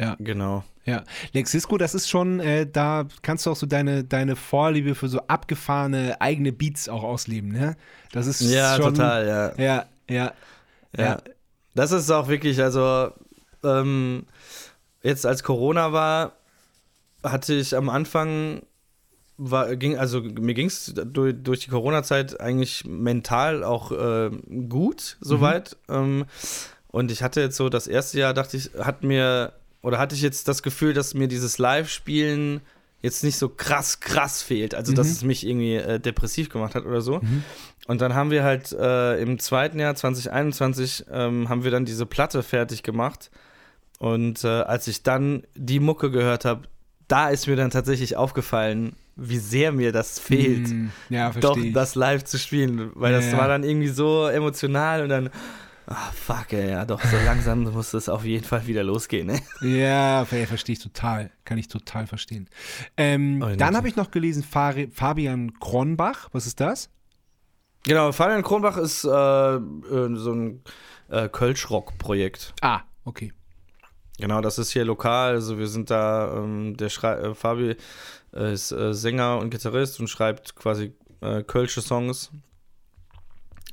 [0.00, 0.16] Ja.
[0.18, 0.64] Genau.
[0.84, 5.08] Ja, Lexisco, das ist schon, äh, da kannst du auch so deine, deine Vorliebe für
[5.08, 7.76] so abgefahrene eigene Beats auch ausleben, ne?
[8.12, 9.62] Das ist ja schon, total, ja.
[9.62, 10.32] Ja, ja,
[10.96, 11.04] ja.
[11.04, 11.18] ja.
[11.74, 13.10] Das ist auch wirklich, also
[13.62, 14.24] ähm,
[15.02, 16.32] jetzt als Corona war,
[17.22, 18.62] hatte ich am Anfang
[19.38, 24.30] war, ging, also mir ging es durch, durch die Corona-Zeit eigentlich mental auch äh,
[24.68, 25.76] gut, soweit.
[25.86, 25.94] Mhm.
[25.94, 26.24] Ähm,
[26.88, 29.52] und ich hatte jetzt so das erste Jahr, dachte ich, hat mir
[29.82, 32.60] oder hatte ich jetzt das Gefühl, dass mir dieses Live-Spielen
[33.00, 34.74] jetzt nicht so krass, krass fehlt.
[34.74, 34.96] Also, mhm.
[34.96, 37.20] dass es mich irgendwie äh, depressiv gemacht hat oder so.
[37.20, 37.44] Mhm.
[37.86, 42.06] Und dann haben wir halt äh, im zweiten Jahr, 2021, ähm, haben wir dann diese
[42.06, 43.30] Platte fertig gemacht.
[43.98, 46.62] Und äh, als ich dann die Mucke gehört habe,
[47.08, 51.94] da ist mir dann tatsächlich aufgefallen, wie sehr mir das fehlt, mm, ja, doch das
[51.94, 52.90] live zu spielen.
[52.94, 55.30] Weil ja, das war dann irgendwie so emotional und dann
[55.90, 59.40] Ah, fuck, ey, ja, doch, so langsam muss es auf jeden Fall wieder losgehen, ne?
[59.62, 61.30] Ja, verstehe ich total.
[61.46, 62.50] Kann ich total verstehen.
[62.98, 66.28] Ähm, oh, dann habe ich noch gelesen, Fabian Kronbach.
[66.32, 66.90] Was ist das?
[67.84, 69.60] Genau, Fabian Kronbach ist äh, äh
[70.16, 70.62] so ein
[71.08, 72.52] äh, Kölsch-Rock-Projekt.
[72.60, 73.32] Ah, okay.
[74.18, 75.36] Genau, das ist hier lokal.
[75.36, 77.76] Also wir sind da, ähm, der Schrei äh, Fabi
[78.34, 80.92] äh, ist äh, Sänger und Gitarrist und schreibt quasi
[81.48, 82.30] kölsche Songs.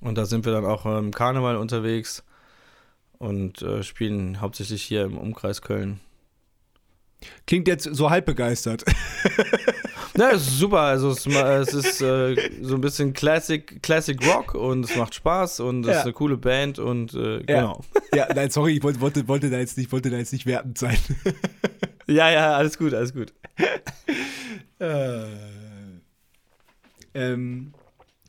[0.06, 2.24] Und da sind wir dann auch im Karneval unterwegs
[3.18, 6.00] und äh, spielen hauptsächlich hier im Umkreis Köln.
[7.48, 8.86] Klingt jetzt so halb begeistert.
[10.14, 10.82] Na, es ist super.
[10.82, 15.62] Also es, es ist äh, so ein bisschen Classic, Classic Rock und es macht Spaß
[15.62, 15.98] und es Ja.
[16.00, 17.82] ist eine coole Band und äh, genau.
[18.14, 20.78] ja, nein, sorry, ich wollte, wollte, wollte, da jetzt nicht, wollte da jetzt nicht wertend
[20.78, 20.98] sein.
[22.08, 23.34] Ja, ja, alles gut, alles gut.
[24.80, 25.26] Äh,
[27.16, 27.74] ähm,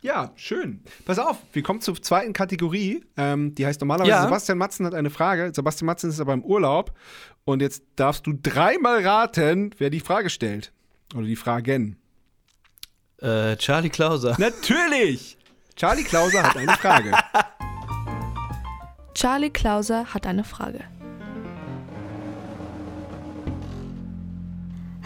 [0.07, 0.81] ja, schön.
[1.05, 3.05] Pass auf, wir kommen zur zweiten Kategorie.
[3.17, 4.23] Ähm, die heißt normalerweise Ja.
[4.23, 5.53] Sebastian Matzen hat eine Frage.
[5.55, 6.93] Sebastian Matzen ist aber im Urlaub.
[7.45, 10.73] Und jetzt darfst du dreimal raten, wer die Frage stellt.
[11.15, 11.97] Oder die Fragen.
[13.21, 14.37] Äh, Charlie Klauser.
[14.39, 15.37] Natürlich!
[15.75, 17.13] Charlie Klauser hat eine Frage.
[19.15, 20.85] Charlie Klauser hat eine Frage.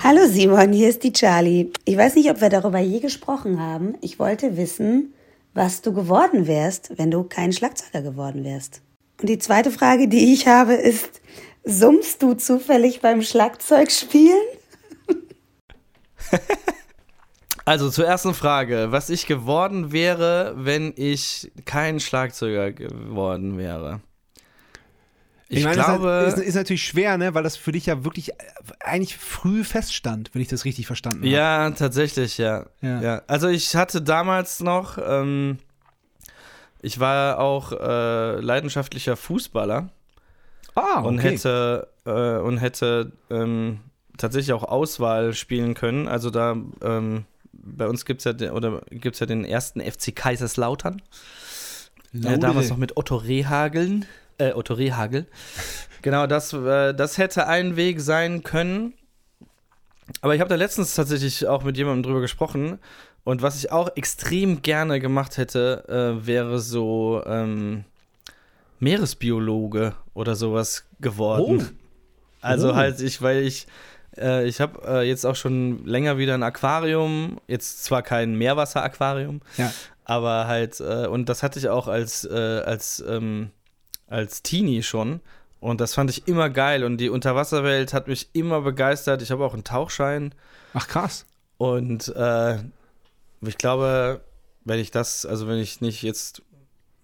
[0.02, 1.70] Hallo Simon, hier ist die Charlie.
[1.85, 3.98] Ich weiß nicht, ob wir darüber je gesprochen haben.
[4.01, 5.12] Ich wollte wissen,
[5.52, 8.81] was du geworden wärst, wenn du kein Schlagzeuger geworden wärst.
[9.20, 11.20] Und die zweite Frage, die ich habe, ist,
[11.64, 14.40] summst du zufällig beim Schlagzeugspielen?
[17.66, 24.01] Also zur ersten Frage, was ich geworden wäre, wenn ich kein Schlagzeuger geworden wäre.
[25.52, 27.35] Ich, meine, glaube, das ist, ist, ist natürlich schwer, ne?
[27.35, 28.35] weil das für dich ja wirklich äh,
[28.78, 31.28] eigentlich früh feststand, wenn ich das richtig verstanden habe.
[31.28, 32.66] ja, tatsächlich, ja.
[32.81, 33.01] Ja.
[33.02, 33.22] ja.
[33.27, 35.59] Also ich hatte damals noch, ähm,
[36.81, 39.90] ich war auch äh, leidenschaftlicher Fußballer
[40.77, 41.32] Ah, und okay.
[41.32, 43.81] hätte äh, und hätte ähm,
[44.18, 46.06] tatsächlich auch Auswahl spielen können.
[46.06, 50.14] Also da ähm, bei uns gibt es ja den, oder gibt's ja den ersten FC
[50.14, 51.02] Kaiserslautern.
[52.14, 54.06] Äh, damals noch mit Otto Rehhageln.
[54.41, 55.27] Äh, Otto Rehagel.
[56.03, 58.95] genau, das, äh, das hätte ein Weg sein können.
[60.23, 62.79] Aber ich habe da letztens tatsächlich auch mit jemandem drüber gesprochen.
[63.23, 67.85] Und was ich auch extrem gerne gemacht hätte, äh, wäre so ähm,
[68.79, 71.69] Meeresbiologe oder sowas geworden.
[71.71, 71.75] Oh.
[72.43, 72.75] Also Oh.
[72.75, 73.67] halt, ich, weil ich,
[74.17, 77.39] äh, ich habe äh, jetzt auch schon länger wieder ein Aquarium.
[77.47, 79.71] Jetzt zwar kein Meerwasser-Aquarium, Ja.
[80.05, 83.51] aber halt, äh, und das hatte ich auch als, äh, als, ähm,
[84.11, 85.20] als Teenie schon.
[85.61, 86.85] Und das fand ich immer geil.
[86.85, 89.23] Und die Unterwasserwelt hat mich immer begeistert.
[89.23, 90.35] Ich habe auch einen Tauchschein.
[90.74, 91.27] Ach krass.
[91.59, 92.59] Und äh,
[93.43, 94.23] ich glaube,
[94.65, 96.43] wenn ich das, also wenn ich nicht jetzt,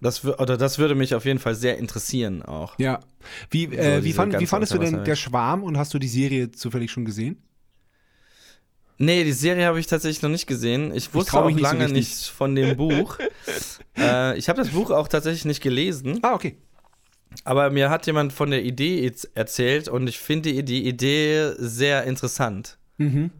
[0.00, 2.78] das oder das würde mich auf jeden Fall sehr interessieren auch.
[2.78, 3.00] Ja.
[3.50, 5.04] Wie, So äh, wie, diese fand, wie fandest du denn.
[5.04, 7.42] Der Schwarm und hast du die Serie zufällig schon gesehen?
[8.98, 10.94] Nee, die Serie habe ich tatsächlich noch nicht gesehen.
[10.94, 11.92] Ich wusste trau auch nicht so lange richtig.
[11.92, 13.18] nichts von dem Buch.
[13.98, 16.56] äh, ich habe das Buch auch tatsächlich nicht gelesen, Ah, okay.
[17.44, 22.78] Aber mir hat jemand von der Idee erzählt und ich finde die, Idee sehr interessant.
[22.98, 23.30] Mhm.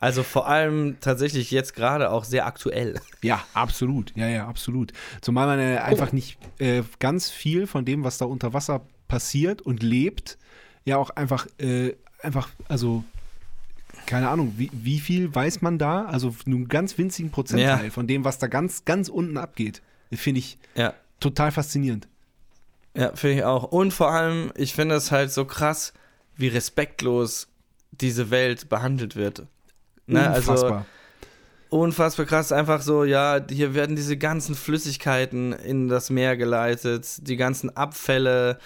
[0.00, 3.00] Also vor allem tatsächlich jetzt gerade auch sehr aktuell.
[3.22, 4.12] Ja, absolut.
[4.16, 4.92] Ja, ja, absolut.
[5.22, 9.62] Zumal man äh, einfach nicht äh, ganz viel von dem, was da unter Wasser passiert
[9.62, 10.36] und lebt,
[10.84, 13.02] ja auch einfach, äh, einfach, also
[14.06, 16.04] keine Ahnung, wie, wie viel weiß man da?
[16.04, 17.90] Also nur einen ganz winzigen Prozentteil Ja.
[17.90, 19.80] von dem, was da ganz, ganz unten abgeht.
[20.12, 20.92] Finde ich Ja.
[21.20, 22.08] total faszinierend.
[22.96, 23.64] Ja, finde ich auch.
[23.64, 25.92] Und vor allem, ich finde es halt so krass,
[26.36, 27.48] wie respektlos
[27.90, 29.46] diese Welt behandelt wird.
[30.06, 30.86] Ne, also Unfassbar.
[31.70, 37.36] unfassbar krass, einfach so, ja, hier werden diese ganzen Flüssigkeiten in das Meer geleitet, die
[37.36, 38.58] ganzen Abfälle,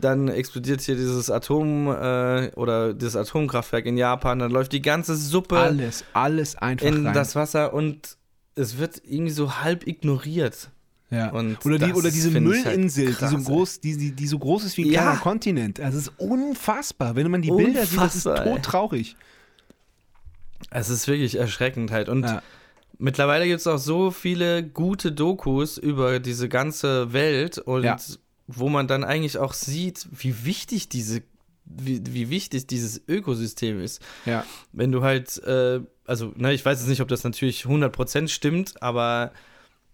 [0.00, 5.16] dann explodiert hier dieses Atom äh, oder dieses Atomkraftwerk in Japan, dann läuft die ganze
[5.16, 7.14] Suppe alles, alles einfach in rein.
[7.14, 8.16] das Wasser und
[8.54, 10.70] es wird irgendwie so halb ignoriert.
[11.10, 11.30] Ja.
[11.30, 14.64] Und oder, die, oder diese halt Müllinsel, die, so groß, die, die, die so groß
[14.64, 15.02] ist wie ein Ja.
[15.02, 15.78] kleiner Kontinent.
[15.80, 17.14] Also es ist unfassbar.
[17.14, 19.16] Wenn man die Bilder sieht, das ist Unfassbar, todtraurig.
[20.70, 22.08] Es ist wirklich erschreckend halt.
[22.08, 22.42] Und Ja.
[22.98, 27.96] mittlerweile gibt es auch so viele gute Dokus über diese ganze Welt und Ja.
[28.46, 31.22] wo man dann eigentlich auch sieht, wie wichtig diese,
[31.64, 34.02] wie, wie wichtig dieses Ökosystem ist.
[34.24, 34.44] Ja.
[34.72, 38.82] Wenn du halt, äh, also, ne, ich weiß jetzt nicht, ob das natürlich 100% stimmt,
[38.82, 39.32] aber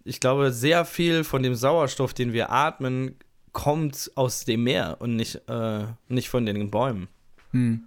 [0.03, 3.15] ich glaube, sehr viel von dem Sauerstoff, den wir atmen,
[3.51, 7.07] kommt aus dem Meer und nicht, äh, nicht von den Bäumen.
[7.51, 7.83] Hm.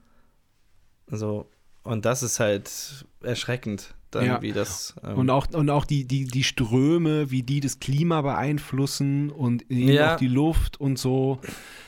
[1.10, 1.48] Also,
[1.82, 2.70] und das ist halt
[3.22, 4.42] erschreckend, dann Ja.
[4.42, 4.94] wie das.
[5.02, 9.70] Ähm, Und auch, und auch die, die, die Ströme, wie die das Klima beeinflussen und
[9.70, 10.14] eben Ja.
[10.14, 11.40] auch die Luft und so.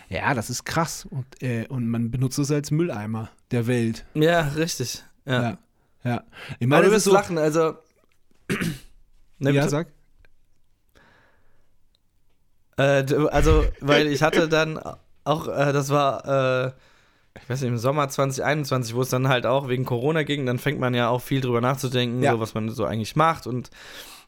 [0.09, 1.07] Ja, das ist krass.
[1.09, 4.07] Und, äh, und man benutzt es als Mülleimer der Welt.
[4.15, 5.03] ja, richtig.
[5.25, 5.43] Ja.
[5.43, 5.59] Ja.
[6.05, 6.25] ja.
[6.59, 7.13] Ich Aber meine, du das wirst so.
[7.13, 7.75] lachen, also.
[9.39, 9.69] Ne, ja, bitte?
[9.69, 9.89] sag.
[12.77, 14.79] Äh, also, weil ich hatte dann
[15.25, 16.73] auch, äh, das war, äh,
[17.43, 20.59] ich weiß nicht, im Sommer 2021, wo es dann halt auch wegen Corona ging, dann
[20.59, 22.33] fängt man ja auch viel drüber nachzudenken, Ja.
[22.33, 23.47] so, was man so eigentlich macht.
[23.47, 23.71] Und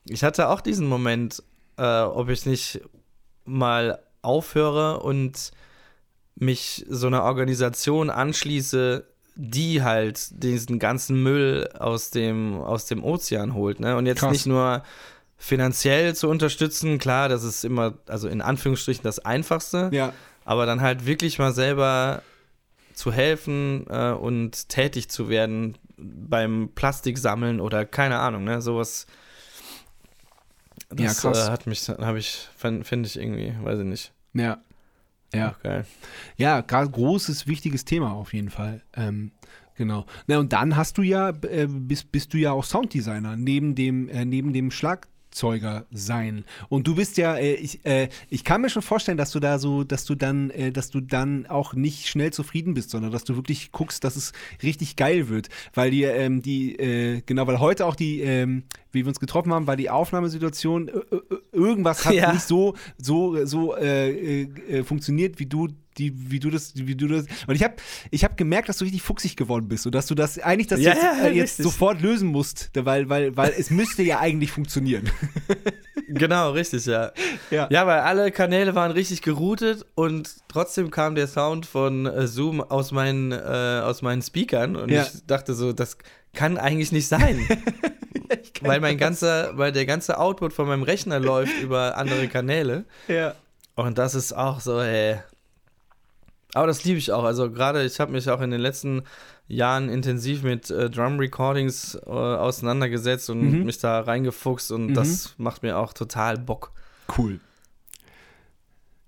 [0.07, 1.43] ich hatte auch diesen Moment,
[1.77, 2.81] äh, ob ich nicht
[3.45, 5.53] mal aufhöre und
[6.35, 9.05] mich so einer Organisation anschließe,
[9.37, 13.81] die halt diesen ganzen Müll aus dem, aus dem Ozean holt.
[13.81, 13.97] Ne?
[13.97, 14.33] Und jetzt Krass.
[14.33, 14.83] nicht nur
[15.39, 20.13] finanziell zu unterstützen, klar, das ist immer, also in Anführungsstrichen das Einfachste, Ja.
[20.45, 22.23] aber dann halt wirklich mal selber
[22.93, 29.07] zu helfen äh, und tätig zu werden beim Plastiksammeln oder keine Ahnung, ne, sowas.
[30.91, 31.49] Das Ja, krass.
[31.49, 34.13] Äh, hat mich, habe ich, finde ich irgendwie, weiß ich nicht.
[34.35, 34.59] Ja.
[35.35, 35.51] Ja.
[35.51, 35.85] Auch geil.
[36.37, 38.81] Ja, großes, wichtiges Thema auf jeden Fall.
[38.97, 39.33] Ähm,
[39.77, 40.07] genau.
[40.27, 44.09] Na, und dann hast du ja, äh, bist, bist du ja auch Sounddesigner, neben dem,
[44.09, 44.71] äh, neben dem
[45.39, 46.45] Schlagzeuger sein.
[46.69, 49.59] Und du bist ja, äh, ich, äh, ich kann mir schon vorstellen, dass du da
[49.59, 53.25] so, dass du dann, äh, dass du dann auch nicht schnell zufrieden bist, sondern dass
[53.25, 54.33] du wirklich guckst, dass es
[54.63, 55.49] richtig geil wird.
[55.75, 58.65] Weil die, ähm, die, äh, genau, weil heute auch die, ähm,
[58.99, 61.21] wie wir uns getroffen haben, war die Aufnahmesituation, äh, äh,
[61.53, 62.33] irgendwas hat Ja.
[62.33, 64.11] nicht so, so, so äh,
[64.43, 67.27] äh, äh, funktioniert, wie du die, wie du das, wie du das.
[67.47, 67.75] Und ich habe
[68.13, 70.81] ich hab gemerkt, dass du richtig fuchsig geworden bist und dass du das eigentlich das
[70.81, 74.51] Ja, jetzt, ja, äh, jetzt sofort lösen musst, weil, weil, weil es müsste ja eigentlich
[74.53, 75.11] funktionieren.
[76.11, 77.13] Genau, richtig, ja.
[77.51, 77.69] Ja.
[77.71, 82.63] Ja, weil alle Kanäle waren richtig geroutet und trotzdem kam der Sound von äh, Zoom
[82.63, 85.99] aus meinen, äh, aus meinen Speakern und ich dachte so, das
[86.35, 87.47] kann eigentlich nicht sein.
[88.61, 92.85] weil mein ganzer, weil der ganze Output von meinem Rechner läuft über andere Kanäle.
[93.09, 93.35] Ja.
[93.75, 95.19] Und das ist auch so, ey.
[96.55, 97.25] Aber das liebe ich auch.
[97.25, 99.03] Also gerade, ich habe mich auch in den letzten
[99.47, 103.65] Jahren intensiv mit äh, Drum Recordings äh, auseinandergesetzt und Mhm.
[103.65, 104.95] mich da reingefuchst und Mhm.
[104.95, 106.73] das macht mir auch total Bock.
[107.17, 107.41] Cool.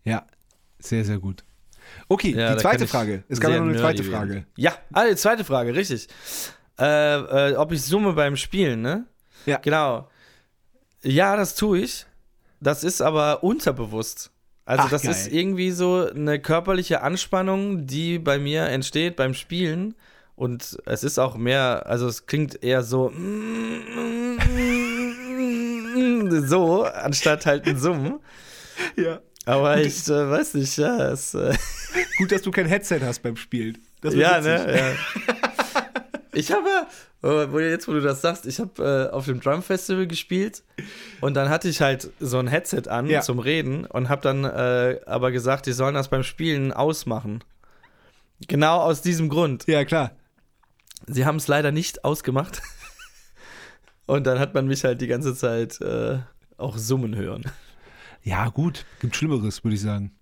[0.04, 0.26] Ja,
[0.78, 1.44] sehr, sehr gut.
[2.08, 3.24] Okay, Ja, die zweite Frage.
[3.28, 4.30] Es gab noch eine zweite Frage.
[4.34, 4.46] werden.
[4.56, 6.08] Ja, ah, die zweite Frage, richtig.
[6.80, 9.06] Äh, äh, ob ich summe beim Spielen, ne?
[9.46, 9.58] Ja.
[9.58, 10.08] Genau.
[11.02, 12.06] Ja, das tue ich.
[12.60, 14.30] Das ist aber unterbewusst.
[14.64, 15.10] Also Ach, das geil.
[15.12, 19.94] ist irgendwie so eine körperliche Anspannung, die bei mir entsteht beim Spielen.
[20.36, 23.12] Und es ist auch mehr, also es klingt eher so
[26.46, 28.20] so, anstatt halt ein Summen.
[28.96, 29.20] Ja.
[29.44, 31.54] Aber ich äh, weiß nicht, ja, es, äh,
[32.16, 33.76] Gut, dass du kein Headset hast beim Spielen.
[34.02, 34.96] Ja, ne?
[35.28, 35.49] Ja.
[36.32, 36.68] Ich habe,
[37.22, 40.62] äh, wo jetzt, wo du das sagst, ich habe äh, auf dem Drum Festival gespielt
[41.20, 43.20] und dann hatte ich halt so ein Headset an Ja.
[43.20, 47.42] zum Reden und habe dann äh, aber gesagt, die sollen das beim Spielen ausmachen.
[48.48, 49.66] Genau aus diesem Grund.
[49.66, 50.12] Ja, klar.
[51.06, 52.62] Sie haben es leider nicht ausgemacht.
[54.06, 56.18] Und dann hat man mich halt die ganze Zeit äh,
[56.56, 57.44] auch summen hören.
[58.22, 58.84] Ja, gut.
[59.00, 60.12] Gibt Schlimmeres, würde ich sagen.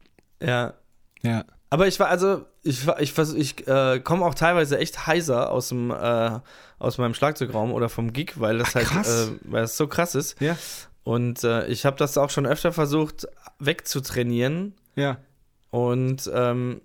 [0.42, 0.74] Ja.
[1.22, 1.44] Ja.
[1.70, 5.50] Aber ich war, also, ich, war- ich, vers- ich äh, komme auch teilweise echt heiser
[5.50, 6.40] aus, dem, äh,
[6.78, 10.14] aus meinem Schlagzeugraum oder vom Gig, weil das Ach, halt, äh, weil es so krass
[10.14, 10.40] ist.
[10.40, 10.56] Ja.
[11.04, 13.26] Und äh, ich habe das auch schon öfter versucht
[13.58, 14.74] wegzutrainieren.
[14.96, 15.18] Ja.
[15.70, 16.80] Und ähm,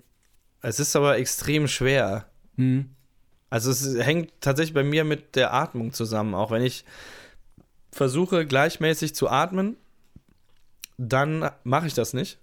[0.61, 2.25] es ist aber extrem schwer.
[2.57, 2.89] Mhm.
[3.49, 6.35] Also es hängt tatsächlich bei mir mit der Atmung zusammen.
[6.35, 6.85] Auch wenn ich
[7.91, 9.77] versuche gleichmäßig zu atmen,
[10.97, 12.39] dann mache ich das nicht.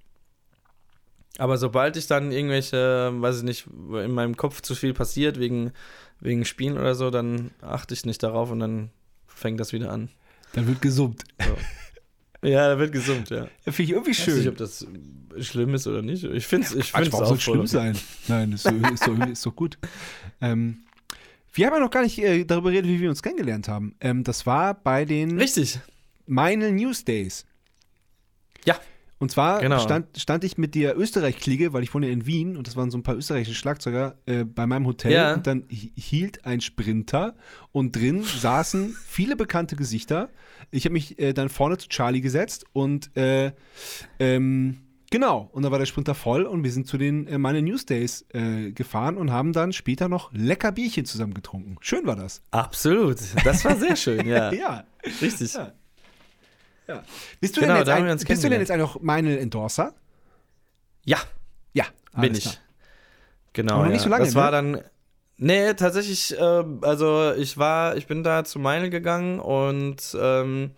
[1.38, 5.72] Aber sobald ich dann irgendwelche, weiß ich nicht, in meinem Kopf zu viel passiert wegen,
[6.20, 8.90] wegen Spielen oder so, dann achte ich nicht darauf und dann
[9.26, 10.10] fängt das wieder an.
[10.52, 11.24] Dann wird gesummt.
[12.42, 13.48] Ja, da wird gesummt, ja.
[13.66, 14.48] Ja, Finde ich irgendwie Ich weiß nicht, schön.
[14.48, 14.86] ob das
[15.40, 16.24] schlimm ist oder nicht.
[16.24, 17.66] Ich finde es ich find's auch soll schlimm okay.
[17.66, 17.98] sein?
[18.28, 19.78] Nein, ist, so, ist, doch, ist doch gut.
[20.40, 20.84] Ähm,
[21.52, 23.94] wir haben ja noch gar nicht äh, darüber geredet, wie wir uns kennengelernt haben.
[24.00, 25.80] Ähm, das war bei den Richtig.
[26.26, 27.44] Meine News Days.
[28.64, 28.78] Ja.
[29.20, 29.78] Und zwar Genau.
[29.78, 32.98] stand, stand ich mit der Österreich-Kliege, weil ich wohne in Wien und das waren so
[32.98, 35.12] ein paar österreichische Schlagzeuger äh, bei meinem Hotel.
[35.12, 35.34] Ja.
[35.34, 37.34] Und dann hi- hielt ein Sprinter
[37.70, 40.30] und drin saßen viele bekannte Gesichter.
[40.72, 43.52] Ich habe mich äh, dann vorne zu Charlie gesetzt und äh,
[44.18, 44.78] ähm,
[45.10, 47.86] genau, und da war der Sprinter voll und wir sind zu den äh, meine News
[47.86, 51.76] Days äh, gefahren und haben dann später noch lecker Bierchen zusammen getrunken.
[51.80, 52.42] Schön war das.
[52.52, 53.18] Absolut.
[53.44, 54.52] Das war sehr schön, ja.
[54.60, 54.84] Ja.
[55.20, 55.54] Richtig.
[55.54, 55.72] Ja.
[56.90, 57.02] Ja.
[57.40, 59.94] Bist du Genau, denn jetzt, da ein, bist du denn jetzt eigentlich auch meine Endorser?
[61.04, 61.18] Ja,
[61.72, 61.84] Ja,
[62.20, 62.42] bin ich.
[62.44, 62.54] klar.
[63.52, 63.74] Genau.
[63.74, 63.92] Aber noch ja.
[63.94, 64.72] nicht so lange, Das war ne?
[64.72, 64.84] dann.
[65.42, 70.72] Nee, tatsächlich, äh, also ich war, ich bin da zu Meinl gegangen und ähm,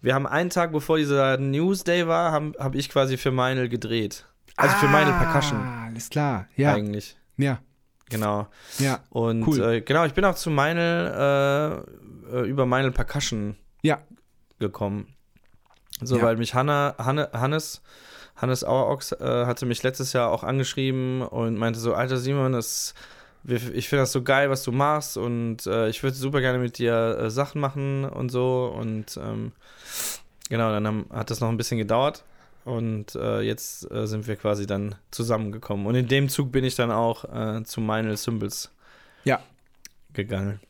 [0.00, 4.24] wir haben einen Tag, bevor dieser Newsday war, habe hab ich quasi für Meinl gedreht.
[4.56, 6.46] Also für Meinl Percussion Ah, alles klar.
[6.56, 7.16] Ja, eigentlich.
[7.36, 7.58] ja,
[8.08, 8.46] Genau.
[8.78, 9.60] ja, Und Cool.
[9.60, 11.84] äh, genau, ich bin auch zu Meinl
[12.30, 13.98] äh, äh, über Meinl Percussion ja.
[14.60, 15.15] gekommen.
[16.02, 16.22] So, Ja.
[16.24, 17.80] weil mich Hanna, Hanne, Hannes
[18.36, 22.94] Hannes Auerochs äh, hatte mich letztes Jahr auch angeschrieben und meinte so, Alter Simon, das,
[23.44, 26.76] ich finde das so geil, was du machst und äh, ich würde super gerne mit
[26.76, 29.52] dir äh, Sachen machen und so und ähm,
[30.50, 32.24] genau, dann haben, hat das noch ein bisschen gedauert
[32.66, 36.74] und äh, jetzt äh, sind wir quasi dann zusammengekommen und in dem Zug bin ich
[36.74, 38.70] dann auch äh, zu Meinl Symbols
[39.24, 39.40] Ja.
[40.12, 40.60] gegangen.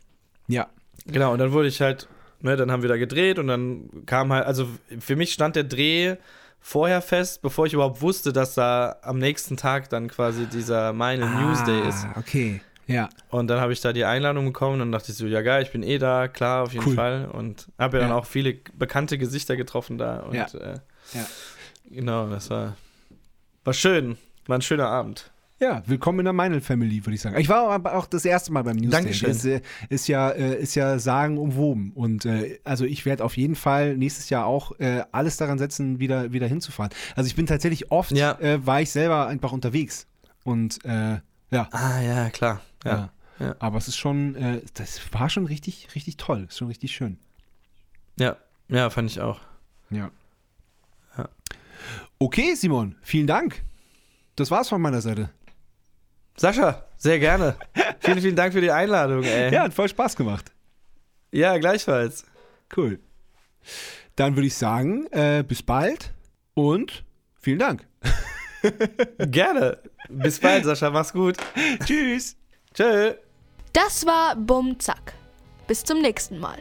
[0.46, 0.68] Ja.
[1.06, 2.06] Genau, und dann wurde ich halt,
[2.40, 4.68] ne, dann haben wir da gedreht und dann kam halt, also
[4.98, 6.16] für mich stand der Dreh
[6.60, 11.26] vorher fest, bevor ich überhaupt wusste, dass da am nächsten Tag dann quasi dieser meine
[11.26, 12.04] Newsday ist.
[12.04, 12.60] Ah, okay.
[12.88, 13.08] Ja.
[13.30, 15.62] Und dann habe ich da die Einladung bekommen und dann dachte ich so, ja geil,
[15.62, 16.94] ich bin eh da, klar, auf jeden Cool.
[16.94, 17.28] Fall.
[17.32, 18.16] Und habe ja dann Ja.
[18.16, 20.20] auch viele bekannte Gesichter getroffen da.
[20.20, 20.46] Und Ja.
[20.54, 20.78] Äh,
[21.12, 21.26] Ja.
[21.90, 22.76] genau, das war,
[23.64, 24.16] war schön.
[24.46, 25.30] War ein schöner Abend.
[25.58, 27.38] Ja, willkommen in der Meinl Family, würde ich sagen.
[27.38, 28.90] Ich war aber auch das erste Mal beim Newsday.
[28.90, 29.28] Dankeschön.
[29.30, 31.92] Das äh, ist ja, äh, ist ja sagenumwoben.
[31.92, 35.98] Und äh, also ich werde auf jeden Fall nächstes Jahr auch äh, alles daran setzen,
[35.98, 36.92] wieder, wieder hinzufahren.
[37.14, 38.38] Also ich bin tatsächlich oft, Ja.
[38.38, 40.06] äh, war ich selber einfach unterwegs.
[40.44, 41.20] Und äh,
[41.50, 42.60] ja, Ah, ja, klar.
[42.84, 43.10] Ja.
[43.40, 43.46] ja.
[43.46, 43.56] ja.
[43.58, 44.36] Aber es ist schon,
[44.74, 46.44] das war schon richtig, richtig toll.
[46.50, 47.16] Ist schon richtig schön.
[48.18, 48.36] Ja,
[48.68, 49.40] ja, fand ich auch.
[49.88, 50.10] Ja.
[51.16, 51.30] Ja.
[52.18, 53.62] Okay, Simon, vielen Dank.
[54.34, 55.30] Das war's von meiner Seite.
[56.36, 57.56] Sascha, sehr gerne.
[58.00, 59.52] vielen, vielen Dank für die Einladung, ey.
[59.52, 60.52] Ja, hat voll Spaß gemacht.
[61.32, 62.24] ja gleichfalls.
[62.76, 62.98] Cool.
[64.16, 66.12] Dann würde ich sagen, äh, bis bald
[66.54, 67.04] und
[67.40, 67.86] vielen Dank.
[69.18, 69.78] Gerne.
[70.08, 70.90] Bis bald, Sascha.
[70.90, 71.36] Mach's gut.
[71.84, 72.36] Tschüss.
[72.74, 73.14] Tschö.
[73.72, 75.14] Das war Bumm Zack.
[75.66, 76.58] Bis zum nächsten Mal.